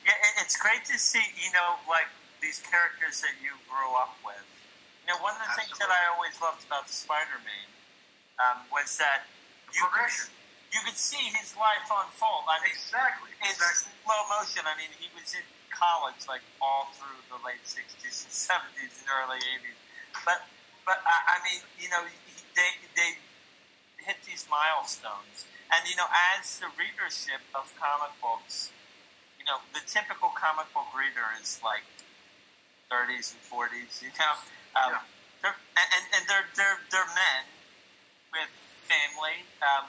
Yeah, 0.07 0.15
it's 0.43 0.55
great 0.55 0.87
to 0.87 0.97
see, 0.97 1.23
you 1.35 1.51
know, 1.51 1.83
like 1.91 2.07
these 2.39 2.63
characters 2.63 3.19
that 3.27 3.35
you 3.43 3.59
grew 3.67 3.91
up 3.99 4.15
with. 4.23 4.47
You 5.03 5.11
know, 5.11 5.19
one 5.27 5.35
of 5.35 5.43
the 5.43 5.53
things 5.59 5.75
that 5.83 5.91
I 5.91 6.07
always 6.15 6.39
loved 6.39 6.63
about 6.71 6.87
Spider-Man 6.87 7.69
um, 8.39 8.63
was 8.71 8.95
that 9.03 9.27
you 9.75 9.83
could, 9.91 10.15
you 10.71 10.81
could 10.87 10.97
see 10.97 11.35
his 11.35 11.59
life 11.59 11.91
unfold. 11.91 12.47
I 12.47 12.63
mean, 12.63 12.79
exactly. 12.79 13.35
it's 13.43 13.59
Exactly. 13.59 13.91
slow 14.07 14.23
motion. 14.31 14.63
I 14.71 14.79
mean, 14.79 14.93
he 15.03 15.11
was 15.19 15.35
in 15.35 15.43
college 15.75 16.31
like 16.31 16.47
all 16.63 16.95
through 16.95 17.19
the 17.27 17.41
late 17.43 17.61
'60s 17.67 18.23
and 18.23 18.33
'70s 18.33 19.03
and 19.03 19.09
early 19.11 19.43
'80s. 19.43 19.79
But, 20.23 20.47
but 20.87 21.03
I, 21.03 21.37
I 21.37 21.45
mean, 21.45 21.61
you 21.81 21.89
know, 21.91 22.07
he, 22.07 22.39
they 22.55 22.71
they 22.95 23.11
hit 24.09 24.25
these 24.25 24.49
milestones, 24.49 25.45
and 25.69 25.85
you 25.85 25.97
know, 26.01 26.09
as 26.09 26.59
the 26.59 26.73
readership 26.81 27.45
of 27.53 27.69
comic 27.77 28.17
books, 28.25 28.73
you 29.39 29.45
know, 29.45 29.61
the 29.77 29.85
typical 29.87 30.31
comic 30.33 30.73
book 30.73 30.89
reader 30.97 31.29
is 31.41 31.61
like 31.65 31.85
30s 32.91 33.37
and 33.37 33.43
40s. 33.45 34.01
You 34.03 34.11
know, 34.17 34.35
um, 34.77 34.91
Yeah. 34.97 35.03
they're, 35.45 35.59
and 35.77 36.05
and- 36.17 36.27
they're 36.29 36.49
they're 36.57 36.81
they're 36.91 37.13
men 37.15 37.45
with 38.33 38.53
family. 38.89 39.45
Um, 39.63 39.87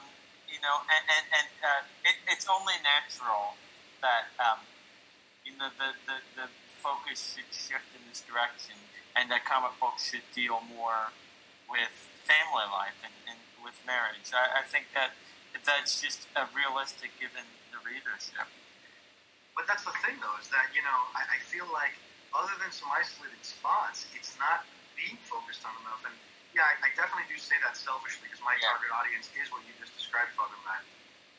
you 0.48 0.60
know, 0.60 0.82
and 0.90 1.04
and, 1.08 1.26
and 1.32 1.48
uh, 1.62 1.82
it, 2.04 2.16
it's 2.28 2.46
only 2.50 2.74
natural 2.82 3.56
that 4.02 4.34
um, 4.42 4.60
you 5.44 5.56
know 5.58 5.70
the, 5.78 5.94
the 6.06 6.18
the 6.36 6.46
focus 6.82 7.36
should 7.36 7.50
shift 7.52 7.90
in 7.96 8.02
this 8.08 8.20
direction, 8.22 8.76
and 9.16 9.30
that 9.30 9.44
comic 9.44 9.76
books 9.80 10.10
should 10.10 10.26
deal 10.34 10.60
more 10.62 11.12
with 11.70 11.92
family 12.26 12.66
life 12.70 12.98
and, 13.04 13.14
and 13.30 13.39
with 13.64 13.76
marriage. 13.86 14.30
I, 14.32 14.60
I 14.60 14.64
think 14.66 14.90
that 14.94 15.14
that's 15.66 16.00
just 16.00 16.26
uh, 16.36 16.46
realistic 16.54 17.12
given 17.20 17.44
the 17.74 17.78
readership. 17.84 18.48
But 19.56 19.66
that's 19.68 19.84
the 19.84 19.94
thing, 20.00 20.16
though, 20.22 20.36
is 20.40 20.48
that 20.54 20.70
you 20.72 20.80
know 20.82 20.98
I, 21.12 21.36
I 21.36 21.38
feel 21.50 21.68
like 21.74 21.92
other 22.32 22.54
than 22.62 22.70
some 22.72 22.88
isolated 22.94 23.42
spots, 23.42 24.06
it's 24.16 24.38
not 24.38 24.64
being 24.94 25.18
focused 25.26 25.66
on 25.66 25.74
enough. 25.84 26.00
And 26.06 26.14
yeah, 26.54 26.64
I, 26.66 26.86
I 26.86 26.88
definitely 26.96 27.28
do 27.28 27.36
say 27.38 27.58
that 27.66 27.74
selfishly 27.76 28.30
because 28.30 28.42
my 28.42 28.54
Yeah. 28.58 28.72
target 28.74 28.90
audience 28.94 29.26
is 29.36 29.50
what 29.52 29.62
you 29.66 29.74
just 29.82 29.92
described, 29.98 30.32
Father 30.38 30.56
Matt. 30.64 30.82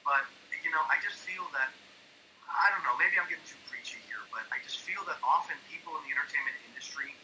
But 0.06 0.28
you 0.62 0.70
know, 0.70 0.84
I 0.92 1.00
just 1.02 1.18
feel 1.24 1.48
that 1.56 1.72
I 2.52 2.68
don't 2.76 2.84
know. 2.84 2.94
Maybe 3.00 3.16
I'm 3.18 3.26
getting 3.32 3.48
too 3.48 3.60
preachy 3.72 3.98
here, 4.12 4.22
but 4.30 4.44
I 4.52 4.60
just 4.62 4.84
feel 4.84 5.02
that 5.08 5.18
often 5.24 5.56
people 5.72 5.96
in 5.98 6.04
the 6.06 6.12
entertainment 6.12 6.58
industry 6.68 7.16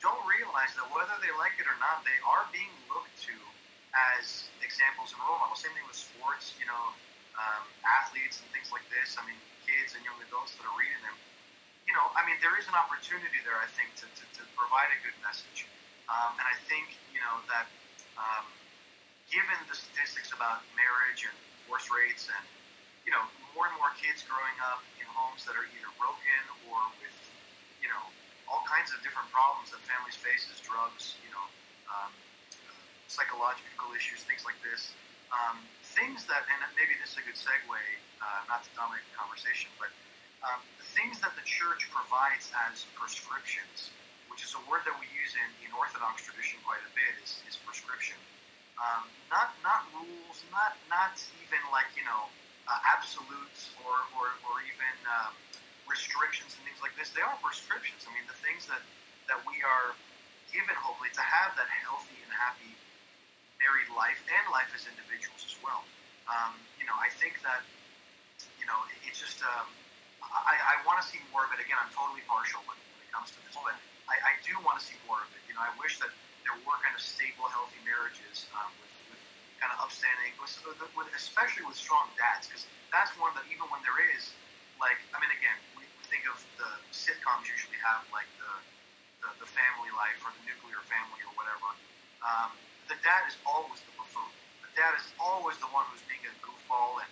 don't 0.00 0.20
realize 0.24 0.72
that 0.80 0.88
whether 0.96 1.12
they 1.20 1.28
like 1.36 1.60
it 1.60 1.68
or 1.68 1.76
not, 1.76 2.00
they 2.08 2.16
are 2.24 2.48
being 2.48 2.72
looked 2.88 3.12
to 3.28 3.36
as 3.94 4.50
examples 4.62 5.10
and 5.14 5.20
role 5.26 5.38
models. 5.42 5.62
Same 5.62 5.74
thing 5.74 5.86
with 5.86 5.98
sports, 5.98 6.54
you 6.58 6.66
know, 6.66 6.94
um, 7.34 7.64
athletes 7.82 8.38
and 8.42 8.48
things 8.54 8.70
like 8.70 8.86
this. 8.92 9.18
I 9.18 9.22
mean, 9.26 9.38
kids 9.66 9.94
and 9.98 10.02
young 10.06 10.18
adults 10.22 10.54
that 10.58 10.64
are 10.66 10.76
reading 10.78 11.00
them. 11.02 11.16
You 11.88 11.98
know, 11.98 12.06
I 12.14 12.22
mean, 12.22 12.38
there 12.38 12.54
is 12.54 12.70
an 12.70 12.76
opportunity 12.78 13.42
there, 13.42 13.58
I 13.58 13.66
think, 13.66 13.90
to, 13.98 14.06
to, 14.06 14.24
to 14.38 14.42
provide 14.54 14.94
a 14.94 14.98
good 15.02 15.16
message. 15.26 15.66
Um, 16.06 16.38
and 16.38 16.46
I 16.46 16.54
think, 16.70 16.94
you 17.10 17.18
know, 17.18 17.42
that 17.50 17.66
um, 18.14 18.46
given 19.26 19.58
the 19.66 19.74
statistics 19.74 20.30
about 20.30 20.62
marriage 20.78 21.26
and 21.26 21.34
divorce 21.62 21.90
rates 21.90 22.30
and, 22.30 22.44
you 23.06 23.10
know, 23.10 23.22
more 23.54 23.66
and 23.66 23.74
more 23.78 23.90
kids 23.98 24.22
growing 24.26 24.54
up 24.70 24.82
in 24.98 25.06
homes 25.10 25.42
that 25.46 25.58
are 25.58 25.66
either 25.66 25.90
broken 25.98 26.42
or 26.70 26.78
with, 27.02 27.14
you 27.82 27.90
know, 27.90 28.02
all 28.46 28.62
kinds 28.66 28.90
of 28.94 28.98
different 29.02 29.26
problems 29.30 29.70
that 29.74 29.82
families 29.86 30.18
face 30.18 30.46
as 30.50 30.58
drugs, 30.62 31.18
you 31.22 31.30
know, 31.30 31.46
um, 31.90 32.10
psychological 33.10 33.90
issues, 33.90 34.22
things 34.22 34.46
like 34.46 34.58
this. 34.62 34.94
Um, 35.34 35.58
things 35.98 36.26
that, 36.30 36.46
and 36.46 36.62
maybe 36.78 36.94
this 37.02 37.14
is 37.14 37.18
a 37.18 37.24
good 37.26 37.38
segue, 37.38 37.82
uh, 38.22 38.40
not 38.46 38.62
to 38.62 38.70
dominate 38.78 39.02
the 39.10 39.16
conversation, 39.18 39.70
but 39.78 39.90
um, 40.46 40.62
the 40.78 40.86
things 40.86 41.18
that 41.22 41.34
the 41.34 41.42
church 41.42 41.90
provides 41.90 42.54
as 42.70 42.86
prescriptions, 42.94 43.90
which 44.30 44.46
is 44.46 44.54
a 44.54 44.62
word 44.70 44.86
that 44.86 44.94
we 44.98 45.06
use 45.10 45.34
in, 45.34 45.50
in 45.66 45.70
Orthodox 45.74 46.22
tradition 46.22 46.62
quite 46.62 46.82
a 46.82 46.92
bit, 46.94 47.14
is, 47.22 47.42
is 47.50 47.58
prescription. 47.62 48.16
Um, 48.80 49.04
not 49.28 49.52
not 49.60 49.84
rules, 49.92 50.40
not 50.48 50.72
not 50.88 51.12
even 51.44 51.60
like 51.68 51.92
you 51.92 52.00
know 52.08 52.32
uh, 52.64 52.92
absolutes 52.96 53.76
or 53.84 53.92
or, 54.16 54.32
or 54.48 54.64
even 54.64 54.94
um, 55.04 55.36
restrictions 55.84 56.56
and 56.56 56.64
things 56.64 56.80
like 56.80 56.96
this. 56.96 57.12
They 57.12 57.20
are 57.20 57.36
prescriptions. 57.44 58.08
I 58.08 58.10
mean, 58.16 58.24
the 58.24 58.40
things 58.40 58.64
that 58.72 58.80
that 59.28 59.36
we 59.44 59.60
are 59.60 59.92
given, 60.48 60.72
hopefully, 60.80 61.12
to 61.12 61.20
have 61.20 61.52
that 61.60 61.68
healthy 61.84 62.16
and 62.24 62.32
happy 62.32 62.72
married 63.70 63.86
life 63.94 64.18
and 64.26 64.44
life 64.50 64.66
as 64.74 64.82
individuals 64.90 65.46
as 65.46 65.54
well. 65.62 65.86
Um, 66.26 66.58
you 66.74 66.86
know, 66.90 66.98
I 66.98 67.06
think 67.22 67.38
that 67.46 67.62
you 68.58 68.66
know 68.66 68.82
it- 68.90 68.98
it's 69.06 69.22
just 69.22 69.38
um, 69.46 69.70
I, 70.26 70.58
I 70.58 70.82
want 70.82 70.98
to 70.98 71.06
see 71.06 71.22
more 71.30 71.46
of 71.46 71.54
it. 71.54 71.62
Again, 71.62 71.78
I'm 71.78 71.90
totally 71.94 72.22
partial 72.26 72.58
when, 72.66 72.74
when 72.74 73.02
it 73.06 73.10
comes 73.14 73.30
to 73.34 73.38
this, 73.46 73.54
but 73.54 73.74
I, 74.10 74.14
I 74.18 74.32
do 74.42 74.58
want 74.66 74.78
to 74.78 74.84
see 74.84 74.98
more 75.06 75.22
of 75.22 75.30
it. 75.34 75.42
You 75.46 75.54
know, 75.54 75.62
I 75.62 75.70
wish 75.78 75.98
that 76.02 76.10
there 76.42 76.54
were 76.66 76.78
kind 76.82 76.94
of 76.94 77.02
stable, 77.02 77.46
healthy 77.50 77.78
marriages 77.86 78.46
um, 78.58 78.70
with, 78.82 78.94
with 79.10 79.22
kind 79.62 79.70
of 79.74 79.78
upstanding, 79.86 80.34
with, 80.38 80.50
with, 80.94 81.10
especially 81.14 81.66
with 81.66 81.74
strong 81.78 82.10
dads, 82.14 82.46
because 82.46 82.66
that's 82.94 83.10
one 83.18 83.34
that 83.38 83.46
even 83.50 83.66
when 83.74 83.82
there 83.82 83.98
is, 84.14 84.30
like, 84.78 84.98
I 85.14 85.18
mean, 85.18 85.30
again, 85.34 85.58
we, 85.74 85.82
we 85.98 86.02
think 86.06 86.26
of 86.30 86.38
the 86.58 86.70
sitcoms 86.94 87.46
usually 87.50 87.78
have 87.82 88.06
like 88.14 88.30
the, 88.38 88.50
the 89.26 89.28
the 89.42 89.48
family 89.50 89.90
life 89.98 90.18
or 90.22 90.30
the 90.38 90.44
nuclear 90.46 90.78
family 90.86 91.20
or 91.26 91.32
whatever. 91.34 91.74
Um, 92.22 92.54
the 92.90 92.98
dad 93.06 93.22
is 93.30 93.38
always 93.46 93.78
the 93.86 93.94
buffoon. 93.94 94.26
The 94.66 94.74
dad 94.74 94.98
is 94.98 95.06
always 95.22 95.54
the 95.62 95.70
one 95.70 95.86
who's 95.94 96.02
being 96.10 96.26
a 96.26 96.34
goofball 96.42 96.98
and, 96.98 97.10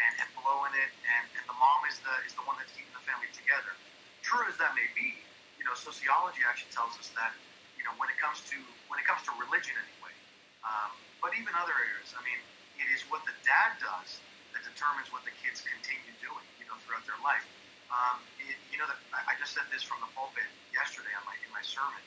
and, 0.00 0.12
and 0.24 0.28
blowing 0.40 0.72
it, 0.72 0.90
and, 1.04 1.24
and 1.36 1.44
the 1.44 1.56
mom 1.60 1.84
is 1.84 2.00
the 2.00 2.14
is 2.24 2.32
the 2.32 2.44
one 2.48 2.56
that's 2.56 2.72
keeping 2.72 2.90
the 2.96 3.04
family 3.04 3.28
together. 3.36 3.76
True 4.24 4.48
as 4.48 4.56
that 4.56 4.72
may 4.72 4.88
be, 4.96 5.20
you 5.60 5.68
know, 5.68 5.76
sociology 5.76 6.40
actually 6.48 6.72
tells 6.72 6.96
us 6.96 7.12
that 7.12 7.36
you 7.76 7.84
know 7.84 7.92
when 8.00 8.08
it 8.08 8.16
comes 8.16 8.40
to 8.48 8.56
when 8.88 8.96
it 8.96 9.04
comes 9.04 9.20
to 9.28 9.32
religion 9.36 9.76
anyway, 9.76 10.16
um, 10.64 10.96
but 11.20 11.36
even 11.36 11.52
other 11.52 11.76
areas. 11.76 12.16
I 12.16 12.24
mean, 12.24 12.40
it 12.80 12.88
is 12.88 13.04
what 13.12 13.20
the 13.28 13.36
dad 13.44 13.76
does 13.84 14.24
that 14.56 14.64
determines 14.64 15.12
what 15.12 15.28
the 15.28 15.34
kids 15.44 15.60
continue 15.60 16.16
doing, 16.24 16.46
you 16.56 16.64
know, 16.64 16.76
throughout 16.88 17.04
their 17.04 17.20
life. 17.20 17.44
Um, 17.92 18.24
it, 18.40 18.56
you 18.72 18.80
know, 18.80 18.88
that 18.88 18.96
I 19.12 19.36
just 19.36 19.52
said 19.52 19.68
this 19.68 19.84
from 19.84 20.00
the 20.00 20.08
pulpit 20.16 20.48
yesterday 20.72 21.12
on 21.12 21.24
my 21.28 21.36
in 21.44 21.52
my 21.52 21.64
sermon. 21.64 22.00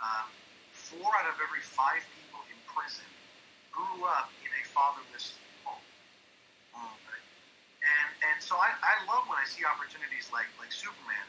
Um, 0.00 0.32
four 0.72 1.12
out 1.20 1.28
of 1.28 1.36
every 1.36 1.60
five 1.60 2.00
people 2.16 2.21
prison 2.74 3.06
grew 3.72 4.04
up 4.08 4.28
in 4.44 4.50
a 4.52 4.62
fatherless 4.72 5.36
home. 5.64 5.80
Right? 7.08 7.26
And 7.84 8.10
and 8.32 8.38
so 8.42 8.56
I, 8.56 8.72
I 8.80 9.04
love 9.08 9.28
when 9.28 9.38
I 9.40 9.46
see 9.48 9.64
opportunities 9.64 10.28
like 10.32 10.48
like 10.60 10.72
Superman, 10.72 11.26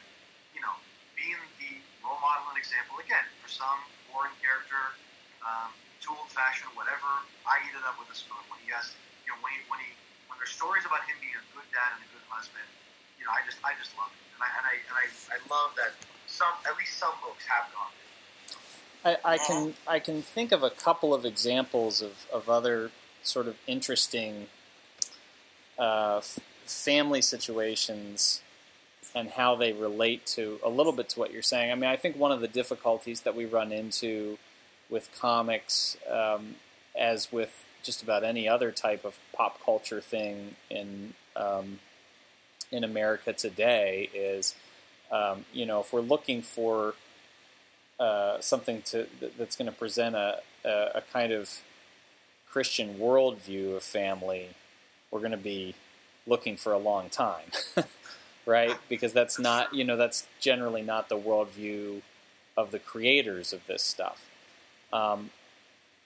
you 0.56 0.60
know, 0.60 0.74
being 1.16 1.38
the 1.60 1.80
role 2.04 2.20
model 2.20 2.48
and 2.52 2.58
example 2.60 3.00
again 3.00 3.24
for 3.40 3.48
some 3.48 3.80
boring 4.12 4.34
character, 4.40 4.96
um, 5.44 5.72
too 6.00 6.12
old 6.14 6.30
fashioned, 6.32 6.72
whatever. 6.76 7.08
I 7.48 7.60
eat 7.64 7.74
it 7.74 7.84
up 7.84 7.96
with 8.00 8.12
a 8.12 8.16
spoon 8.16 8.40
when 8.52 8.60
he 8.64 8.72
has, 8.72 8.92
you 9.24 9.32
know, 9.32 9.38
when 9.40 9.52
he 9.56 9.60
when 9.68 9.80
he 9.80 9.90
when 10.28 10.36
there's 10.40 10.52
stories 10.54 10.84
about 10.84 11.04
him 11.08 11.16
being 11.20 11.36
a 11.36 11.44
good 11.56 11.66
dad 11.72 11.96
and 11.98 12.04
a 12.04 12.10
good 12.12 12.24
husband. 12.28 12.66
You 13.20 13.26
know, 13.28 13.32
I 13.32 13.40
just 13.48 13.58
I 13.64 13.72
just 13.80 13.92
love 13.96 14.12
it, 14.12 14.20
and 14.36 14.40
I 14.44 14.48
and 14.60 14.64
I 14.68 14.74
and 14.78 14.96
I, 14.96 15.06
I 15.36 15.38
love 15.48 15.72
that 15.80 15.96
some 16.28 16.54
at 16.68 16.76
least 16.76 16.96
some 17.00 17.14
books 17.24 17.44
have 17.48 17.68
gone. 17.72 17.92
there. 17.98 18.13
I, 19.04 19.16
I 19.24 19.38
can 19.38 19.74
I 19.86 19.98
can 19.98 20.22
think 20.22 20.52
of 20.52 20.62
a 20.62 20.70
couple 20.70 21.12
of 21.12 21.24
examples 21.24 22.00
of, 22.00 22.26
of 22.32 22.48
other 22.48 22.90
sort 23.22 23.46
of 23.46 23.56
interesting 23.66 24.46
uh, 25.78 26.18
f- 26.18 26.38
family 26.64 27.20
situations 27.20 28.40
and 29.14 29.30
how 29.30 29.54
they 29.54 29.72
relate 29.72 30.26
to 30.26 30.58
a 30.64 30.68
little 30.68 30.92
bit 30.92 31.08
to 31.10 31.18
what 31.20 31.32
you're 31.32 31.42
saying. 31.42 31.70
I 31.70 31.74
mean, 31.74 31.90
I 31.90 31.96
think 31.96 32.16
one 32.16 32.32
of 32.32 32.40
the 32.40 32.48
difficulties 32.48 33.20
that 33.22 33.36
we 33.36 33.44
run 33.44 33.70
into 33.72 34.38
with 34.90 35.08
comics, 35.18 35.96
um, 36.10 36.56
as 36.98 37.30
with 37.30 37.64
just 37.82 38.02
about 38.02 38.24
any 38.24 38.48
other 38.48 38.72
type 38.72 39.04
of 39.04 39.18
pop 39.32 39.62
culture 39.64 40.00
thing 40.00 40.56
in 40.70 41.14
um, 41.36 41.80
in 42.72 42.84
America 42.84 43.32
today, 43.32 44.08
is 44.14 44.54
um, 45.12 45.44
you 45.52 45.66
know 45.66 45.80
if 45.80 45.92
we're 45.92 46.00
looking 46.00 46.40
for 46.40 46.94
uh, 47.98 48.40
something 48.40 48.82
to 48.82 49.06
that's 49.38 49.56
going 49.56 49.70
to 49.70 49.76
present 49.76 50.14
a, 50.14 50.40
a, 50.64 50.90
a 50.96 51.02
kind 51.12 51.32
of 51.32 51.62
Christian 52.50 52.98
worldview 52.98 53.76
of 53.76 53.82
family, 53.82 54.50
we're 55.10 55.20
going 55.20 55.32
to 55.32 55.36
be 55.36 55.74
looking 56.26 56.56
for 56.56 56.72
a 56.72 56.78
long 56.78 57.08
time, 57.08 57.50
right? 58.46 58.76
Because 58.88 59.12
that's 59.12 59.38
not, 59.38 59.74
you 59.74 59.84
know, 59.84 59.96
that's 59.96 60.26
generally 60.40 60.82
not 60.82 61.08
the 61.08 61.18
worldview 61.18 62.02
of 62.56 62.70
the 62.70 62.78
creators 62.78 63.52
of 63.52 63.66
this 63.66 63.82
stuff. 63.82 64.28
Um, 64.92 65.30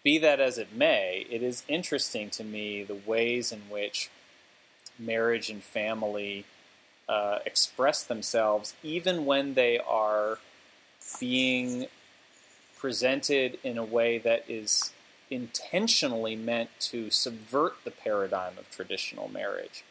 be 0.03 0.19
that 0.19 0.41
as 0.41 0.57
it 0.59 0.75
may, 0.75 1.27
it 1.29 1.43
is 1.43 1.65
interesting 1.69 2.31
to 2.31 2.45
me 2.45 2.83
the 2.83 2.95
ways 2.95 3.53
in 3.53 3.61
which 3.69 4.11
marriage 4.99 5.51
and 5.51 5.63
family 5.63 6.45
uh, 7.09 7.41
express 7.45 8.03
themselves, 8.03 8.75
even 8.83 9.25
when 9.25 9.55
they 9.55 9.79
are 9.79 10.39
being 11.21 11.87
presented 12.79 13.59
in 13.63 13.77
a 13.77 13.85
way 13.85 14.19
that 14.19 14.45
is 14.49 14.93
intentionally 15.31 16.37
meant 16.37 16.71
to 16.81 17.11
subvert 17.11 17.77
the 17.85 17.91
paradigm 17.91 18.57
of 18.59 18.71
traditional 18.71 19.29
marriage. 19.29 19.85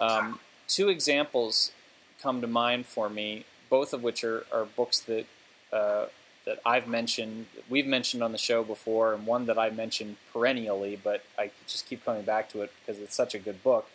Um, 0.00 0.40
two 0.68 0.88
examples 0.88 1.72
come 2.20 2.40
to 2.40 2.46
mind 2.46 2.86
for 2.86 3.08
me, 3.08 3.44
both 3.68 3.92
of 3.92 4.02
which 4.02 4.22
are, 4.24 4.46
are 4.52 4.64
books 4.64 5.00
that 5.00 5.26
uh, 5.72 6.06
that 6.44 6.60
I've 6.66 6.88
mentioned, 6.88 7.46
we've 7.70 7.86
mentioned 7.86 8.22
on 8.22 8.32
the 8.32 8.38
show 8.38 8.64
before, 8.64 9.14
and 9.14 9.26
one 9.26 9.46
that 9.46 9.58
I 9.58 9.70
mention 9.70 10.16
perennially, 10.32 10.98
but 11.02 11.24
I 11.38 11.52
just 11.68 11.86
keep 11.86 12.04
coming 12.04 12.22
back 12.22 12.48
to 12.50 12.62
it 12.62 12.72
because 12.80 13.00
it's 13.00 13.14
such 13.14 13.34
a 13.34 13.38
good 13.38 13.62
book. 13.62 13.88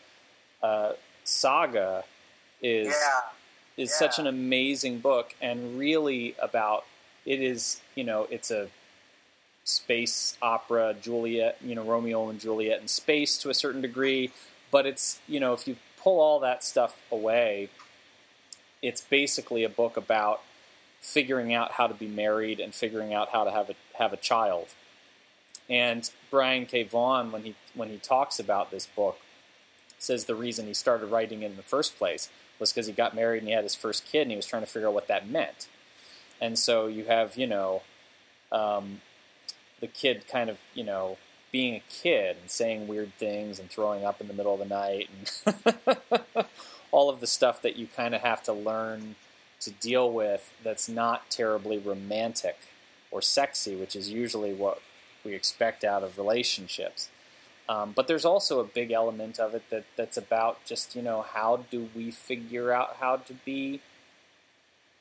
Uh, 0.63 0.93
Saga 1.25 2.05
is 2.61 2.87
Yeah. 2.87 3.21
Is 3.77 3.89
Yeah. 3.91 3.97
such 3.97 4.19
an 4.19 4.27
amazing 4.27 4.99
book, 4.99 5.35
and 5.41 5.77
really 5.79 6.35
about 6.39 6.85
it 7.25 7.41
is 7.41 7.81
you 7.95 8.03
know 8.03 8.27
it's 8.31 8.51
a 8.51 8.69
space 9.63 10.37
opera, 10.41 10.95
Juliet, 10.99 11.57
you 11.61 11.75
know 11.75 11.83
Romeo 11.83 12.29
and 12.29 12.39
Juliet 12.39 12.81
in 12.81 12.87
space 12.87 13.37
to 13.39 13.49
a 13.49 13.53
certain 13.53 13.81
degree, 13.81 14.31
but 14.71 14.85
it's 14.85 15.19
you 15.27 15.39
know 15.39 15.53
if 15.53 15.67
you 15.67 15.77
pull 16.01 16.19
all 16.19 16.39
that 16.39 16.63
stuff 16.63 17.01
away, 17.11 17.69
it's 18.81 19.01
basically 19.01 19.63
a 19.63 19.69
book 19.69 19.97
about 19.97 20.41
figuring 21.01 21.53
out 21.53 21.73
how 21.73 21.87
to 21.87 21.93
be 21.93 22.07
married 22.07 22.59
and 22.59 22.73
figuring 22.73 23.13
out 23.13 23.29
how 23.29 23.43
to 23.43 23.51
have 23.51 23.69
a 23.69 23.75
have 23.97 24.13
a 24.13 24.17
child. 24.17 24.67
And 25.69 26.09
Brian 26.31 26.65
K. 26.65 26.83
Vaughan, 26.83 27.31
when 27.31 27.43
he 27.43 27.55
when 27.73 27.89
he 27.89 27.97
talks 27.97 28.39
about 28.39 28.71
this 28.71 28.85
book, 28.85 29.19
says 29.99 30.25
the 30.25 30.35
reason 30.35 30.67
he 30.67 30.73
started 30.73 31.07
writing 31.07 31.41
it 31.41 31.51
in 31.51 31.57
the 31.57 31.63
first 31.63 31.97
place 31.97 32.29
was 32.59 32.71
because 32.71 32.87
he 32.87 32.93
got 32.93 33.15
married 33.15 33.39
and 33.39 33.47
he 33.47 33.53
had 33.53 33.63
his 33.63 33.75
first 33.75 34.05
kid 34.05 34.23
and 34.23 34.31
he 34.31 34.37
was 34.37 34.45
trying 34.45 34.63
to 34.63 34.67
figure 34.67 34.87
out 34.87 34.93
what 34.93 35.07
that 35.07 35.29
meant. 35.29 35.67
And 36.39 36.57
so 36.57 36.87
you 36.87 37.05
have 37.05 37.37
you 37.37 37.47
know 37.47 37.81
um, 38.51 39.01
the 39.79 39.87
kid 39.87 40.27
kind 40.27 40.49
of 40.49 40.57
you 40.73 40.83
know 40.83 41.17
being 41.51 41.75
a 41.75 41.83
kid 41.89 42.37
and 42.41 42.49
saying 42.49 42.87
weird 42.87 43.13
things 43.17 43.59
and 43.59 43.69
throwing 43.69 44.03
up 44.03 44.19
in 44.19 44.27
the 44.27 44.33
middle 44.33 44.53
of 44.53 44.59
the 44.59 44.65
night 44.65 45.09
and 45.45 46.05
all 46.91 47.09
of 47.09 47.19
the 47.19 47.27
stuff 47.27 47.61
that 47.61 47.77
you 47.77 47.87
kind 47.87 48.13
of 48.13 48.21
have 48.21 48.43
to 48.43 48.53
learn 48.53 49.15
to 49.59 49.71
deal 49.71 50.11
with 50.11 50.53
that's 50.63 50.87
not 50.87 51.29
terribly 51.29 51.77
romantic 51.77 52.57
or 53.11 53.21
sexy, 53.21 53.75
which 53.75 53.95
is 53.95 54.09
usually 54.09 54.53
what 54.53 54.81
we 55.23 55.33
expect 55.33 55.83
out 55.83 56.03
of 56.03 56.17
relationships. 56.17 57.09
Um, 57.69 57.91
but 57.93 58.07
there's 58.07 58.25
also 58.25 58.59
a 58.59 58.63
big 58.63 58.91
element 58.91 59.39
of 59.39 59.53
it 59.53 59.69
that, 59.69 59.83
that's 59.95 60.15
about 60.15 60.63
just, 60.65 60.95
you 60.95 61.01
know, 61.01 61.21
how 61.21 61.65
do 61.69 61.89
we 61.93 62.11
figure 62.11 62.71
out 62.71 62.97
how 62.99 63.17
to 63.17 63.33
be 63.33 63.81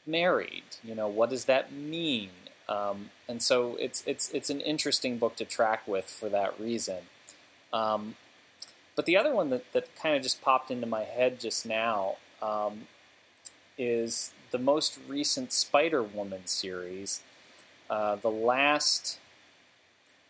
married? 0.05 0.64
You 0.83 0.95
know, 0.95 1.09
what 1.09 1.31
does 1.31 1.45
that 1.45 1.73
mean? 1.73 2.31
Um, 2.69 3.11
and 3.29 3.41
so 3.41 3.77
it's, 3.79 4.03
it's, 4.07 4.31
it's 4.31 4.51
an 4.51 4.61
interesting 4.61 5.19
book 5.19 5.37
to 5.37 5.45
track 5.45 5.87
with 5.87 6.07
for 6.07 6.29
that 6.29 6.59
reason. 6.59 7.03
Um, 7.73 8.17
but 8.97 9.07
the 9.07 9.17
other 9.17 9.35
one 9.35 9.51
that, 9.51 9.73
that 9.73 9.95
kind 9.95 10.17
of 10.17 10.23
just 10.23 10.43
popped 10.43 10.71
into 10.71 10.87
my 10.87 11.05
head 11.05 11.39
just 11.39 11.67
now 11.67 12.17
um, 12.43 12.89
is 13.79 14.33
the 14.51 14.59
most 14.59 14.99
recent 15.07 15.53
Spider 15.53 16.03
Woman 16.03 16.47
series. 16.47 17.23
Uh, 17.89 18.17
the 18.17 18.31
last, 18.31 19.19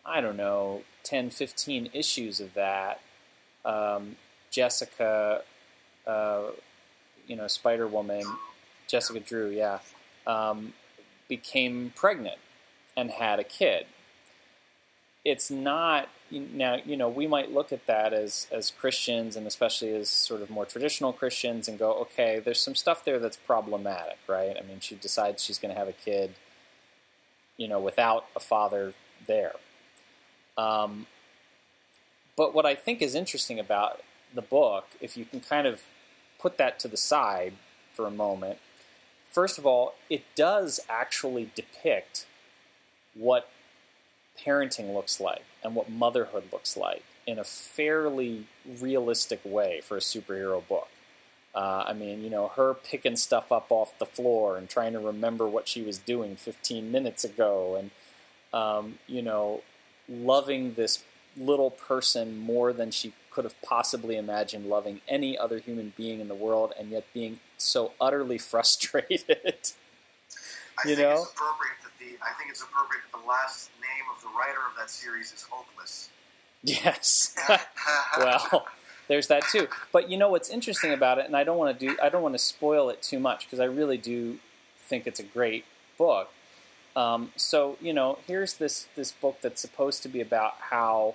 I 0.07 0.21
don't 0.21 0.37
know, 0.37 0.83
10, 1.03 1.31
15 1.31 1.91
issues 1.93 2.41
of 2.41 2.55
that, 2.55 3.01
um, 3.65 4.17
Jessica, 4.51 5.43
uh, 6.07 6.43
you 7.27 7.37
know, 7.37 7.49
Spider 7.49 7.87
Woman, 7.87 8.25
Jessica 8.87 9.21
Drew, 9.21 9.51
yeah, 9.51 9.81
um, 10.27 10.73
became 11.29 11.93
pregnant 11.97 12.39
and 12.97 13.11
had 13.11 13.41
a 13.41 13.45
kid. 13.45 13.87
It's 15.25 15.51
not 15.51 16.09
now, 16.31 16.79
you 16.85 16.97
know, 16.97 17.09
we 17.09 17.27
might 17.27 17.53
look 17.53 17.73
at 17.73 17.87
that 17.87 18.13
as 18.13 18.47
as 18.51 18.71
Christians 18.71 19.37
and 19.37 19.47
especially 19.47 19.95
as 19.95 20.09
sort 20.09 20.41
of 20.41 20.51
more 20.51 20.65
traditional 20.65 21.13
Christians 21.13 21.69
and 21.69 21.79
go, 21.79 21.93
okay, 21.95 22.41
there's 22.45 22.61
some 22.61 22.75
stuff 22.75 23.05
there 23.05 23.19
that's 23.19 23.37
problematic, 23.37 24.19
right? 24.29 24.57
I 24.59 24.67
mean, 24.67 24.81
she 24.81 24.97
decides 24.97 25.43
she's 25.43 25.59
going 25.59 25.73
to 25.73 25.79
have 25.79 25.89
a 25.89 25.93
kid, 25.93 26.35
you 27.57 27.69
know, 27.69 27.81
without 27.81 28.27
a 28.35 28.41
father 28.41 28.95
there. 29.27 29.53
Um, 30.57 31.07
but 32.37 32.55
what 32.55 32.67
I 32.67 32.75
think 32.75 33.03
is 33.03 33.15
interesting 33.15 33.59
about 33.59 34.03
the 34.35 34.43
book, 34.43 34.87
if 35.01 35.17
you 35.17 35.25
can 35.25 35.41
kind 35.41 35.67
of 35.67 35.83
put 36.39 36.59
that 36.59 36.79
to 36.81 36.89
the 36.89 36.97
side 36.97 37.55
for 37.93 38.07
a 38.07 38.11
moment, 38.11 38.59
first 39.31 39.59
of 39.59 39.67
all, 39.67 39.95
it 40.11 40.25
does 40.35 40.81
actually 40.89 41.51
depict 41.55 42.27
what 43.15 43.49
parenting 44.39 44.95
looks 44.95 45.21
like 45.21 45.45
and 45.65 45.75
what 45.75 45.91
motherhood 45.91 46.45
looks 46.53 46.77
like 46.77 47.03
in 47.27 47.39
a 47.39 47.45
fairly 47.45 48.47
realistic 48.81 49.41
way 49.45 49.81
for 49.83 49.97
a 49.97 50.01
superhero 50.01 50.67
book. 50.67 50.89
Uh, 51.55 51.85
I 51.87 51.95
mean, 51.95 52.23
you 52.23 52.29
know, 52.29 52.49
her 52.49 52.75
picking 52.75 53.17
stuff 53.17 53.51
up 53.51 53.67
off 53.71 53.99
the 53.99 54.05
floor 54.05 54.59
and 54.59 54.69
trying 54.69 54.93
to 54.93 55.01
remember 55.01 55.47
what 55.47 55.67
she 55.69 55.81
was 55.81 55.97
doing 55.97 56.37
15 56.37 56.93
minutes 56.93 57.25
ago, 57.25 57.77
and 57.77 57.91
um, 58.53 58.99
you 59.07 59.23
know, 59.23 59.63
loving 60.09 60.75
this 60.75 61.03
little 61.37 61.71
person 61.71 62.39
more 62.39 62.73
than 62.73 62.91
she 62.91 63.13
could 63.31 63.45
have 63.45 63.61
possibly 63.63 64.17
imagined 64.17 64.67
loving 64.67 65.01
any 65.07 65.37
other 65.37 65.59
human 65.59 65.93
being 65.97 66.21
in 66.21 66.29
the 66.29 66.35
world, 66.35 66.73
and 66.79 66.91
yet 66.91 67.05
being 67.13 67.39
so 67.59 67.93
utterly 68.01 68.39
frustrated. 68.53 69.27
I 70.79 70.89
You 70.89 70.97
think 70.97 70.99
know? 71.09 71.23
it's 71.23 71.33
appropriate 71.33 71.77
that 71.83 71.93
the 71.99 72.07
I 72.25 72.33
think 72.39 72.51
it's 72.51 72.63
appropriate 72.63 73.03
that 73.13 73.21
the 73.21 73.27
last 73.27 73.71
name 73.81 74.05
of 74.15 74.23
the 74.23 74.29
writer 74.39 74.61
of 74.71 74.77
that 74.79 74.91
series 74.91 75.33
is 75.33 75.43
Hopeless. 75.43 76.09
yes. 76.63 77.37
well, 78.19 78.67
there's 79.09 79.27
that 79.29 79.43
too. 79.53 79.69
But 79.93 80.11
you 80.11 80.17
know 80.17 80.31
what's 80.31 80.49
interesting 80.51 80.93
about 80.93 81.19
it, 81.19 81.27
and 81.27 81.37
I 81.37 81.45
don't 81.45 81.59
want 81.59 81.79
to 81.79 81.87
do, 81.89 81.97
I 82.03 82.09
don't 82.09 82.23
want 82.23 82.35
to 82.35 82.39
spoil 82.39 82.91
it 82.91 83.03
too 83.03 83.19
much 83.19 83.45
because 83.47 83.61
I 83.61 83.65
really 83.67 83.99
do 83.99 84.39
think 84.79 85.07
it's 85.07 85.21
a 85.21 85.25
great 85.25 85.65
book. 85.99 86.31
Um, 86.97 87.31
so 87.37 87.77
you 87.81 87.93
know, 87.93 88.19
here's 88.27 88.55
this 88.55 88.89
this 88.97 89.13
book 89.13 89.39
that's 89.43 89.61
supposed 89.61 90.03
to 90.03 90.09
be 90.09 90.21
about 90.21 90.55
how 90.71 91.15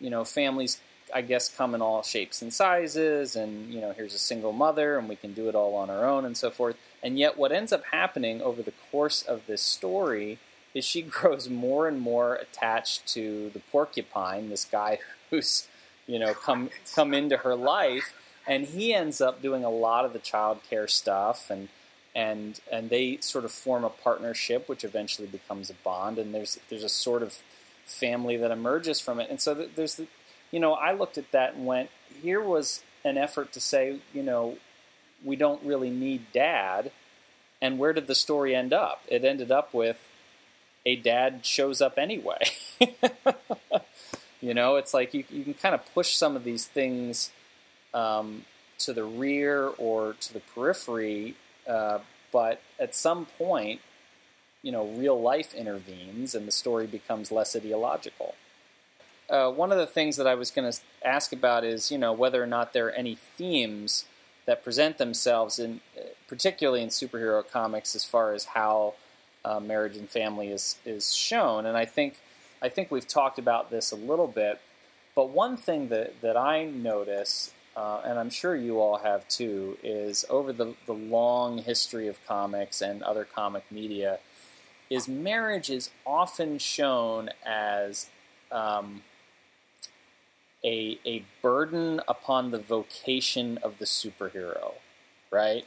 you 0.00 0.08
know 0.08 0.24
families, 0.24 0.80
I 1.12 1.22
guess, 1.22 1.48
come 1.48 1.74
in 1.74 1.82
all 1.82 2.02
shapes 2.02 2.40
and 2.40 2.54
sizes, 2.54 3.34
and 3.34 3.74
you 3.74 3.80
know, 3.80 3.92
here's 3.92 4.14
a 4.14 4.20
single 4.20 4.52
mother, 4.52 4.96
and 4.96 5.08
we 5.08 5.16
can 5.16 5.34
do 5.34 5.48
it 5.48 5.56
all 5.56 5.74
on 5.74 5.90
our 5.90 6.06
own, 6.06 6.24
and 6.24 6.36
so 6.36 6.50
forth. 6.50 6.78
And 7.02 7.18
yet, 7.18 7.36
what 7.36 7.50
ends 7.50 7.72
up 7.72 7.82
happening 7.90 8.40
over 8.40 8.62
the 8.62 8.72
course 8.90 9.22
of 9.22 9.42
this 9.48 9.60
story 9.60 10.38
is 10.72 10.84
she 10.84 11.02
grows 11.02 11.50
more 11.50 11.88
and 11.88 12.00
more 12.00 12.36
attached 12.36 13.06
to 13.08 13.50
the 13.50 13.60
porcupine, 13.60 14.48
this 14.48 14.64
guy 14.64 15.00
who's 15.30 15.66
you 16.06 16.20
know 16.20 16.34
come 16.34 16.70
come 16.94 17.12
into 17.12 17.38
her 17.38 17.56
life, 17.56 18.14
and 18.46 18.66
he 18.66 18.94
ends 18.94 19.20
up 19.20 19.42
doing 19.42 19.64
a 19.64 19.70
lot 19.70 20.04
of 20.04 20.12
the 20.12 20.20
child 20.20 20.60
care 20.70 20.86
stuff 20.86 21.50
and 21.50 21.68
and 22.16 22.58
and 22.72 22.88
they 22.88 23.18
sort 23.20 23.44
of 23.44 23.52
form 23.52 23.84
a 23.84 23.90
partnership 23.90 24.68
which 24.68 24.82
eventually 24.82 25.28
becomes 25.28 25.68
a 25.68 25.74
bond 25.84 26.18
and 26.18 26.34
there's 26.34 26.58
there's 26.70 26.82
a 26.82 26.88
sort 26.88 27.22
of 27.22 27.36
family 27.84 28.36
that 28.38 28.50
emerges 28.50 28.98
from 28.98 29.20
it. 29.20 29.30
And 29.30 29.40
so 29.40 29.54
there's 29.54 29.96
the 29.96 30.06
you 30.50 30.58
know 30.58 30.72
I 30.72 30.92
looked 30.92 31.18
at 31.18 31.30
that 31.32 31.54
and 31.54 31.66
went 31.66 31.90
here 32.22 32.40
was 32.40 32.82
an 33.04 33.18
effort 33.18 33.52
to 33.52 33.60
say 33.60 34.00
you 34.14 34.22
know 34.22 34.56
we 35.22 35.36
don't 35.36 35.62
really 35.62 35.90
need 35.90 36.32
dad 36.32 36.90
and 37.60 37.78
where 37.78 37.92
did 37.92 38.06
the 38.06 38.14
story 38.14 38.54
end 38.54 38.72
up? 38.72 39.02
It 39.08 39.24
ended 39.24 39.52
up 39.52 39.72
with 39.72 40.08
a 40.84 40.96
dad 40.96 41.44
shows 41.44 41.80
up 41.80 41.98
anyway. 41.98 42.40
You 44.40 44.54
know 44.54 44.76
it's 44.76 44.92
like 44.94 45.14
you, 45.14 45.24
you 45.30 45.44
can 45.44 45.54
kind 45.54 45.74
of 45.74 45.82
push 45.94 46.14
some 46.14 46.36
of 46.36 46.44
these 46.44 46.66
things 46.66 47.30
um, 47.94 48.44
to 48.78 48.92
the 48.92 49.02
rear 49.02 49.68
or 49.78 50.14
to 50.20 50.32
the 50.32 50.40
periphery 50.40 51.34
uh, 51.68 51.98
but 52.32 52.60
at 52.78 52.94
some 52.94 53.26
point, 53.26 53.80
you 54.62 54.72
know, 54.72 54.86
real 54.86 55.20
life 55.20 55.54
intervenes 55.54 56.34
and 56.34 56.46
the 56.46 56.52
story 56.52 56.86
becomes 56.86 57.30
less 57.30 57.54
ideological. 57.54 58.34
Uh, 59.28 59.50
one 59.50 59.72
of 59.72 59.78
the 59.78 59.86
things 59.86 60.16
that 60.16 60.26
I 60.26 60.34
was 60.34 60.50
going 60.50 60.70
to 60.70 60.78
ask 61.04 61.32
about 61.32 61.64
is, 61.64 61.90
you 61.90 61.98
know, 61.98 62.12
whether 62.12 62.42
or 62.42 62.46
not 62.46 62.72
there 62.72 62.86
are 62.86 62.92
any 62.92 63.14
themes 63.14 64.04
that 64.46 64.62
present 64.62 64.98
themselves 64.98 65.58
in, 65.58 65.80
particularly 66.28 66.82
in 66.82 66.88
superhero 66.88 67.48
comics, 67.48 67.96
as 67.96 68.04
far 68.04 68.32
as 68.32 68.46
how 68.46 68.94
uh, 69.44 69.60
marriage 69.60 69.96
and 69.96 70.08
family 70.08 70.48
is 70.48 70.76
is 70.84 71.14
shown. 71.14 71.66
And 71.66 71.76
I 71.76 71.84
think 71.84 72.20
I 72.62 72.68
think 72.68 72.90
we've 72.90 73.06
talked 73.06 73.38
about 73.38 73.70
this 73.70 73.92
a 73.92 73.96
little 73.96 74.28
bit. 74.28 74.60
But 75.14 75.30
one 75.30 75.56
thing 75.56 75.88
that 75.88 76.20
that 76.20 76.36
I 76.36 76.64
notice 76.64 77.52
uh, 77.76 78.00
and 78.04 78.18
I'm 78.18 78.30
sure 78.30 78.56
you 78.56 78.80
all 78.80 78.98
have 78.98 79.28
too, 79.28 79.76
is 79.82 80.24
over 80.30 80.52
the, 80.52 80.74
the 80.86 80.94
long 80.94 81.58
history 81.58 82.08
of 82.08 82.16
comics 82.26 82.80
and 82.80 83.02
other 83.02 83.24
comic 83.24 83.64
media, 83.70 84.18
is 84.88 85.06
marriage 85.06 85.68
is 85.68 85.90
often 86.06 86.58
shown 86.58 87.28
as 87.44 88.08
um, 88.50 89.02
a, 90.64 90.98
a 91.04 91.24
burden 91.42 92.00
upon 92.08 92.50
the 92.50 92.58
vocation 92.58 93.58
of 93.62 93.78
the 93.78 93.84
superhero, 93.84 94.74
right? 95.30 95.66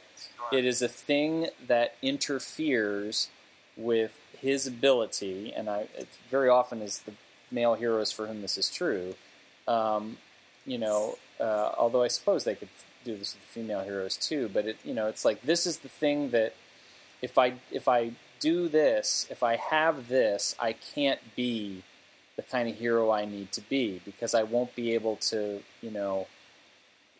It 0.52 0.64
is 0.64 0.82
a 0.82 0.88
thing 0.88 1.48
that 1.68 1.94
interferes 2.02 3.28
with 3.76 4.18
his 4.40 4.66
ability, 4.66 5.52
and 5.54 5.70
I, 5.70 5.86
it 5.96 6.08
very 6.28 6.48
often 6.48 6.82
is 6.82 7.00
the 7.00 7.12
male 7.52 7.74
heroes 7.74 8.10
for 8.10 8.26
whom 8.26 8.42
this 8.42 8.58
is 8.58 8.68
true. 8.68 9.14
Um, 9.68 10.16
you 10.66 10.78
know, 10.78 11.16
uh, 11.38 11.72
although 11.78 12.02
I 12.02 12.08
suppose 12.08 12.44
they 12.44 12.54
could 12.54 12.68
do 13.04 13.16
this 13.16 13.34
with 13.34 13.44
female 13.44 13.80
heroes 13.80 14.16
too. 14.16 14.50
But 14.52 14.66
it, 14.66 14.76
you 14.84 14.94
know, 14.94 15.06
it's 15.06 15.24
like 15.24 15.42
this 15.42 15.66
is 15.66 15.78
the 15.78 15.88
thing 15.88 16.30
that 16.30 16.54
if 17.22 17.38
I 17.38 17.54
if 17.70 17.88
I 17.88 18.12
do 18.40 18.68
this, 18.68 19.26
if 19.30 19.42
I 19.42 19.56
have 19.56 20.08
this, 20.08 20.54
I 20.58 20.72
can't 20.72 21.20
be 21.36 21.82
the 22.36 22.42
kind 22.42 22.68
of 22.68 22.76
hero 22.76 23.10
I 23.10 23.26
need 23.26 23.52
to 23.52 23.60
be 23.60 24.00
because 24.04 24.34
I 24.34 24.42
won't 24.44 24.74
be 24.74 24.94
able 24.94 25.16
to, 25.16 25.62
you 25.82 25.90
know, 25.90 26.26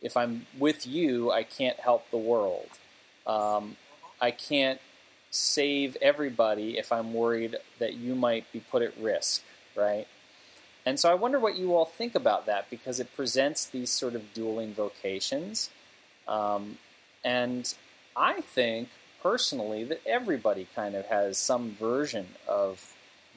if 0.01 0.17
I'm 0.17 0.47
with 0.59 0.87
you, 0.87 1.31
I 1.31 1.43
can't 1.43 1.79
help 1.79 2.11
the 2.11 2.17
world. 2.17 2.69
Um, 3.27 3.77
I 4.21 4.31
can't 4.31 4.81
save 5.31 5.97
everybody 6.01 6.79
if 6.79 6.91
I'm 6.91 7.13
worried 7.13 7.57
that 7.79 7.95
you 7.95 8.15
might 8.15 8.51
be 8.53 8.61
put 8.61 8.83
at 8.83 8.97
risk, 8.99 9.43
right? 9.77 10.07
And 10.91 10.99
so 10.99 11.09
I 11.09 11.15
wonder 11.15 11.39
what 11.39 11.57
you 11.57 11.77
all 11.77 11.85
think 11.85 12.17
about 12.17 12.47
that 12.47 12.69
because 12.69 12.99
it 12.99 13.15
presents 13.15 13.65
these 13.65 13.91
sort 13.91 14.17
of 14.17 14.35
dueling 14.35 14.75
vocations. 14.75 15.71
Um, 16.27 16.79
and 17.25 17.73
I 18.17 18.41
think 18.41 18.89
personally 19.23 19.85
that 19.85 20.01
everybody 20.05 20.67
kind 20.75 20.97
of 20.97 21.07
has 21.07 21.39
some 21.39 21.71
version 21.71 22.31
of 22.49 22.93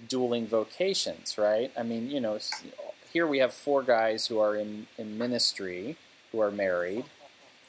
dueling 0.10 0.47
vocations, 0.47 1.38
right? 1.38 1.72
I 1.78 1.84
mean, 1.84 2.10
you 2.10 2.20
know, 2.20 2.39
here 3.12 3.28
we 3.28 3.38
have 3.38 3.54
four 3.54 3.84
guys 3.84 4.26
who 4.26 4.39
are 4.39 4.56
in, 4.56 4.88
in 4.97 5.20
ministry 5.20 5.95
who 6.32 6.39
are 6.39 6.49
married. 6.49 7.06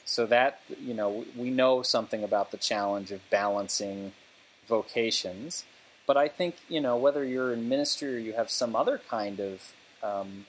So 0.03 0.25
that, 0.25 0.61
you 0.81 0.95
know, 0.95 1.25
we 1.37 1.51
know 1.51 1.83
something 1.83 2.23
about 2.23 2.49
the 2.49 2.57
challenge 2.57 3.11
of 3.11 3.21
balancing 3.29 4.13
vocations. 4.67 5.63
But 6.07 6.17
I 6.17 6.27
think, 6.27 6.57
you 6.69 6.79
know, 6.79 6.95
whether 6.97 7.23
you're 7.23 7.51
in 7.51 7.67
ministry 7.67 8.15
or 8.15 8.19
you 8.19 8.33
have 8.33 8.51
some 8.51 8.75
other 8.75 8.99
kind 9.09 9.39
of 9.39 9.73
um, 10.03 10.45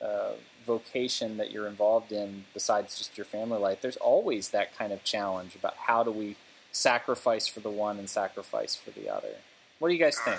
uh, 0.00 0.32
vocation 0.64 1.36
that 1.36 1.50
you're 1.50 1.66
involved 1.66 2.12
in 2.12 2.44
besides 2.54 2.96
just 2.98 3.18
your 3.18 3.24
family 3.24 3.58
life, 3.58 3.80
there's 3.80 3.96
always 3.96 4.50
that 4.50 4.76
kind 4.76 4.92
of 4.92 5.02
challenge 5.02 5.56
about 5.56 5.74
how 5.86 6.02
do 6.02 6.12
we 6.12 6.36
sacrifice 6.70 7.46
for 7.46 7.60
the 7.60 7.70
one 7.70 7.98
and 7.98 8.08
sacrifice 8.08 8.76
for 8.76 8.90
the 8.90 9.08
other. 9.10 9.36
What 9.78 9.88
do 9.88 9.94
you 9.94 10.00
guys 10.00 10.18
think? 10.18 10.38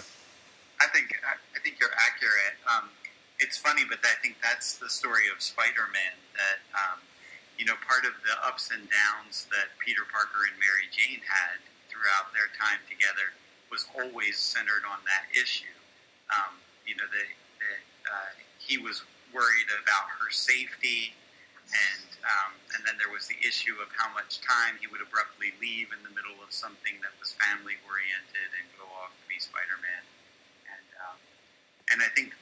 I 0.79 0.87
think 0.87 1.15
I 1.23 1.59
think 1.59 1.79
you're 1.79 1.95
accurate. 1.95 2.55
Um, 2.67 2.89
it's 3.39 3.57
funny, 3.57 3.83
but 3.87 3.99
I 4.03 4.15
think 4.21 4.37
that's 4.41 4.79
the 4.79 4.89
story 4.89 5.27
of 5.33 5.41
Spider-Man. 5.41 6.15
That 6.35 6.59
um, 6.75 6.99
you 7.59 7.65
know, 7.65 7.75
part 7.85 8.07
of 8.07 8.15
the 8.23 8.35
ups 8.47 8.71
and 8.71 8.87
downs 8.89 9.47
that 9.51 9.75
Peter 9.79 10.03
Parker 10.09 10.47
and 10.49 10.55
Mary 10.59 10.89
Jane 10.91 11.21
had 11.23 11.59
throughout 11.87 12.33
their 12.33 12.49
time 12.57 12.81
together 12.89 13.35
was 13.73 13.89
always 13.97 14.37
centered 14.37 14.85
on 14.85 15.01
that 15.09 15.25
issue. 15.33 15.73
Um, 16.29 16.61
you 16.85 16.93
know, 16.93 17.09
that, 17.09 17.29
that 17.57 17.81
uh, 18.05 18.31
he 18.61 18.77
was 18.77 19.01
worried 19.33 19.69
about 19.81 20.05
her 20.21 20.29
safety 20.29 21.17
and 21.73 22.09
um, 22.23 22.51
and 22.75 22.81
then 22.87 22.95
there 22.99 23.11
was 23.11 23.27
the 23.27 23.39
issue 23.43 23.75
of 23.83 23.91
how 23.95 24.07
much 24.15 24.39
time 24.43 24.79
he 24.79 24.87
would 24.87 25.03
abruptly 25.03 25.51
leave 25.59 25.91
in 25.91 25.99
the 26.03 26.13
middle 26.13 26.39
of 26.39 26.51
something 26.51 26.95
that 27.03 27.11
was 27.19 27.35
family 27.35 27.75
oriented 27.83 28.49
and 28.55 28.65
go 28.79 28.87
off 29.03 29.11
to 29.15 29.25
be 29.27 29.39
Spider 29.39 29.79
Man, 29.79 30.03
and 30.71 30.87
um, 31.03 31.17
and 31.91 31.97
I 32.03 32.09
think 32.15 32.35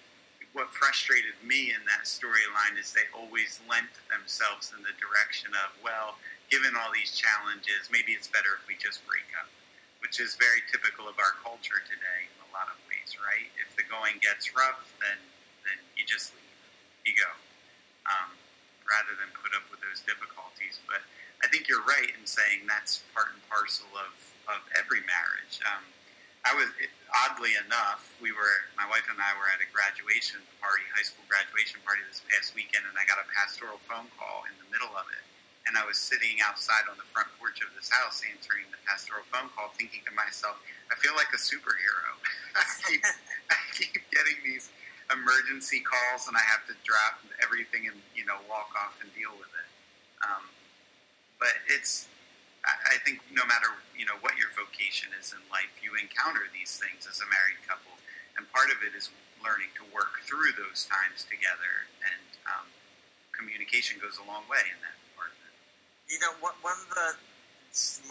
what 0.51 0.67
frustrated 0.73 1.38
me 1.45 1.71
in 1.71 1.82
that 1.88 2.03
storyline 2.03 2.75
is 2.75 2.91
they 2.91 3.07
always 3.15 3.63
lent 3.71 3.93
themselves 4.11 4.75
in 4.75 4.84
the 4.84 4.93
direction 4.99 5.55
of 5.55 5.71
well, 5.79 6.19
given 6.51 6.75
all 6.75 6.91
these 6.91 7.15
challenges, 7.15 7.88
maybe 7.88 8.11
it's 8.11 8.27
better 8.27 8.59
if 8.59 8.67
we 8.67 8.75
just 8.75 8.99
break 9.07 9.32
up, 9.39 9.47
which 10.02 10.20
is 10.20 10.36
very 10.36 10.66
typical 10.68 11.08
of 11.08 11.16
our 11.22 11.38
culture 11.45 11.80
today 11.86 12.28
in 12.28 12.39
a 12.43 12.49
lot 12.52 12.68
of 12.68 12.78
ways, 12.89 13.16
right? 13.22 13.47
If 13.62 13.74
the 13.78 13.86
going 13.88 14.18
gets 14.20 14.52
rough, 14.52 14.91
then 14.99 15.18
then 15.64 15.78
you 15.93 16.04
just 16.04 16.34
leave, 16.34 16.58
you 17.06 17.14
go. 17.16 17.30
Um, 18.10 18.34
rather 18.91 19.16
than 19.16 19.30
put 19.38 19.54
up 19.56 19.64
with 19.72 19.80
those 19.80 20.04
difficulties. 20.04 20.82
But 20.84 21.06
I 21.41 21.47
think 21.47 21.72
you're 21.72 21.86
right 21.86 22.12
in 22.12 22.28
saying 22.28 22.68
that's 22.68 23.06
part 23.16 23.32
and 23.32 23.41
parcel 23.47 23.88
of, 23.95 24.14
of 24.52 24.60
every 24.76 24.99
marriage. 25.08 25.64
Um, 25.64 25.86
I 26.41 26.58
was 26.58 26.74
oddly 27.14 27.54
enough, 27.54 28.18
we 28.18 28.34
were 28.34 28.66
my 28.74 28.89
wife 28.89 29.06
and 29.06 29.22
I 29.22 29.30
were 29.38 29.45
at 29.54 29.62
a 29.62 29.70
graduation 29.70 30.41
party, 30.58 30.82
high 30.89 31.06
school 31.06 31.22
graduation 31.30 31.78
party 31.86 32.02
this 32.10 32.26
past 32.26 32.58
weekend, 32.58 32.82
and 32.89 32.97
I 32.97 33.06
got 33.06 33.22
a 33.22 33.28
pastoral 33.30 33.78
phone 33.86 34.10
call 34.18 34.49
in 34.49 34.58
the 34.58 34.66
middle 34.74 34.89
of 34.97 35.06
it. 35.14 35.22
And 35.70 35.78
I 35.78 35.86
was 35.86 35.95
sitting 35.95 36.41
outside 36.41 36.89
on 36.89 36.97
the 36.97 37.05
front 37.05 37.30
porch 37.38 37.62
of 37.62 37.70
this 37.78 37.88
house 37.88 38.26
answering 38.26 38.66
the 38.74 38.82
pastoral 38.84 39.22
phone 39.30 39.47
call, 39.53 39.70
thinking 39.78 40.01
to 40.09 40.14
myself, 40.18 40.57
I 40.89 40.97
feel 40.97 41.14
like 41.14 41.30
a 41.32 41.39
superhero. 41.39 42.12
I, 42.57 42.66
keep, 42.89 43.01
I 43.05 43.59
keep 43.78 44.01
getting 44.09 44.41
these 44.41 44.74
emergency 45.14 45.84
calls 45.84 46.26
and 46.28 46.36
I 46.39 46.43
have 46.47 46.64
to 46.72 46.76
drop 46.88 47.20
everything 47.43 47.91
and 47.91 47.99
you 48.16 48.24
know 48.24 48.39
walk 48.47 48.72
off 48.80 48.97
and 49.03 49.12
deal 49.14 49.32
with 49.36 49.51
it. 49.51 49.70
Um, 50.24 50.43
but 51.38 51.53
it's 51.68 52.07
I, 52.62 53.01
think 53.01 53.26
no 53.34 53.41
matter 53.49 53.74
you 53.97 54.05
know 54.05 54.16
what 54.22 54.38
your 54.38 54.53
vocation 54.53 55.09
is 55.18 55.34
in 55.34 55.41
life, 55.49 55.74
you 55.82 55.97
encounter 55.97 56.45
these 56.53 56.78
things 56.78 57.09
as 57.09 57.18
a 57.18 57.28
married 57.28 57.57
couple, 57.66 57.97
and 58.38 58.45
part 58.53 58.70
of 58.70 58.86
it 58.86 58.93
is 58.93 59.09
learning 59.41 59.74
to 59.82 59.84
work 59.89 60.22
through 60.22 60.53
those 60.53 60.86
times 60.86 61.26
together. 61.26 61.89
And 62.05 62.30
um, 62.45 62.68
communication 63.34 63.97
goes 63.97 64.22
a 64.22 64.26
long 64.30 64.45
way 64.45 64.62
in 64.70 64.78
that. 64.86 65.01
You 66.12 66.20
know, 66.20 66.36
one 66.43 66.76
of 66.76 66.91
the 66.91 67.16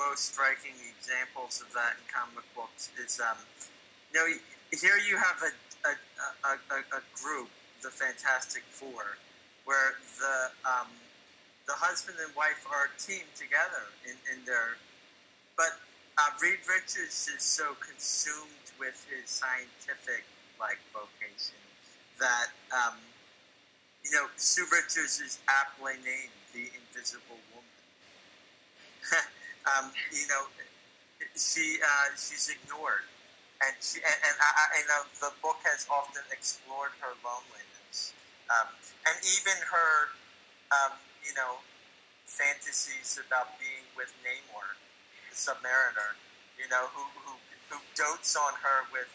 most 0.01 0.33
striking 0.33 0.73
examples 0.89 1.61
of 1.61 1.69
that 1.77 2.01
in 2.01 2.05
comic 2.09 2.49
books 2.57 2.89
is, 2.97 3.21
um, 3.21 3.37
you 4.09 4.17
know, 4.17 4.27
here 4.73 4.97
you 5.05 5.21
have 5.21 5.37
a 5.45 5.53
a, 5.85 6.53
a, 6.53 6.79
a, 6.97 7.03
group, 7.17 7.49
the 7.83 7.89
Fantastic 7.89 8.63
Four, 8.69 9.17
where 9.65 9.97
the 10.21 10.53
um, 10.65 10.89
the 11.67 11.73
husband 11.77 12.17
and 12.25 12.35
wife 12.37 12.65
are 12.69 12.89
a 12.89 12.95
team 13.01 13.25
together 13.37 13.89
in, 14.05 14.17
in 14.33 14.45
their. 14.45 14.77
But 15.57 15.77
uh, 16.17 16.33
Reed 16.41 16.61
Richards 16.69 17.29
is 17.29 17.43
so 17.45 17.77
consumed 17.81 18.73
with 18.79 18.97
his 19.09 19.29
scientific 19.29 20.25
like 20.59 20.81
vocation 20.93 21.61
that 22.21 22.53
um, 22.73 22.97
you 24.05 24.13
know 24.13 24.29
Sue 24.37 24.65
Richards 24.73 25.21
is 25.21 25.39
aptly 25.49 26.01
named 26.05 26.37
the 26.53 26.69
Invisible. 26.73 27.41
um, 29.71 29.93
you 30.13 30.27
know, 30.29 30.49
she 31.37 31.79
uh, 31.81 32.09
she's 32.17 32.49
ignored. 32.51 33.07
And 33.61 33.77
she 33.85 34.01
and, 34.01 34.19
and 34.25 34.37
I, 34.41 34.81
I 34.81 34.81
know 34.89 35.05
the 35.21 35.33
book 35.45 35.61
has 35.69 35.85
often 35.93 36.25
explored 36.33 36.97
her 37.05 37.13
loneliness, 37.21 38.17
um, 38.49 38.73
and 39.05 39.17
even 39.37 39.53
her, 39.69 40.17
um, 40.73 40.97
you 41.21 41.37
know, 41.37 41.61
fantasies 42.25 43.21
about 43.21 43.61
being 43.61 43.85
with 43.93 44.17
Namor, 44.25 44.81
the 45.29 45.37
Submariner, 45.37 46.17
you 46.57 46.73
know, 46.73 46.89
who 46.97 47.05
who 47.21 47.37
who 47.69 47.79
dotes 47.93 48.33
on 48.33 48.57
her 48.65 48.89
with 48.89 49.13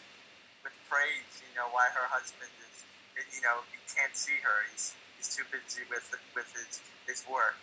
with 0.62 0.78
praise, 0.86 1.42
you 1.42 1.50
know, 1.58 1.66
why 1.74 1.90
her 1.90 2.06
husband 2.06 2.50
is, 2.62 2.86
you 3.34 3.42
know, 3.42 3.66
he 3.74 3.82
can't 3.90 4.14
see 4.14 4.38
her, 4.46 4.62
he's 4.70 4.94
he's 5.18 5.34
too 5.34 5.46
busy 5.50 5.82
with 5.90 6.06
with 6.38 6.46
his 6.54 6.78
his 7.10 7.26
work. 7.26 7.58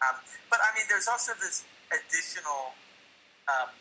Um, 0.00 0.16
but 0.48 0.60
I 0.64 0.72
mean, 0.76 0.86
there's 0.88 1.08
also 1.08 1.32
this 1.38 1.64
additional. 1.92 2.74
Um, 3.48 3.74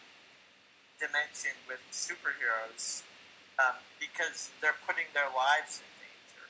dimension 1.00 1.56
with 1.64 1.80
superheroes 1.96 3.08
um, 3.56 3.80
because 4.04 4.52
they're 4.60 4.78
putting 4.84 5.08
their 5.16 5.32
lives 5.32 5.80
in 5.80 5.88
danger. 6.04 6.44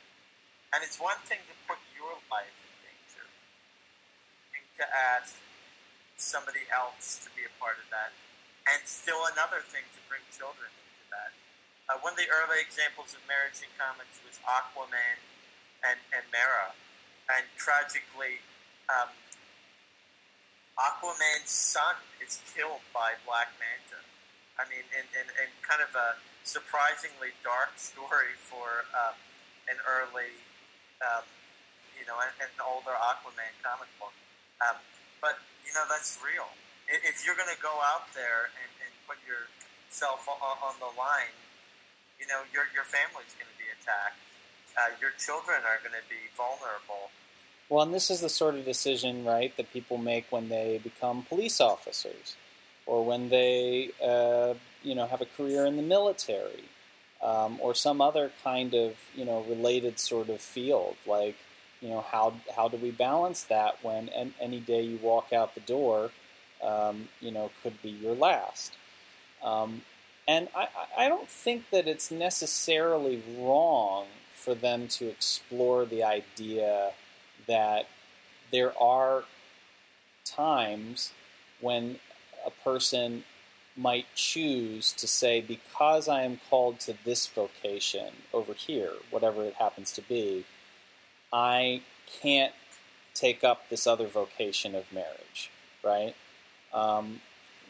And 0.73 0.81
it's 0.81 0.97
one 0.97 1.21
thing 1.29 1.45
to 1.45 1.55
put 1.69 1.77
your 1.93 2.17
life 2.33 2.57
in 2.65 2.73
danger 2.81 3.25
and 4.57 4.65
to 4.81 4.85
ask 4.89 5.37
somebody 6.17 6.65
else 6.73 7.21
to 7.23 7.29
be 7.37 7.45
a 7.45 7.53
part 7.61 7.79
of 7.79 7.87
that, 7.93 8.11
and 8.67 8.83
still 8.83 9.23
another 9.31 9.63
thing 9.63 9.87
to 9.95 10.01
bring 10.11 10.25
children 10.35 10.67
into 10.67 11.05
that. 11.15 11.31
Uh, 11.87 11.95
one 12.03 12.17
of 12.17 12.19
the 12.19 12.27
early 12.27 12.59
examples 12.59 13.15
of 13.15 13.21
marriage 13.23 13.63
in 13.63 13.71
comics 13.79 14.19
was 14.25 14.35
Aquaman 14.43 15.21
and, 15.85 16.01
and 16.11 16.25
Mera. 16.33 16.75
And 17.29 17.45
tragically, 17.55 18.41
um, 18.89 19.13
Aquaman's 20.79 21.51
son 21.51 21.99
is 22.23 22.39
killed 22.55 22.79
by 22.95 23.19
Black 23.27 23.51
Manta. 23.59 23.99
I 24.55 24.63
mean, 24.71 24.87
and, 24.95 25.07
and, 25.11 25.27
and 25.35 25.51
kind 25.59 25.83
of 25.83 25.91
a 25.91 26.15
surprisingly 26.47 27.35
dark 27.43 27.75
story 27.75 28.35
for 28.39 28.87
um, 28.95 29.15
an 29.67 29.75
early, 29.83 30.39
um, 31.03 31.27
you 31.99 32.07
know, 32.07 32.15
an, 32.23 32.31
an, 32.39 32.51
older 32.63 32.95
Aquaman 32.95 33.51
comic 33.59 33.91
book. 33.99 34.15
Um, 34.63 34.79
but, 35.19 35.43
you 35.67 35.75
know, 35.75 35.83
that's 35.91 36.15
real. 36.23 36.47
If 36.87 37.27
you're 37.27 37.35
going 37.35 37.51
to 37.51 37.59
go 37.59 37.75
out 37.83 38.07
there 38.15 38.49
and, 38.55 38.71
and 38.79 38.91
put 39.03 39.19
yourself 39.27 40.25
on, 40.31 40.75
the 40.79 40.91
line, 40.95 41.35
you 42.19 42.27
know, 42.27 42.47
your, 42.55 42.71
your 42.71 42.87
family's 42.87 43.35
going 43.35 43.51
to 43.51 43.59
be 43.59 43.67
attacked. 43.67 44.19
Uh, 44.79 44.95
your 45.03 45.11
children 45.19 45.59
are 45.67 45.79
going 45.83 45.95
to 45.95 46.07
be 46.07 46.31
vulnerable. 46.39 47.11
Well, 47.69 47.83
and 47.83 47.93
this 47.93 48.09
is 48.09 48.21
the 48.21 48.29
sort 48.29 48.55
of 48.55 48.65
decision, 48.65 49.23
right, 49.25 49.55
that 49.57 49.71
people 49.71 49.97
make 49.97 50.25
when 50.31 50.49
they 50.49 50.79
become 50.83 51.23
police 51.23 51.61
officers 51.61 52.35
or 52.85 53.05
when 53.05 53.29
they 53.29 53.91
uh, 54.03 54.55
you 54.83 54.95
know 54.95 55.05
have 55.07 55.21
a 55.21 55.25
career 55.25 55.65
in 55.65 55.77
the 55.77 55.83
military 55.83 56.63
um, 57.21 57.59
or 57.61 57.75
some 57.75 58.01
other 58.01 58.31
kind 58.43 58.73
of 58.73 58.95
you 59.15 59.25
know 59.25 59.41
related 59.43 59.99
sort 59.99 60.29
of 60.29 60.41
field 60.41 60.95
like 61.05 61.35
you 61.81 61.89
know 61.89 62.01
how 62.01 62.33
how 62.55 62.67
do 62.67 62.77
we 62.77 62.91
balance 62.91 63.43
that 63.43 63.77
when 63.83 64.09
and 64.09 64.33
any 64.41 64.59
day 64.59 64.81
you 64.81 64.97
walk 65.03 65.31
out 65.33 65.53
the 65.53 65.61
door 65.61 66.11
um, 66.63 67.09
you 67.21 67.31
know 67.31 67.51
could 67.63 67.81
be 67.81 67.89
your 67.89 68.15
last? 68.15 68.73
Um, 69.43 69.81
And 70.27 70.47
I, 70.55 70.67
I 70.97 71.09
don't 71.09 71.29
think 71.29 71.69
that 71.71 71.87
it's 71.87 72.11
necessarily 72.11 73.23
wrong 73.37 74.07
for 74.33 74.55
them 74.55 74.87
to 74.89 75.07
explore 75.07 75.85
the 75.85 76.03
idea 76.03 76.91
that 77.49 77.87
there 78.51 78.71
are 78.81 79.25
times 80.23 81.11
when 81.59 81.99
a 82.45 82.51
person 82.63 83.25
might 83.75 84.05
choose 84.15 84.93
to 84.93 85.07
say, 85.07 85.41
because 85.41 86.07
I 86.07 86.23
am 86.23 86.39
called 86.49 86.79
to 86.81 86.93
this 87.03 87.27
vocation 87.27 88.13
over 88.33 88.53
here, 88.53 88.91
whatever 89.09 89.43
it 89.43 89.55
happens 89.55 89.91
to 89.93 90.01
be, 90.01 90.45
I 91.33 91.81
can't 92.21 92.53
take 93.13 93.43
up 93.43 93.69
this 93.69 93.85
other 93.85 94.07
vocation 94.07 94.75
of 94.75 94.91
marriage, 94.93 95.51
right? 95.83 96.15
Um, 96.73 97.21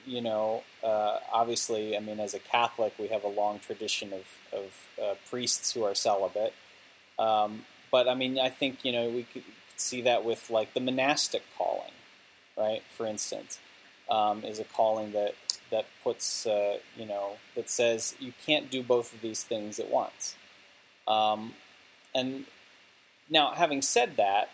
you 0.06 0.22
know, 0.22 0.64
uh, 0.84 1.18
obviously, 1.32 1.96
I 1.96 2.00
mean, 2.00 2.20
as 2.20 2.34
a 2.34 2.40
Catholic, 2.40 2.94
we 2.98 3.08
have 3.08 3.24
a 3.24 3.28
long 3.28 3.60
tradition 3.60 4.12
of, 4.14 4.26
of 4.52 4.88
uh, 5.02 5.14
priests 5.30 5.74
who 5.74 5.84
are 5.84 5.96
celibate. 5.96 6.54
Um, 7.18 7.66
but 7.92 8.08
I 8.08 8.16
mean, 8.16 8.40
I 8.40 8.50
think, 8.50 8.86
you 8.86 8.92
know, 8.92 9.10
we 9.10 9.24
could 9.24 9.44
see 9.80 10.02
that 10.02 10.24
with 10.24 10.50
like 10.50 10.74
the 10.74 10.80
monastic 10.80 11.44
calling, 11.58 11.92
right? 12.58 12.84
For 12.96 13.06
instance, 13.06 13.60
um, 14.10 14.44
is 14.44 14.60
a 14.60 14.64
calling 14.64 15.12
that 15.14 15.36
that 15.72 15.86
puts, 16.04 16.46
uh, 16.48 16.78
you 16.98 17.06
know, 17.06 17.38
that 17.56 17.70
says 17.70 18.16
you 18.20 18.34
can't 18.46 18.72
do 18.72 18.82
both 18.82 19.14
of 19.14 19.22
these 19.22 19.44
things 19.44 19.80
at 19.80 19.90
once. 19.90 20.36
Um, 21.08 21.54
and 22.14 22.46
now, 23.30 23.52
having 23.52 23.82
said 23.82 24.18
that, 24.18 24.50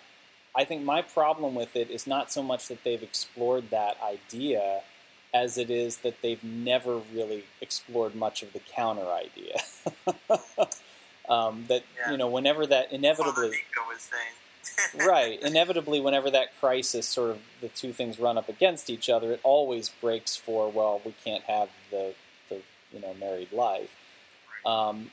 I 0.56 0.66
think 0.66 0.84
my 0.84 1.02
problem 1.02 1.56
with 1.56 1.76
it 1.76 1.90
is 1.90 2.06
not 2.06 2.32
so 2.32 2.44
much 2.44 2.68
that 2.68 2.84
they've 2.84 3.02
explored 3.04 3.70
that 3.72 3.98
idea 4.04 4.82
as 5.34 5.58
it 5.58 5.70
is 5.70 5.98
that 5.98 6.22
they've 6.22 6.44
never 6.44 6.98
really 7.14 7.44
explored 7.62 8.16
much 8.16 8.42
of 8.42 8.54
the 8.54 8.60
counter 8.60 9.08
idea. 9.08 9.58
um, 11.30 11.66
that 11.68 11.84
Yeah. 11.98 12.12
you 12.12 12.18
know, 12.18 12.28
whenever 12.28 12.66
that 12.68 12.92
inevitably, 12.92 13.52
saying. 13.98 14.34
Right, 15.00 15.42
inevitably, 15.42 16.00
whenever 16.00 16.30
that 16.32 16.60
crisis 16.60 17.08
sort 17.08 17.32
of 17.32 17.40
the 17.62 17.70
two 17.70 17.94
things 17.94 18.20
run 18.20 18.38
up 18.38 18.50
against 18.50 18.90
each 18.90 19.10
other, 19.10 19.34
it 19.34 19.40
always 19.44 19.90
breaks 19.90 20.36
for 20.36 20.70
well, 20.70 21.02
we 21.06 21.14
can't 21.24 21.44
have 21.44 21.70
the 21.92 22.14
the 22.50 22.62
you 22.92 23.02
know 23.02 23.14
married 23.20 23.52
life. 23.52 23.96
Um, 24.66 25.12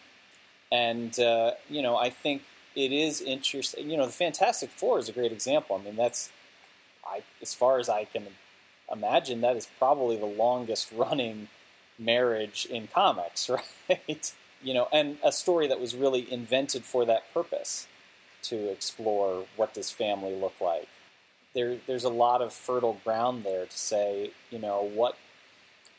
and 0.70 1.18
uh, 1.18 1.52
you 1.68 1.82
know, 1.82 1.96
I 1.96 2.10
think 2.10 2.42
it 2.74 2.92
is 2.92 3.20
interesting. 3.20 3.90
You 3.90 3.96
know, 3.96 4.06
the 4.06 4.12
Fantastic 4.12 4.70
Four 4.70 4.98
is 4.98 5.08
a 5.08 5.12
great 5.12 5.32
example. 5.32 5.76
I 5.80 5.84
mean, 5.84 5.96
that's 5.96 6.30
I 7.06 7.22
as 7.40 7.54
far 7.54 7.78
as 7.78 7.88
I 7.88 8.04
can 8.04 8.26
imagine, 8.90 9.40
that 9.42 9.56
is 9.56 9.68
probably 9.78 10.16
the 10.16 10.26
longest 10.26 10.90
running 10.92 11.48
marriage 11.98 12.66
in 12.66 12.88
comics, 12.88 13.50
right? 13.88 14.32
you 14.62 14.74
know, 14.74 14.88
and 14.92 15.18
a 15.22 15.32
story 15.32 15.66
that 15.66 15.80
was 15.80 15.94
really 15.94 16.30
invented 16.32 16.84
for 16.84 17.04
that 17.04 17.32
purpose 17.34 17.86
to 18.42 18.70
explore 18.70 19.46
what 19.56 19.74
does 19.74 19.90
family 19.90 20.34
look 20.34 20.54
like. 20.60 20.88
There, 21.54 21.76
there's 21.86 22.04
a 22.04 22.10
lot 22.10 22.40
of 22.40 22.52
fertile 22.52 22.98
ground 23.04 23.44
there 23.44 23.66
to 23.66 23.78
say, 23.78 24.30
you 24.50 24.58
know, 24.58 24.82
what 24.82 25.16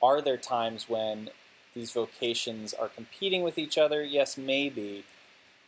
are 0.02 0.22
there 0.22 0.38
times 0.38 0.89
when 0.89 1.30
these 1.74 1.91
vocations 1.91 2.74
are 2.74 2.89
competing 2.89 3.44
with 3.44 3.58
each 3.58 3.78
other? 3.78 4.04
Yes, 4.04 4.38
maybe. 4.38 5.06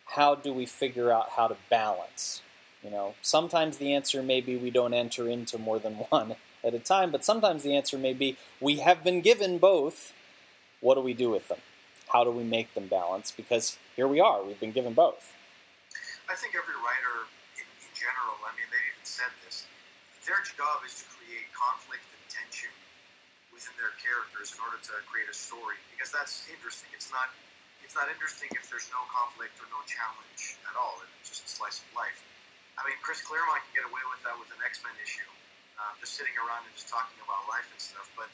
How 0.07 0.35
do 0.35 0.53
we 0.53 0.65
figure 0.65 1.11
out 1.11 1.31
how 1.31 1.47
to 1.47 1.55
balance? 1.69 2.41
You 2.83 2.91
know, 2.91 3.15
sometimes 3.21 3.77
the 3.77 3.93
answer 3.93 4.21
may 4.21 4.41
be 4.41 4.55
we 4.55 4.69
don't 4.69 4.93
enter 4.93 5.27
into 5.27 5.57
more 5.57 5.79
than 5.79 5.93
one 6.09 6.35
at 6.63 6.73
a 6.73 6.79
time, 6.79 7.11
but 7.11 7.23
sometimes 7.23 7.63
the 7.63 7.75
answer 7.75 7.97
may 7.97 8.13
be 8.13 8.37
we 8.59 8.77
have 8.77 9.03
been 9.03 9.21
given 9.21 9.57
both. 9.57 10.13
What 10.81 10.95
do 10.95 11.01
we 11.01 11.13
do 11.13 11.29
with 11.29 11.47
them? 11.47 11.59
How 12.09 12.23
do 12.23 12.31
we 12.31 12.43
make 12.43 12.73
them 12.73 12.87
balance? 12.87 13.31
Because 13.31 13.77
here 13.95 14.07
we 14.07 14.19
are, 14.19 14.43
we've 14.43 14.59
been 14.59 14.71
given 14.71 14.93
both. 14.93 15.34
I 16.25 16.33
think 16.33 16.57
every 16.57 16.75
writer 16.81 17.29
in, 17.61 17.67
in 17.85 17.91
general, 17.93 18.37
I 18.41 18.51
mean, 18.57 18.65
they 18.73 18.81
even 18.81 19.05
said 19.05 19.29
this, 19.45 19.69
their 20.25 20.41
job 20.41 20.81
is 20.81 21.01
to 21.01 21.05
create 21.13 21.45
conflict 21.53 22.01
and 22.09 22.23
tension 22.33 22.73
within 23.53 23.77
their 23.77 23.93
characters 24.01 24.51
in 24.57 24.59
order 24.65 24.81
to 24.81 24.93
create 25.05 25.29
a 25.29 25.37
story 25.37 25.77
because 25.93 26.09
that's 26.09 26.49
interesting. 26.49 26.89
It's 26.97 27.13
not 27.13 27.29
it's 27.85 27.93
not 27.93 28.09
interesting 28.09 28.49
if 28.57 28.65
there's 28.73 28.89
no 28.89 29.05
conflict 29.13 29.53
or 29.61 29.69
no 29.69 29.77
challenge 29.85 30.57
at 30.65 30.73
all. 30.73 30.97
It's 31.21 31.29
just 31.29 31.45
a 31.45 31.51
slice 31.51 31.85
of 31.85 31.89
life. 31.93 32.17
I 32.75 32.83
mean, 32.83 32.97
Chris 33.05 33.21
Claremont 33.21 33.61
can 33.69 33.73
get 33.77 33.85
away 33.85 34.01
with 34.09 34.25
that 34.25 34.33
with 34.41 34.49
an 34.49 34.59
X 34.65 34.81
Men 34.81 34.97
issue, 34.99 35.29
um, 35.77 35.93
just 36.01 36.17
sitting 36.17 36.33
around 36.41 36.65
and 36.65 36.73
just 36.73 36.89
talking 36.89 37.15
about 37.21 37.45
life 37.47 37.69
and 37.69 37.77
stuff. 37.79 38.09
But 38.17 38.27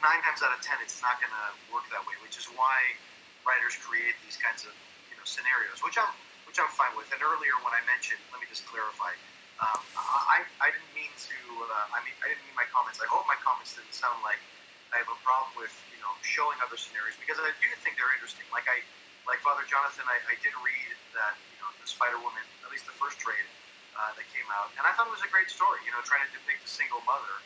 nine 0.00 0.24
times 0.24 0.40
out 0.40 0.56
of 0.56 0.64
ten, 0.64 0.80
it's 0.80 0.98
not 1.04 1.20
going 1.20 1.30
to 1.30 1.46
work 1.70 1.84
that 1.92 2.02
way. 2.08 2.16
Which 2.24 2.40
is 2.40 2.48
why 2.56 2.96
writers 3.44 3.76
create 3.78 4.16
these 4.24 4.40
kinds 4.40 4.64
of 4.64 4.72
you 5.12 5.16
know 5.20 5.26
scenarios, 5.28 5.84
which 5.84 6.00
I'm 6.00 6.10
which 6.56 6.64
I'm 6.64 6.72
fine 6.72 6.96
with. 6.96 7.12
And 7.12 7.20
earlier 7.20 7.52
when 7.60 7.76
I 7.76 7.84
mentioned, 7.84 8.16
let 8.32 8.40
me 8.40 8.48
just 8.48 8.64
clarify. 8.64 9.12
Um, 9.60 9.76
I, 9.92 10.40
I 10.64 10.72
didn't 10.72 10.88
mean 10.96 11.12
to. 11.12 11.36
Uh, 11.68 11.92
I 11.92 12.00
mean, 12.00 12.16
I 12.24 12.32
didn't 12.32 12.40
mean 12.48 12.56
my 12.56 12.64
comments. 12.72 12.96
I 12.96 13.04
hope 13.12 13.28
my 13.28 13.36
comments 13.44 13.76
didn't 13.76 13.92
sound 13.92 14.24
like 14.24 14.40
I 14.88 15.04
have 15.04 15.08
a 15.12 15.20
problem 15.20 15.52
with 15.60 15.72
you 15.92 16.00
know 16.00 16.08
showing 16.24 16.56
other 16.64 16.80
scenarios 16.80 17.12
because 17.20 17.36
I 17.36 17.52
do 17.60 17.68
think 17.84 18.00
they're 18.00 18.08
interesting. 18.16 18.48
Like 18.48 18.64
I, 18.72 18.80
like 19.28 19.44
Father 19.44 19.68
Jonathan, 19.68 20.08
I, 20.08 20.16
I 20.32 20.36
did 20.40 20.56
read 20.64 20.96
that 21.12 21.36
you 21.52 21.60
know 21.60 21.68
the 21.76 21.84
Spider 21.84 22.16
Woman, 22.24 22.40
at 22.64 22.72
least 22.72 22.88
the 22.88 22.96
first 22.96 23.20
trade 23.20 23.44
uh, 23.92 24.16
that 24.16 24.24
came 24.32 24.48
out, 24.48 24.72
and 24.80 24.88
I 24.88 24.96
thought 24.96 25.12
it 25.12 25.16
was 25.16 25.24
a 25.28 25.32
great 25.32 25.52
story. 25.52 25.84
You 25.84 25.92
know, 25.92 26.00
trying 26.08 26.24
to 26.24 26.32
depict 26.32 26.64
a 26.64 26.72
single 26.72 27.04
mother. 27.04 27.36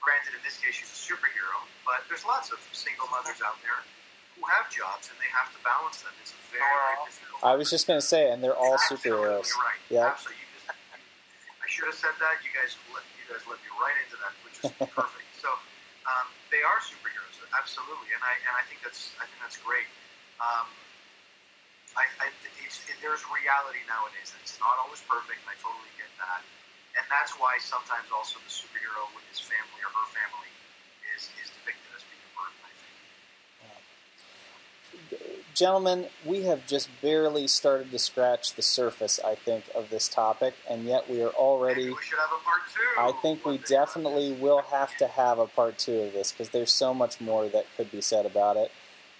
Granted, 0.00 0.32
in 0.32 0.40
this 0.40 0.56
case, 0.56 0.80
she's 0.80 0.88
a 0.88 0.96
superhero, 0.96 1.60
but 1.84 2.08
there's 2.08 2.24
lots 2.24 2.48
of 2.48 2.60
single 2.72 3.04
mothers 3.12 3.44
out 3.44 3.60
there 3.60 3.84
who 4.40 4.48
have 4.48 4.72
jobs 4.72 5.12
and 5.12 5.20
they 5.20 5.28
have 5.36 5.52
to 5.52 5.60
balance 5.60 6.00
them. 6.00 6.16
It's 6.24 6.32
very, 6.48 6.64
very 6.64 6.96
difficult. 7.04 7.44
I 7.44 7.52
was 7.60 7.68
just 7.68 7.84
going 7.84 8.00
to 8.00 8.04
say, 8.04 8.32
and 8.32 8.40
they're 8.40 8.56
all 8.56 8.80
Absolutely 8.80 9.12
superheroes. 9.12 9.52
Right. 9.52 9.80
Yeah. 9.92 10.16
Absolutely. 10.16 10.40
You 10.40 10.48
just, 10.56 10.72
I 11.60 11.66
should 11.68 11.88
have 11.92 12.00
said 12.00 12.16
that. 12.24 12.40
You 12.40 12.48
guys, 12.56 12.72
let, 12.96 13.04
you 13.20 13.28
guys 13.28 13.44
let 13.44 13.60
me 13.60 13.68
right 13.76 13.92
into 14.00 14.16
that, 14.16 14.32
which 14.40 14.56
is 14.64 14.72
perfect. 14.96 15.28
So, 15.44 15.52
um, 16.08 16.24
they 16.48 16.64
are 16.64 16.80
superheroes, 16.80 17.36
absolutely, 17.52 18.16
and 18.16 18.24
I 18.24 18.32
and 18.48 18.54
I 18.56 18.64
think 18.66 18.80
that's 18.82 19.12
I 19.20 19.28
think 19.28 19.38
that's 19.44 19.60
great. 19.60 19.86
Um, 20.40 20.66
I, 21.94 22.08
I 22.18 22.26
it's, 22.64 22.80
it, 22.88 22.96
there's 23.04 23.22
reality 23.28 23.84
nowadays. 23.86 24.32
that 24.32 24.40
It's 24.42 24.56
not 24.58 24.80
always 24.80 25.04
perfect. 25.04 25.44
And 25.44 25.52
I 25.52 25.56
totally 25.60 25.92
get 26.00 26.08
that, 26.18 26.40
and 26.98 27.04
that's 27.12 27.36
why 27.38 27.60
sometimes 27.62 28.08
also 28.10 28.40
the 28.42 28.50
superhero 28.50 29.04
with 29.14 29.22
his 29.30 29.38
family 29.38 29.78
or 29.84 29.92
her 29.92 30.08
family 30.10 30.50
is 31.14 31.28
is 31.38 31.52
depicted 31.52 31.92
as 31.94 32.02
being 32.08 32.24
a 32.24 32.32
burden. 32.34 32.58
I 32.66 32.72
think. 32.74 32.96
Gentlemen, 35.54 36.06
we 36.24 36.42
have 36.42 36.66
just 36.66 36.88
barely 37.02 37.46
started 37.46 37.90
to 37.90 37.98
scratch 37.98 38.54
the 38.54 38.62
surface, 38.62 39.20
I 39.24 39.34
think, 39.34 39.64
of 39.74 39.90
this 39.90 40.08
topic, 40.08 40.54
and 40.68 40.84
yet 40.84 41.10
we 41.10 41.22
are 41.22 41.30
already. 41.30 41.82
Maybe 41.82 41.94
we 41.94 42.02
should 42.02 42.18
have 42.18 42.30
a 42.30 42.44
part 42.44 42.60
two. 42.72 43.00
I 43.00 43.20
think 43.20 43.44
we 43.44 43.58
definitely 43.58 44.32
will 44.32 44.62
have 44.62 44.96
to 44.98 45.06
have 45.06 45.38
a 45.38 45.46
part 45.46 45.78
two 45.78 45.98
of 46.00 46.12
this 46.12 46.32
because 46.32 46.50
there's 46.50 46.72
so 46.72 46.94
much 46.94 47.20
more 47.20 47.48
that 47.48 47.66
could 47.76 47.90
be 47.90 48.00
said 48.00 48.26
about 48.26 48.56
it. 48.56 48.70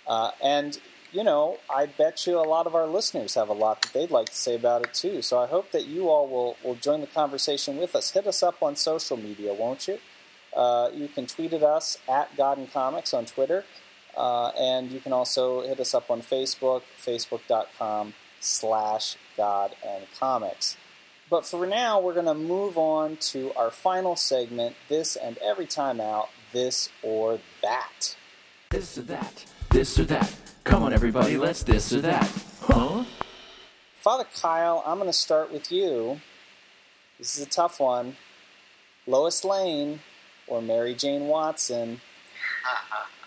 Uh, 0.07 0.31
and, 0.43 0.79
you 1.13 1.25
know, 1.25 1.59
I 1.69 1.87
bet 1.87 2.27
you 2.27 2.39
a 2.39 2.43
lot 2.43 2.67
of 2.67 2.75
our 2.75 2.87
listeners 2.87 3.35
have 3.35 3.49
a 3.49 3.55
lot 3.55 3.83
that 3.83 3.93
they'd 3.93 4.11
like 4.11 4.29
to 4.29 4.35
say 4.35 4.55
about 4.55 4.83
it 4.83 4.95
too. 4.95 5.23
So 5.23 5.39
I 5.39 5.47
hope 5.47 5.73
that 5.73 5.87
you 5.87 6.09
all 6.09 6.29
will, 6.29 6.57
will 6.65 6.77
join 6.77 7.01
the 7.01 7.07
conversation 7.07 7.77
with 7.77 7.95
us. 7.95 8.13
Hit 8.13 8.27
us 8.27 8.43
up 8.43 8.63
on 8.63 8.77
social 8.77 9.17
media, 9.17 9.53
won't 9.53 9.89
you? 9.89 9.99
Uh, 10.55 10.91
you 10.95 11.09
can 11.09 11.27
tweet 11.27 11.53
at 11.53 11.63
us 11.63 11.99
at 12.09 12.37
God 12.37 12.59
and 12.59 12.73
Comics 12.73 13.15
on 13.15 13.25
Twitter. 13.25 13.65
Uh, 14.21 14.49
and 14.59 14.93
you 14.93 15.01
can 15.01 15.15
also 15.15 15.63
hit 15.63 15.81
us 15.81 15.95
up 15.95 16.11
on 16.11 16.21
Facebook, 16.21 16.83
facebook.com 16.99 18.13
slash 18.39 19.17
God 19.35 19.75
and 19.83 20.05
Comics. 20.19 20.77
But 21.31 21.47
for 21.47 21.67
now, 21.67 21.99
we're 21.99 22.13
going 22.13 22.27
to 22.27 22.35
move 22.35 22.77
on 22.77 23.17
to 23.33 23.51
our 23.55 23.71
final 23.71 24.17
segment, 24.17 24.77
This 24.91 25.17
and 25.17 25.39
Every 25.39 25.65
Time 25.65 26.03
Out, 26.03 26.29
This 26.53 26.91
or 27.03 27.39
That. 27.63 28.15
This 28.69 28.99
or 28.99 29.03
that. 29.03 29.47
This 29.71 29.99
or 29.99 30.05
that. 30.05 30.37
Come 30.65 30.83
on, 30.83 30.93
everybody, 30.93 31.39
let's 31.39 31.63
this 31.63 31.91
or 31.91 32.03
that. 32.03 32.31
Huh? 32.61 33.05
Father 33.95 34.27
Kyle, 34.39 34.83
I'm 34.85 34.99
going 34.99 35.09
to 35.09 35.17
start 35.17 35.51
with 35.51 35.73
you. 35.73 36.21
This 37.19 37.39
is 37.39 37.47
a 37.47 37.49
tough 37.49 37.81
one. 37.81 38.17
Lois 39.07 39.47
Lane 39.47 40.01
or 40.47 40.61
Mary 40.61 40.95
Jane 40.95 41.27
Watson? 41.29 42.03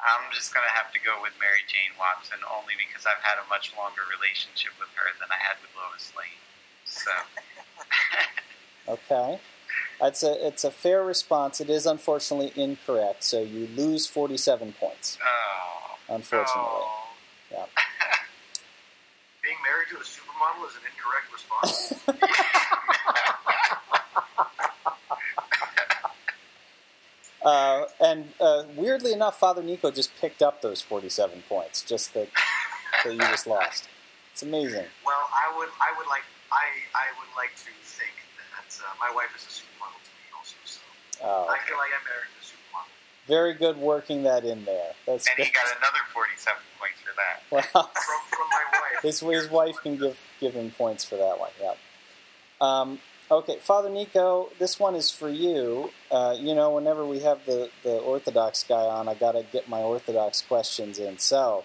I'm 0.00 0.32
just 0.32 0.52
going 0.56 0.64
to 0.64 0.72
have 0.72 0.92
to 0.92 1.00
go 1.00 1.20
with 1.20 1.36
Mary 1.36 1.60
Jane 1.68 1.92
Watson 2.00 2.40
only 2.48 2.72
because 2.80 3.04
I've 3.04 3.20
had 3.20 3.36
a 3.36 3.46
much 3.52 3.76
longer 3.76 4.02
relationship 4.08 4.72
with 4.80 4.88
her 4.96 5.12
than 5.20 5.28
I 5.28 5.38
had 5.40 5.60
with 5.60 5.72
Lois 5.76 6.08
Lane. 6.16 6.40
So, 6.88 7.12
Okay. 8.90 9.40
That's 10.00 10.22
a, 10.22 10.46
it's 10.46 10.64
a 10.64 10.70
fair 10.70 11.04
response. 11.04 11.60
It 11.60 11.68
is 11.70 11.86
unfortunately 11.86 12.52
incorrect, 12.56 13.22
so 13.22 13.42
you 13.42 13.68
lose 13.76 14.06
47 14.06 14.74
points, 14.80 15.18
oh. 15.22 16.14
unfortunately. 16.14 16.62
Oh. 16.64 17.08
Yeah. 17.52 17.66
Being 19.42 19.56
married 19.62 19.88
to 19.90 19.96
a 19.96 20.00
supermodel 20.00 20.68
is 20.68 20.76
an 20.76 20.82
incorrect 20.88 21.32
response. 21.32 21.92
Uh, 27.42 27.84
and 28.00 28.32
uh, 28.40 28.64
weirdly 28.76 29.12
enough, 29.12 29.38
Father 29.38 29.62
Nico 29.62 29.90
just 29.90 30.10
picked 30.20 30.42
up 30.42 30.60
those 30.62 30.80
47 30.82 31.42
points, 31.48 31.82
just 31.82 32.12
that, 32.14 32.28
that 33.04 33.12
you 33.12 33.18
just 33.18 33.46
lost. 33.46 33.88
It's 34.32 34.42
amazing. 34.42 34.84
Well, 35.04 35.28
I 35.32 35.56
would, 35.56 35.68
I 35.80 35.96
would 35.96 36.06
like, 36.06 36.22
I, 36.52 36.64
I 36.94 37.06
would 37.18 37.34
like 37.36 37.54
to 37.56 37.70
think 37.82 38.12
that 38.36 38.80
uh, 38.84 38.92
my 39.00 39.14
wife 39.14 39.32
is 39.36 39.42
a 39.44 39.48
supermodel 39.48 40.00
to 40.04 40.10
me 40.20 40.36
also. 40.36 40.54
So 40.64 40.80
Oh, 41.22 41.46
I 41.48 41.58
feel 41.66 41.76
like 41.78 41.90
I'm 41.96 42.04
married 42.04 42.28
to 42.28 42.40
a 42.40 42.46
supermodel. 42.46 43.26
very 43.26 43.54
good 43.54 43.76
working 43.78 44.22
that 44.24 44.44
in 44.44 44.64
there. 44.64 44.92
That's 45.06 45.26
And 45.28 45.46
he 45.46 45.52
got 45.52 45.64
another 45.78 46.04
47 46.12 46.58
points 46.78 47.00
for 47.00 47.12
that. 47.16 47.74
Wow. 47.74 47.88
From, 47.94 48.20
from 48.28 48.48
my 48.52 48.64
wife. 48.80 49.02
his, 49.02 49.20
his 49.20 49.50
wife 49.50 49.76
can 49.82 49.96
give, 49.96 50.18
give 50.40 50.54
him 50.54 50.70
points 50.72 51.04
for 51.04 51.16
that 51.16 51.38
one. 51.40 51.50
Yeah. 51.60 51.74
Um, 52.60 52.98
okay, 53.30 53.58
Father 53.60 53.88
Nico, 53.88 54.48
this 54.58 54.78
one 54.78 54.94
is 54.94 55.10
for 55.10 55.28
you. 55.28 55.90
Uh, 56.10 56.36
you 56.38 56.54
know, 56.54 56.74
whenever 56.74 57.06
we 57.06 57.20
have 57.20 57.44
the, 57.46 57.70
the 57.82 57.98
Orthodox 57.98 58.64
guy 58.64 58.82
on, 58.82 59.08
I 59.08 59.14
got 59.14 59.32
to 59.32 59.44
get 59.52 59.68
my 59.68 59.80
Orthodox 59.80 60.42
questions 60.42 60.98
in. 60.98 61.18
So, 61.18 61.64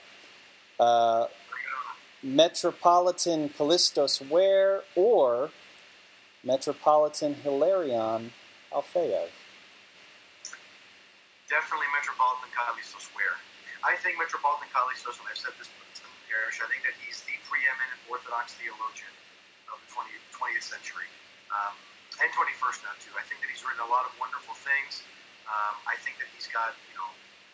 uh, 0.80 1.28
Metropolitan 2.22 3.50
Kallistos 3.50 4.28
Ware 4.30 4.82
or 4.96 5.52
Metropolitan 6.44 7.36
Hilarion 7.36 8.32
Alfeyev? 8.72 9.30
Definitely 11.50 11.86
Metropolitan 11.94 12.50
Kallistos 12.50 13.14
Ware. 13.14 13.38
I 13.86 13.94
think 14.02 14.18
Metropolitan 14.18 14.66
Kallistos, 14.74 15.22
and 15.22 15.30
I've 15.30 15.38
said 15.38 15.54
this 15.62 15.70
in 15.70 16.10
the 16.10 16.26
parish, 16.26 16.58
I 16.58 16.66
think 16.66 16.82
that 16.90 16.98
he's 17.06 17.22
the 17.30 17.38
preeminent 17.46 18.02
Orthodox 18.10 18.58
theologian 18.58 19.14
of 19.70 19.78
the 19.86 19.90
20th, 19.94 20.26
20th 20.34 20.66
century, 20.66 21.06
um, 21.56 21.74
and 22.20 22.30
21st 22.32 22.84
now 22.84 22.96
too. 23.00 23.14
I 23.16 23.24
think 23.28 23.40
that 23.44 23.50
he's 23.52 23.64
written 23.64 23.84
a 23.84 23.92
lot 23.92 24.04
of 24.08 24.12
wonderful 24.20 24.56
things. 24.60 25.04
Um, 25.48 25.76
I 25.88 25.96
think 26.04 26.20
that 26.20 26.28
he's 26.36 26.50
got, 26.52 26.76
you 26.92 26.96
know, 26.98 27.10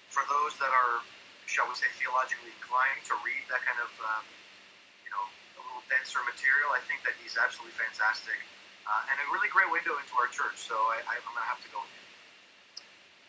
for 0.10 0.24
those 0.28 0.56
that 0.60 0.72
are, 0.72 1.04
shall 1.45 1.68
we 1.68 1.76
say, 1.76 1.89
theologically 1.99 2.54
inclined 2.56 3.04
to 3.10 3.16
read 3.26 3.43
that 3.52 3.62
kind 3.68 3.80
of, 3.82 3.91
um, 4.02 4.24
you 5.04 5.12
know, 5.12 5.24
a 5.60 5.62
little 5.62 5.84
denser 5.91 6.24
material, 6.24 6.72
I 6.72 6.82
think 6.88 7.04
that 7.04 7.18
he's 7.20 7.36
absolutely 7.36 7.76
fantastic 7.76 8.38
uh, 8.88 9.10
and 9.12 9.18
a 9.20 9.28
really 9.34 9.49
great 9.52 9.70
window 9.70 9.97
into 9.99 10.14
our 10.18 10.30
church. 10.32 10.58
So 10.58 10.76
I, 10.76 11.04
I'm 11.04 11.24
going 11.26 11.43
to 11.43 11.49
have 11.52 11.62
to 11.62 11.70
go 11.70 11.80
with 11.84 11.91
him. 11.91 12.06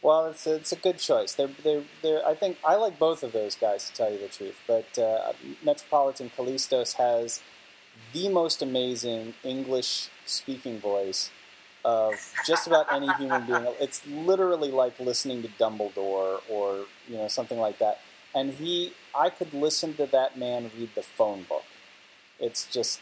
Well, 0.03 0.27
it's 0.27 0.47
a, 0.47 0.55
it's 0.57 0.73
a 0.73 0.81
good 0.81 0.99
choice. 0.99 1.35
They're, 1.35 1.51
they're, 1.62 1.87
they're, 2.03 2.27
I 2.27 2.35
think 2.35 2.59
I 2.66 2.75
like 2.75 2.99
both 2.99 3.23
of 3.23 3.33
those 3.33 3.55
guys 3.55 3.89
to 3.89 3.95
tell 3.95 4.11
you 4.11 4.18
the 4.18 4.29
truth. 4.29 4.59
But 4.66 4.99
uh, 4.99 5.33
Metropolitan 5.62 6.31
Kallistos 6.31 6.95
has 6.95 7.41
the 8.12 8.29
most 8.29 8.62
amazing 8.62 9.35
English 9.45 10.09
speaking 10.33 10.78
voice 10.80 11.30
of 11.85 12.14
just 12.47 12.66
about 12.66 12.93
any 12.93 13.12
human 13.14 13.47
being. 13.47 13.66
It's 13.80 14.07
literally 14.07 14.70
like 14.70 14.99
listening 15.01 15.43
to 15.43 15.49
Dumbledore 15.49 16.41
or 16.49 16.87
you 17.09 17.16
know 17.16 17.28
something 17.28 17.59
like 17.59 17.78
that. 17.78 18.01
And 18.35 18.55
he, 18.55 18.95
I 19.14 19.28
could 19.28 19.53
listen 19.53 19.93
to 19.95 20.07
that 20.07 20.39
man 20.39 20.70
read 20.78 20.91
the 20.95 21.03
phone 21.03 21.45
book. 21.45 21.64
It's 22.41 22.64
just 22.64 23.01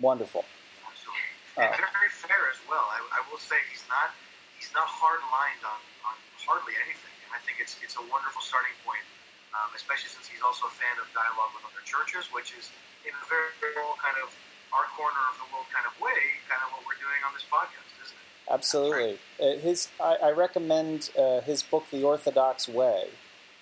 wonderful. 0.00 0.44
Absolutely. 0.80 1.20
Uh, 1.58 1.68
and 1.68 1.92
very 1.92 2.08
fair 2.08 2.48
as 2.48 2.56
well. 2.64 2.86
I, 2.88 2.98
I 3.12 3.20
will 3.28 3.38
say 3.38 3.56
he's 3.68 3.84
not 3.90 4.14
he's 4.56 4.72
not 4.72 4.88
hard 4.88 5.20
lined 5.28 5.60
on, 5.66 5.80
on 6.08 6.16
hardly 6.46 6.72
anything, 6.80 7.12
and 7.26 7.30
I 7.34 7.40
think 7.44 7.60
it's 7.60 7.76
it's 7.82 7.98
a 7.98 8.04
wonderful 8.08 8.40
starting 8.40 8.74
point, 8.86 9.04
um, 9.52 9.68
especially 9.76 10.08
since 10.14 10.30
he's 10.30 10.40
also 10.40 10.70
a 10.70 10.74
fan 10.74 10.96
of 11.02 11.10
dialogue 11.12 11.52
with 11.52 11.66
other 11.66 11.84
churches, 11.84 12.30
which 12.32 12.56
is 12.56 12.72
in 13.04 13.12
a 13.12 13.24
very, 13.28 13.52
very 13.60 13.76
kind 14.00 14.18
of 14.22 14.32
our 14.72 14.84
corner 14.96 15.22
of 15.32 15.38
the 15.38 15.52
world 15.52 15.66
kind 15.72 15.86
of 15.86 16.00
way, 16.00 16.20
kind 16.48 16.60
of 16.66 16.72
what 16.72 16.82
we're 16.86 17.00
doing 17.00 17.20
on 17.26 17.32
this 17.34 17.44
podcast, 17.50 17.88
isn't 18.04 18.16
it? 18.16 18.52
Absolutely. 18.52 19.18
Uh, 19.40 19.58
his, 19.60 19.88
I, 20.00 20.16
I 20.24 20.30
recommend 20.32 21.10
uh, 21.18 21.40
his 21.40 21.62
book, 21.62 21.84
The 21.90 22.02
Orthodox 22.04 22.68
Way, 22.68 23.08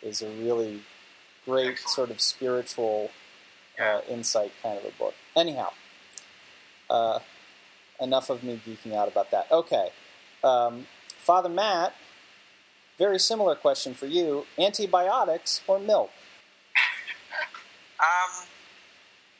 is 0.02 0.22
a 0.22 0.28
really 0.28 0.82
great 1.44 1.72
Excellent. 1.72 1.90
sort 1.90 2.10
of 2.10 2.20
spiritual 2.20 3.10
uh, 3.80 4.00
insight 4.08 4.52
kind 4.62 4.78
of 4.78 4.84
a 4.84 4.92
book. 4.98 5.14
Anyhow, 5.36 5.70
uh, 6.90 7.18
enough 8.00 8.30
of 8.30 8.42
me 8.42 8.60
geeking 8.66 8.94
out 8.94 9.08
about 9.08 9.30
that. 9.30 9.50
Okay. 9.50 9.88
Um, 10.42 10.86
Father 11.18 11.48
Matt, 11.48 11.94
very 12.98 13.18
similar 13.18 13.54
question 13.54 13.94
for 13.94 14.06
you 14.06 14.46
antibiotics 14.58 15.60
or 15.66 15.78
milk? 15.78 16.10
Um, 18.00 18.46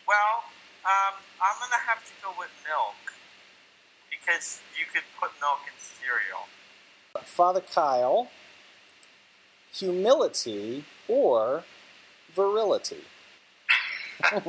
well, 0.09 0.45
um, 0.87 1.15
I'm 1.45 1.61
gonna 1.61 1.83
have 1.87 2.01
to 2.07 2.13
go 2.23 2.31
with 2.39 2.49
milk 2.65 2.97
because 4.09 4.63
you 4.79 4.87
could 4.91 5.05
put 5.21 5.31
milk 5.41 5.61
in 5.69 5.77
cereal. 5.77 6.49
Father 7.23 7.61
Kyle, 7.61 8.31
humility 9.71 10.87
or 11.07 11.65
virility? 12.35 13.05
I 14.25 14.41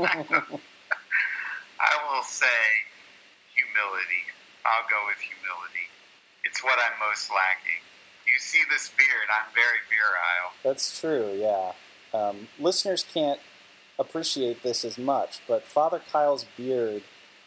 will 2.08 2.24
say 2.24 2.48
humility. 3.54 4.24
I'll 4.66 4.88
go 4.90 5.04
with 5.08 5.20
humility. 5.20 5.92
It's 6.46 6.64
what 6.64 6.80
I'm 6.80 6.98
most 7.10 7.30
lacking. 7.30 7.84
You 8.26 8.40
see 8.40 8.64
this 8.72 8.90
beard, 8.98 9.28
I'm 9.30 9.54
very 9.54 9.84
virile. 9.92 10.54
That's 10.64 10.98
true, 11.00 11.36
yeah. 11.36 11.74
Um, 12.14 12.48
listeners 12.58 13.06
can't 13.14 13.42
appreciate 13.98 14.64
this 14.64 14.84
as 14.84 14.98
much, 14.98 15.40
but 15.48 15.64
Father 15.64 16.02
Kyle's 16.12 16.46
beard 16.58 17.04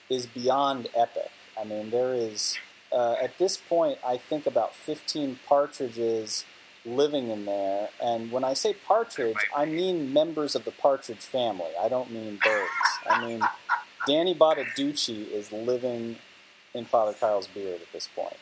is 0.09 0.27
beyond 0.27 0.89
epic. 0.97 1.31
I 1.61 1.65
mean, 1.65 1.91
there 1.91 2.15
is, 2.15 2.57
uh, 2.93 3.17
at 3.21 3.37
this 3.39 3.57
point, 3.57 3.99
I 4.07 4.17
think 4.17 4.47
about 4.47 4.75
15 4.75 5.39
partridges 5.47 6.45
living 6.85 7.29
in 7.29 7.45
there. 7.45 7.91
And 8.03 8.33
when 8.33 8.45
I 8.45 8.55
say 8.55 8.75
partridge, 8.87 9.37
I 9.55 9.67
mean 9.67 10.13
members 10.13 10.55
of 10.55 10.65
the 10.65 10.71
partridge 10.71 11.19
family. 11.19 11.71
I 11.81 11.89
don't 11.89 12.11
mean 12.11 12.39
birds. 12.43 12.71
I 13.09 13.27
mean, 13.27 13.43
Danny 14.07 14.35
Bonaduce 14.35 15.09
is 15.09 15.53
living 15.53 16.17
in 16.75 16.85
Father 16.85 17.13
Kyle's 17.13 17.49
beard 17.49 17.81
at 17.81 17.93
this 17.93 18.09
point. 18.15 18.37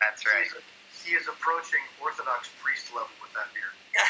That's 0.00 0.26
right. 0.26 0.62
He 1.04 1.12
is 1.12 1.26
approaching 1.28 1.80
Orthodox 2.02 2.50
priest 2.62 2.92
level 2.92 3.08
with 3.22 3.32
that 3.34 3.46
beard. 3.54 3.72
Yeah. 3.94 4.02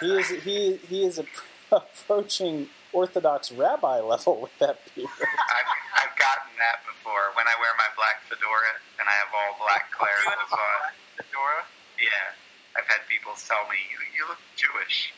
He 0.00 0.12
is 0.18 0.28
he 0.42 0.76
he 0.88 1.04
is 1.04 1.18
a, 1.18 1.24
approaching 1.72 2.68
Orthodox 2.92 3.50
rabbi 3.50 4.00
level 4.00 4.40
with 4.40 4.52
that 4.60 4.78
beard. 4.94 5.08
I've, 5.20 5.70
I've 6.04 6.14
gotten 6.18 6.52
that 6.60 6.84
before 6.86 7.32
when 7.34 7.46
I 7.48 7.54
wear 7.60 7.72
my 7.78 7.88
black 7.96 8.22
fedora 8.28 8.76
and 9.00 9.08
I 9.08 9.12
have 9.12 9.32
all 9.32 9.56
black 9.64 9.88
You 9.98 10.06
have 10.30 10.52
on. 10.52 10.92
fedora? 11.16 11.64
Yeah, 11.98 12.36
I've 12.76 12.86
had 12.88 13.00
people 13.08 13.32
tell 13.48 13.64
me 13.68 13.76
you 13.90 13.98
you 14.16 14.28
look 14.28 14.38
Jewish. 14.56 15.12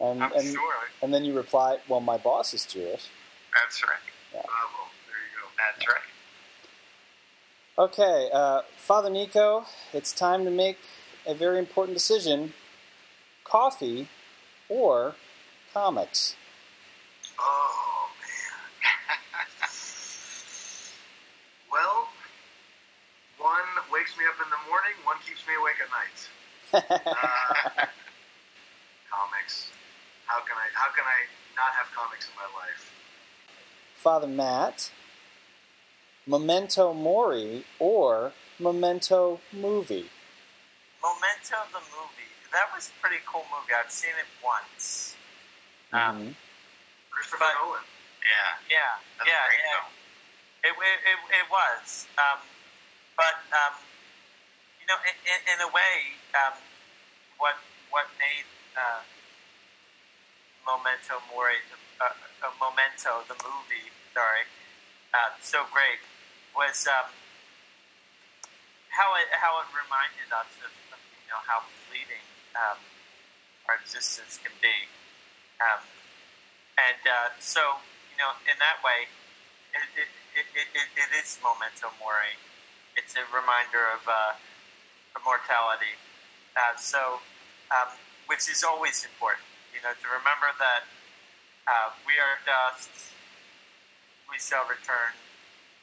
And 0.00 0.22
I'm 0.22 0.32
and, 0.32 0.44
sure. 0.54 0.74
and 1.02 1.14
then 1.14 1.24
you 1.24 1.34
reply, 1.34 1.78
"Well, 1.88 2.00
my 2.00 2.16
boss 2.16 2.52
is 2.54 2.64
Jewish." 2.66 3.08
That's 3.54 3.82
right. 3.82 4.02
Bravo. 4.32 4.90
There 5.06 5.22
you 5.22 5.40
go. 5.40 5.48
That's 5.56 5.88
right. 5.88 6.10
Okay, 7.76 8.28
uh, 8.32 8.62
Father 8.76 9.10
Nico, 9.10 9.64
it's 9.92 10.12
time 10.12 10.44
to 10.44 10.50
make 10.50 10.78
a 11.26 11.34
very 11.34 11.58
important 11.58 11.96
decision: 11.96 12.52
coffee 13.44 14.08
or 14.68 15.14
comics. 15.74 16.36
Oh 17.38 18.08
man. 18.22 19.18
well, 21.70 22.08
one 23.38 23.60
wakes 23.92 24.16
me 24.16 24.24
up 24.30 24.36
in 24.38 24.48
the 24.50 24.56
morning, 24.70 24.92
one 25.04 25.16
keeps 25.26 25.42
me 25.48 25.54
awake 25.60 25.80
at 25.82 25.90
night. 25.90 26.30
Uh, 26.74 27.86
comics. 29.10 29.70
How 30.26 30.40
can 30.40 30.56
I? 30.56 30.66
How 30.74 30.90
can 30.94 31.04
I 31.04 31.26
not 31.54 31.72
have 31.76 31.86
comics 31.94 32.26
in 32.28 32.34
my 32.34 32.48
life? 32.58 32.90
Father 33.94 34.26
Matt, 34.26 34.90
Memento 36.26 36.92
Mori 36.94 37.64
or 37.78 38.32
Memento 38.58 39.40
Movie. 39.52 40.10
Memento 41.02 41.56
the 41.72 41.78
movie. 41.78 42.30
That 42.52 42.66
was 42.74 42.90
a 42.90 42.92
pretty 43.00 43.22
cool 43.26 43.44
movie. 43.50 43.72
I've 43.78 43.90
seen 43.90 44.10
it 44.18 44.26
once. 44.42 45.14
Um. 45.94 46.34
Christopher 47.14 47.46
Nolan. 47.54 47.86
Yeah, 48.26 48.82
Yeah, 48.82 48.92
that's 49.14 49.30
yeah, 49.30 49.46
yeah. 49.54 50.66
It, 50.66 50.74
it, 50.74 50.98
it, 51.06 51.18
it 51.38 51.46
was. 51.46 52.10
Um, 52.18 52.42
but, 53.14 53.38
um, 53.54 53.78
you 54.82 54.86
know, 54.90 54.98
in, 55.06 55.14
in, 55.22 55.40
in 55.54 55.58
a 55.62 55.70
way, 55.70 56.18
um, 56.34 56.58
what 57.38 57.54
what 57.94 58.10
made 58.18 58.48
uh, 58.74 59.06
Memento 60.66 61.22
Mori, 61.30 61.62
uh, 62.02 62.10
uh, 62.10 62.50
Memento, 62.58 63.22
the 63.30 63.38
movie, 63.46 63.92
sorry, 64.10 64.48
uh, 65.14 65.30
so 65.38 65.62
great 65.70 66.02
was 66.56 66.88
um, 66.90 67.12
how 68.90 69.14
it 69.14 69.30
how 69.38 69.62
it 69.62 69.68
reminded 69.70 70.26
us 70.34 70.50
of, 70.64 70.74
of 70.90 71.00
you 71.22 71.30
know 71.30 71.42
how 71.46 71.62
fleeting 71.86 72.24
um, 72.58 72.80
our 73.70 73.78
existence 73.78 74.40
can 74.42 74.52
be, 74.58 74.90
um, 75.62 75.82
and 76.78 77.02
uh, 77.06 77.30
so 77.38 77.78
you 78.10 78.18
know 78.18 78.34
in 78.46 78.56
that 78.58 78.82
way, 78.82 79.06
it 79.74 80.08
it, 80.34 80.46
it, 80.50 80.88
it, 80.98 81.10
is 81.14 81.38
memento 81.38 81.94
mori. 82.02 82.34
It's 82.98 83.14
a 83.14 83.22
reminder 83.30 83.86
of 83.94 84.02
uh, 84.06 84.34
immortality. 85.14 85.94
Uh, 86.54 86.74
so, 86.78 87.22
um, 87.70 87.90
which 88.26 88.46
is 88.50 88.62
always 88.62 89.02
important, 89.06 89.46
you 89.74 89.82
know, 89.82 89.94
to 89.94 90.06
remember 90.10 90.50
that 90.58 90.86
uh, 91.66 91.90
we 92.06 92.14
are 92.18 92.38
dust, 92.46 93.14
we 94.30 94.38
shall 94.38 94.62
return, 94.70 95.14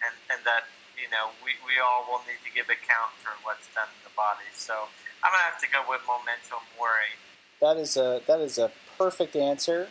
and, 0.03 0.15
and 0.31 0.39
that, 0.47 0.67
you 0.95 1.11
know, 1.11 1.35
we, 1.43 1.55
we 1.67 1.79
all 1.79 2.07
will 2.07 2.23
need 2.23 2.39
to 2.43 2.51
give 2.51 2.71
account 2.71 3.11
for 3.19 3.35
what's 3.43 3.67
done 3.75 3.91
in 3.99 4.01
the 4.07 4.15
body. 4.15 4.47
So 4.55 4.87
I'm 5.23 5.31
going 5.31 5.43
to 5.43 5.47
have 5.51 5.59
to 5.59 5.69
go 5.71 5.83
with 5.87 6.03
memento 6.07 6.63
mori. 6.79 7.15
That 7.59 7.77
is 7.77 7.95
a 7.95 8.19
that 8.25 8.41
is 8.41 8.57
a 8.57 8.71
perfect 9.01 9.35
answer, 9.35 9.87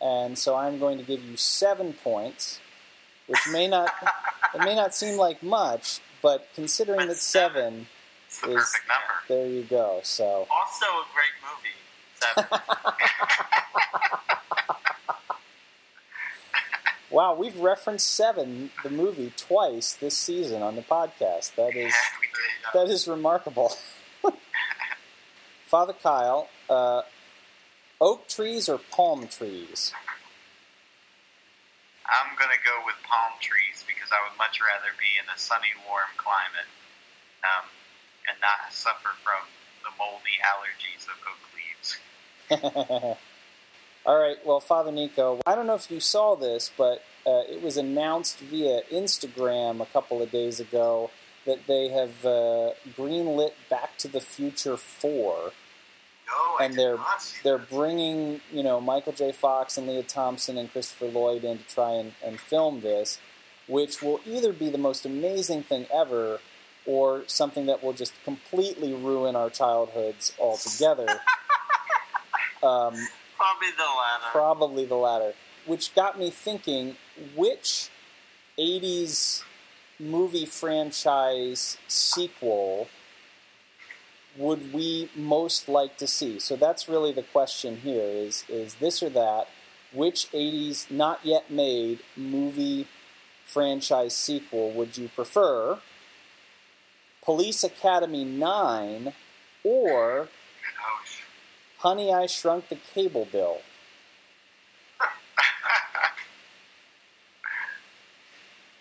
and 0.00 0.38
so 0.38 0.56
I'm 0.56 0.78
going 0.78 0.96
to 0.96 1.04
give 1.04 1.22
you 1.22 1.36
seven 1.36 1.92
points, 1.92 2.58
which 3.26 3.40
may 3.52 3.68
not 3.68 3.92
it 4.54 4.60
may 4.60 4.74
not 4.74 4.94
seem 4.94 5.18
like 5.18 5.42
much, 5.42 6.00
but 6.22 6.48
considering 6.54 7.06
that 7.08 7.16
seven 7.18 7.86
the 8.42 8.52
is 8.52 8.54
perfect 8.54 8.88
number. 8.88 9.04
there, 9.28 9.46
you 9.46 9.62
go. 9.64 10.00
So 10.02 10.46
Also 10.50 10.86
a 10.86 11.04
great 11.14 11.36
movie. 11.44 11.76
Seven. 12.34 12.60
wow, 17.10 17.34
we've 17.34 17.58
referenced 17.58 18.10
Seven, 18.10 18.70
the 18.82 18.90
movie, 18.90 19.34
twice 19.36 19.92
this 19.92 20.16
season 20.16 20.62
on 20.62 20.76
the 20.76 20.82
podcast. 20.82 21.56
That 21.56 21.76
is 21.76 21.94
that 22.72 22.88
is 22.88 23.06
remarkable. 23.06 23.76
Father 25.66 25.92
Kyle, 25.92 26.48
uh, 26.70 27.02
oak 28.00 28.28
trees 28.28 28.68
or 28.68 28.78
palm 28.78 29.28
trees? 29.28 29.92
I'm 32.06 32.34
going 32.36 32.50
to 32.50 32.62
go 32.66 32.82
with 32.84 32.96
palm 33.06 33.38
trees 33.40 33.84
because 33.86 34.10
I 34.10 34.18
would 34.26 34.36
much 34.36 34.58
rather 34.58 34.90
be 34.98 35.14
in 35.20 35.26
a 35.30 35.38
sunny, 35.38 35.70
warm 35.86 36.10
climate 36.16 36.66
um, 37.44 37.68
and 38.26 38.36
not 38.40 38.72
suffer 38.72 39.14
from 39.22 39.46
the 39.84 39.92
moldy 39.96 40.40
allergies 40.42 41.06
of 41.06 41.16
oak 41.28 41.42
leaves. 41.54 41.98
All 44.06 44.18
right, 44.18 44.38
well, 44.44 44.60
Father 44.60 44.90
Nico, 44.90 45.40
I 45.46 45.54
don't 45.54 45.66
know 45.66 45.74
if 45.74 45.90
you 45.90 46.00
saw 46.00 46.34
this, 46.34 46.70
but 46.76 47.04
uh, 47.26 47.42
it 47.48 47.62
was 47.62 47.76
announced 47.76 48.38
via 48.38 48.80
Instagram 48.90 49.80
a 49.80 49.86
couple 49.86 50.22
of 50.22 50.30
days 50.30 50.58
ago 50.58 51.10
that 51.44 51.66
they 51.66 51.88
have 51.88 52.24
uh, 52.24 52.70
greenlit 52.96 53.52
Back 53.68 53.98
to 53.98 54.08
the 54.08 54.20
Future 54.20 54.76
4. 54.76 55.52
No, 56.30 56.64
And 56.64 56.74
they're 56.74 56.98
they're 57.42 57.58
that. 57.58 57.70
bringing 57.70 58.40
you 58.52 58.62
know 58.62 58.80
Michael 58.80 59.12
J. 59.12 59.32
Fox 59.32 59.76
and 59.78 59.86
Lea 59.88 60.02
Thompson 60.02 60.56
and 60.58 60.70
Christopher 60.70 61.06
Lloyd 61.06 61.44
in 61.44 61.58
to 61.58 61.64
try 61.64 61.92
and, 61.92 62.12
and 62.24 62.38
film 62.40 62.80
this, 62.80 63.18
which 63.66 64.00
will 64.02 64.20
either 64.26 64.52
be 64.52 64.68
the 64.70 64.78
most 64.78 65.04
amazing 65.06 65.62
thing 65.62 65.86
ever 65.92 66.40
or 66.86 67.24
something 67.26 67.66
that 67.66 67.82
will 67.82 67.92
just 67.92 68.12
completely 68.24 68.92
ruin 68.94 69.36
our 69.36 69.50
childhoods 69.50 70.32
altogether. 70.38 71.06
um, 72.62 72.94
Probably 73.36 73.68
the 73.76 73.82
latter. 73.82 74.24
probably 74.32 74.84
the 74.84 74.94
latter, 74.96 75.32
which 75.66 75.94
got 75.94 76.18
me 76.18 76.30
thinking 76.30 76.96
which 77.36 77.90
80s 78.58 79.42
movie 79.98 80.46
franchise 80.46 81.76
sequel 81.88 82.88
would 84.36 84.72
we 84.72 85.10
most 85.14 85.68
like 85.68 85.96
to 85.98 86.06
see? 86.06 86.38
So 86.38 86.56
that's 86.56 86.88
really 86.88 87.12
the 87.12 87.22
question 87.22 87.78
here 87.78 88.02
is 88.02 88.44
is 88.48 88.76
this 88.76 89.02
or 89.02 89.10
that 89.10 89.48
which 89.92 90.30
80s 90.30 90.90
not 90.90 91.20
yet 91.24 91.50
made 91.50 92.00
movie 92.16 92.86
franchise 93.44 94.14
sequel 94.14 94.70
would 94.70 94.96
you 94.96 95.08
prefer? 95.08 95.80
Police 97.22 97.64
Academy 97.64 98.24
9 98.24 99.12
or. 99.64 100.28
Honey 101.78 102.12
I 102.12 102.26
Shrunk 102.26 102.68
the 102.68 102.76
Cable 102.76 103.26
Bill? 103.30 103.58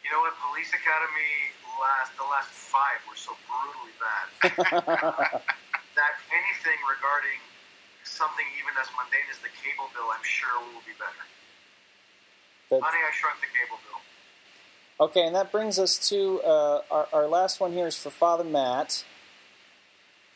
You 0.03 0.15
know 0.15 0.21
what? 0.21 0.33
Police 0.41 0.73
Academy 0.73 1.53
last 1.79 2.11
the 2.19 2.27
last 2.27 2.51
five 2.51 2.99
were 3.07 3.15
so 3.17 3.33
brutally 3.47 3.95
bad 3.97 4.27
that 5.97 6.13
anything 6.31 6.79
regarding 6.85 7.39
something 8.03 8.45
even 8.59 8.73
as 8.79 8.87
mundane 8.95 9.27
as 9.31 9.39
the 9.39 9.51
cable 9.63 9.89
bill, 9.93 10.09
I'm 10.11 10.23
sure 10.23 10.49
will 10.59 10.83
be 10.85 10.93
better. 10.99 11.25
That's- 12.69 12.83
Honey, 12.83 13.01
I 13.03 13.11
Shrunk 13.15 13.39
the 13.41 13.47
Cable 13.47 13.79
Bill. 13.87 15.07
Okay, 15.07 15.25
and 15.25 15.35
that 15.35 15.51
brings 15.51 15.79
us 15.79 15.97
to 16.09 16.41
uh, 16.41 16.81
our, 16.91 17.07
our 17.13 17.27
last 17.27 17.59
one 17.59 17.71
here 17.71 17.87
is 17.87 17.97
for 17.97 18.09
Father 18.09 18.43
Matt. 18.43 19.05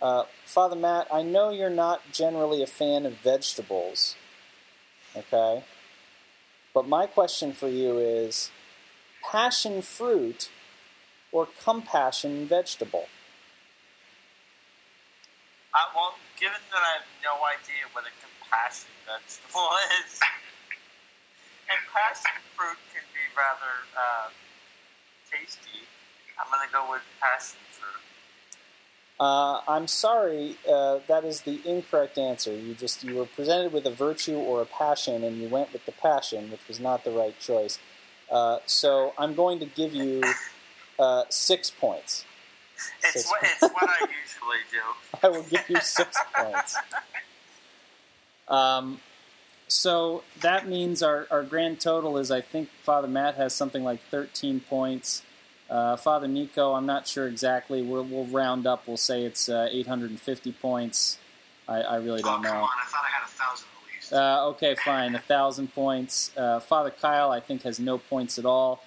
Uh, 0.01 0.23
Father 0.45 0.75
Matt, 0.75 1.07
I 1.11 1.21
know 1.21 1.49
you're 1.49 1.69
not 1.69 2.01
generally 2.11 2.61
a 2.63 2.67
fan 2.67 3.05
of 3.05 3.13
vegetables, 3.17 4.15
okay? 5.15 5.63
But 6.73 6.87
my 6.87 7.05
question 7.05 7.53
for 7.53 7.67
you 7.67 7.99
is 7.99 8.51
passion 9.31 9.81
fruit 9.81 10.49
or 11.33 11.49
compassion 11.61 12.47
vegetable? 12.47 13.07
Uh, 15.73 15.79
well, 15.95 16.13
given 16.39 16.61
that 16.71 16.77
I 16.79 17.01
have 17.01 17.09
no 17.25 17.33
idea 17.49 17.89
what 17.91 18.05
a 18.05 18.13
compassion 18.21 18.93
vegetable 19.09 19.69
is, 20.05 20.21
and 21.67 21.79
passion 21.91 22.37
fruit 22.55 22.77
can 22.93 23.01
be 23.11 23.25
rather 23.35 23.73
uh, 23.97 24.29
tasty, 25.25 25.81
I'm 26.37 26.45
going 26.53 26.67
to 26.67 26.71
go 26.71 26.91
with 26.91 27.01
passion 27.19 27.57
fruit. 27.71 28.01
Uh, 29.19 29.61
I'm 29.67 29.87
sorry, 29.87 30.57
uh, 30.69 30.99
that 31.07 31.25
is 31.25 31.41
the 31.41 31.59
incorrect 31.65 32.17
answer. 32.17 32.53
You 32.53 32.75
just 32.75 33.03
you 33.03 33.15
were 33.15 33.25
presented 33.25 33.73
with 33.73 33.85
a 33.85 33.91
virtue 33.91 34.35
or 34.35 34.61
a 34.61 34.65
passion, 34.65 35.23
and 35.23 35.37
you 35.37 35.47
went 35.47 35.73
with 35.73 35.85
the 35.85 35.91
passion, 35.91 36.51
which 36.51 36.67
was 36.67 36.79
not 36.79 37.03
the 37.03 37.11
right 37.11 37.39
choice. 37.39 37.79
Uh, 38.29 38.59
so 38.65 39.13
I'm 39.17 39.33
going 39.33 39.59
to 39.59 39.65
give 39.65 39.93
you 39.93 40.21
uh, 41.03 41.23
six 41.29 41.69
points. 41.69 42.25
It's 43.03 43.13
Six. 43.13 43.29
what, 43.29 43.43
it's 43.43 43.61
what 43.73 43.89
I 43.89 43.99
usually 44.23 44.57
do. 44.71 44.79
I 45.21 45.29
will 45.29 45.43
give 45.43 45.69
you 45.69 45.79
six 45.81 46.17
points. 46.33 46.75
Um, 48.47 48.99
so 49.67 50.23
that 50.41 50.67
means 50.67 51.01
our, 51.01 51.27
our 51.31 51.43
grand 51.43 51.79
total 51.79 52.17
is 52.17 52.29
I 52.31 52.41
think 52.41 52.69
Father 52.81 53.07
Matt 53.07 53.35
has 53.35 53.53
something 53.53 53.83
like 53.83 54.01
13 54.11 54.59
points. 54.61 55.23
Uh, 55.69 55.95
Father 55.95 56.27
Nico, 56.27 56.73
I'm 56.73 56.85
not 56.85 57.07
sure 57.07 57.27
exactly. 57.27 57.81
We'll, 57.81 58.03
we'll 58.03 58.25
round 58.25 58.67
up. 58.67 58.87
We'll 58.87 58.97
say 58.97 59.23
it's 59.23 59.49
uh, 59.49 59.67
850 59.71 60.51
points. 60.53 61.17
I, 61.67 61.81
I 61.81 61.95
really 61.97 62.19
Oh, 62.21 62.27
don't 62.27 62.43
come 62.43 62.43
know. 62.43 62.61
on. 62.63 62.69
I 62.69 62.85
thought 62.89 63.03
I 63.03 63.09
had 63.09 63.23
a 63.23 63.31
thousand 63.31 63.67
at 63.81 63.95
least. 63.95 64.13
Uh, 64.13 64.47
okay, 64.49 64.75
fine. 64.83 65.15
A 65.15 65.19
thousand 65.19 65.73
points. 65.73 66.31
Uh, 66.35 66.59
Father 66.59 66.91
Kyle, 66.91 67.31
I 67.31 67.39
think, 67.39 67.63
has 67.63 67.79
no 67.79 67.97
points 67.97 68.37
at 68.37 68.45
all. 68.45 68.83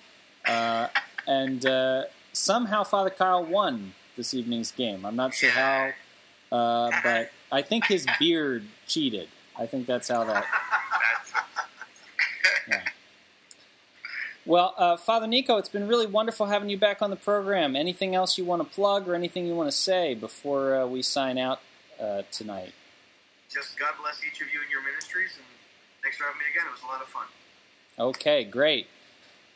And 1.27 1.65
uh, 1.67 2.05
somehow 2.33 2.85
Father 2.85 3.11
Kyle 3.11 3.45
won 3.45 3.95
this 4.17 4.35
evening's 4.35 4.71
game. 4.71 5.05
I'm 5.05 5.17
not 5.17 5.35
sure 5.35 5.51
how, 5.51 5.93
uh, 6.53 6.91
but 7.03 7.31
I 7.51 7.63
think 7.63 7.87
his 7.87 8.07
beard 8.19 8.65
cheated. 8.87 9.29
I 9.59 9.67
think 9.67 9.87
that's 9.87 10.09
how 10.09 10.25
that. 10.25 10.45
That's, 12.69 12.85
Well, 14.45 14.75
uh, 14.79 14.97
Father 14.97 15.27
Nico, 15.27 15.57
it's 15.57 15.69
been 15.69 15.89
really 15.89 16.07
wonderful 16.07 16.47
having 16.47 16.69
you 16.69 16.79
back 16.79 17.03
on 17.03 17.11
the 17.11 17.17
program. 17.17 17.75
Anything 17.75 18.15
else 18.15 18.39
you 18.39 18.45
want 18.45 18.63
to 18.63 18.75
plug 18.75 19.09
or 19.09 19.17
anything 19.17 19.45
you 19.45 19.57
want 19.57 19.69
to 19.69 19.77
say 19.77 20.15
before 20.15 20.77
uh, 20.77 20.87
we 20.87 21.03
sign 21.03 21.37
out 21.37 21.59
uh, 22.01 22.23
tonight? 22.31 22.73
Just 23.53 23.77
God 23.77 23.95
bless 24.01 24.21
each 24.25 24.41
of 24.41 24.47
you 24.53 24.61
in 24.63 24.71
your 24.71 24.85
ministries, 24.85 25.33
and 25.37 25.45
thanks 26.01 26.17
for 26.17 26.25
having 26.25 26.39
me 26.39 26.45
again. 26.53 26.65
It 26.69 26.73
was 26.73 26.83
a 26.83 26.87
lot 26.87 27.03
of 27.03 27.09
fun. 27.09 27.27
Okay, 27.99 28.45
great. 28.45 28.87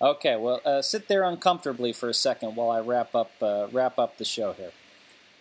Okay, 0.03 0.34
well, 0.36 0.62
uh, 0.64 0.80
sit 0.80 1.09
there 1.09 1.24
uncomfortably 1.24 1.92
for 1.92 2.09
a 2.09 2.14
second 2.14 2.57
while 2.57 2.70
I 2.70 2.80
wrap 2.80 3.14
up 3.14 3.32
uh, 3.42 3.66
wrap 3.70 3.98
up 3.98 4.16
the 4.16 4.24
show 4.24 4.55
here. 4.55 4.72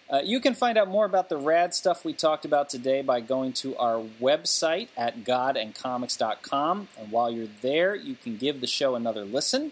Uh, 0.10 0.22
you 0.24 0.42
can 0.42 0.54
find 0.54 0.78
out 0.78 0.90
more 0.90 1.06
about 1.06 1.30
the 1.30 1.38
rad 1.38 1.74
stuff 1.74 2.04
we 2.04 2.12
talked 2.14 2.44
about 2.44 2.68
today 2.68 3.02
by 3.02 3.22
going 3.22 3.54
to 3.54 3.78
our 3.78 4.04
website 4.20 4.90
at 4.98 5.24
godandcomics.com. 5.24 6.88
And 6.98 7.12
while 7.12 7.32
you're 7.32 7.48
there, 7.62 7.96
you 7.96 8.16
can 8.16 8.36
give 8.36 8.60
the 8.60 8.68
show 8.68 8.96
another 8.96 9.24
listen. 9.24 9.72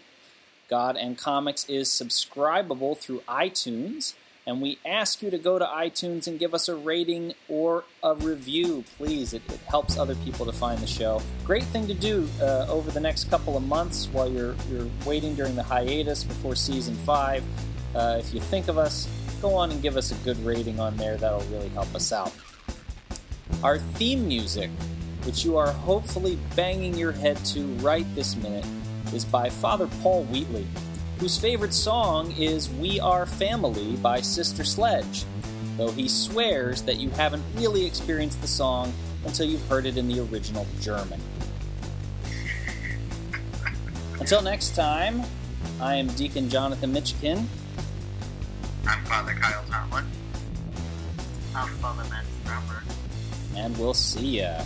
God 0.70 0.96
and 0.96 1.18
Comics 1.18 1.68
is 1.68 1.88
subscribable 1.88 2.96
through 2.96 3.20
iTunes, 3.28 4.14
and 4.48 4.62
we 4.62 4.78
ask 4.86 5.22
you 5.22 5.30
to 5.30 5.36
go 5.36 5.58
to 5.58 5.64
iTunes 5.66 6.26
and 6.26 6.38
give 6.38 6.54
us 6.54 6.70
a 6.70 6.74
rating 6.74 7.34
or 7.50 7.84
a 8.02 8.14
review, 8.14 8.82
please. 8.96 9.34
It, 9.34 9.42
it 9.52 9.60
helps 9.68 9.98
other 9.98 10.14
people 10.14 10.46
to 10.46 10.52
find 10.52 10.80
the 10.80 10.86
show. 10.86 11.20
Great 11.44 11.64
thing 11.64 11.86
to 11.86 11.92
do 11.92 12.26
uh, 12.40 12.66
over 12.66 12.90
the 12.90 12.98
next 12.98 13.28
couple 13.28 13.58
of 13.58 13.62
months 13.62 14.08
while 14.10 14.26
you're 14.26 14.56
you're 14.70 14.88
waiting 15.04 15.34
during 15.34 15.54
the 15.54 15.62
hiatus 15.62 16.24
before 16.24 16.56
season 16.56 16.94
five. 16.94 17.44
Uh, 17.94 18.16
if 18.18 18.32
you 18.32 18.40
think 18.40 18.68
of 18.68 18.78
us, 18.78 19.06
go 19.42 19.54
on 19.54 19.70
and 19.70 19.82
give 19.82 19.98
us 19.98 20.12
a 20.12 20.14
good 20.24 20.38
rating 20.42 20.80
on 20.80 20.96
there. 20.96 21.18
That'll 21.18 21.46
really 21.50 21.68
help 21.68 21.94
us 21.94 22.10
out. 22.10 22.32
Our 23.62 23.78
theme 23.78 24.26
music, 24.26 24.70
which 25.24 25.44
you 25.44 25.58
are 25.58 25.72
hopefully 25.72 26.38
banging 26.56 26.94
your 26.94 27.12
head 27.12 27.36
to 27.46 27.66
right 27.76 28.06
this 28.14 28.34
minute, 28.36 28.64
is 29.12 29.26
by 29.26 29.50
Father 29.50 29.88
Paul 30.02 30.24
Wheatley, 30.24 30.66
whose 31.18 31.38
favorite 31.38 31.74
song 31.74 32.32
is 32.32 32.70
We 32.70 33.00
Are 33.00 33.26
Family 33.26 33.96
by 33.96 34.20
Sister 34.20 34.64
Sledge. 34.64 35.24
though 35.76 35.92
he 35.92 36.08
swears 36.08 36.82
that 36.82 36.96
you 36.96 37.08
haven't 37.10 37.44
really 37.54 37.86
experienced 37.86 38.40
the 38.40 38.48
song 38.48 38.92
until 39.24 39.46
you've 39.46 39.64
heard 39.68 39.86
it 39.86 39.96
in 39.96 40.08
the 40.08 40.18
original 40.24 40.66
German. 40.80 41.20
Until 44.18 44.42
next 44.42 44.74
time, 44.74 45.22
I 45.80 45.94
am 45.94 46.08
Deacon 46.08 46.48
Jonathan 46.50 46.92
Mitchican. 46.92 47.44
I'm 48.88 49.04
Father 49.04 49.34
Kyle 49.34 49.64
Tomlin. 49.70 50.04
I'm 51.54 51.68
Father 51.76 52.02
Matt 52.10 52.24
Stromberg. 52.42 52.82
and 53.56 53.78
we'll 53.78 53.94
see 53.94 54.40
ya. 54.40 54.62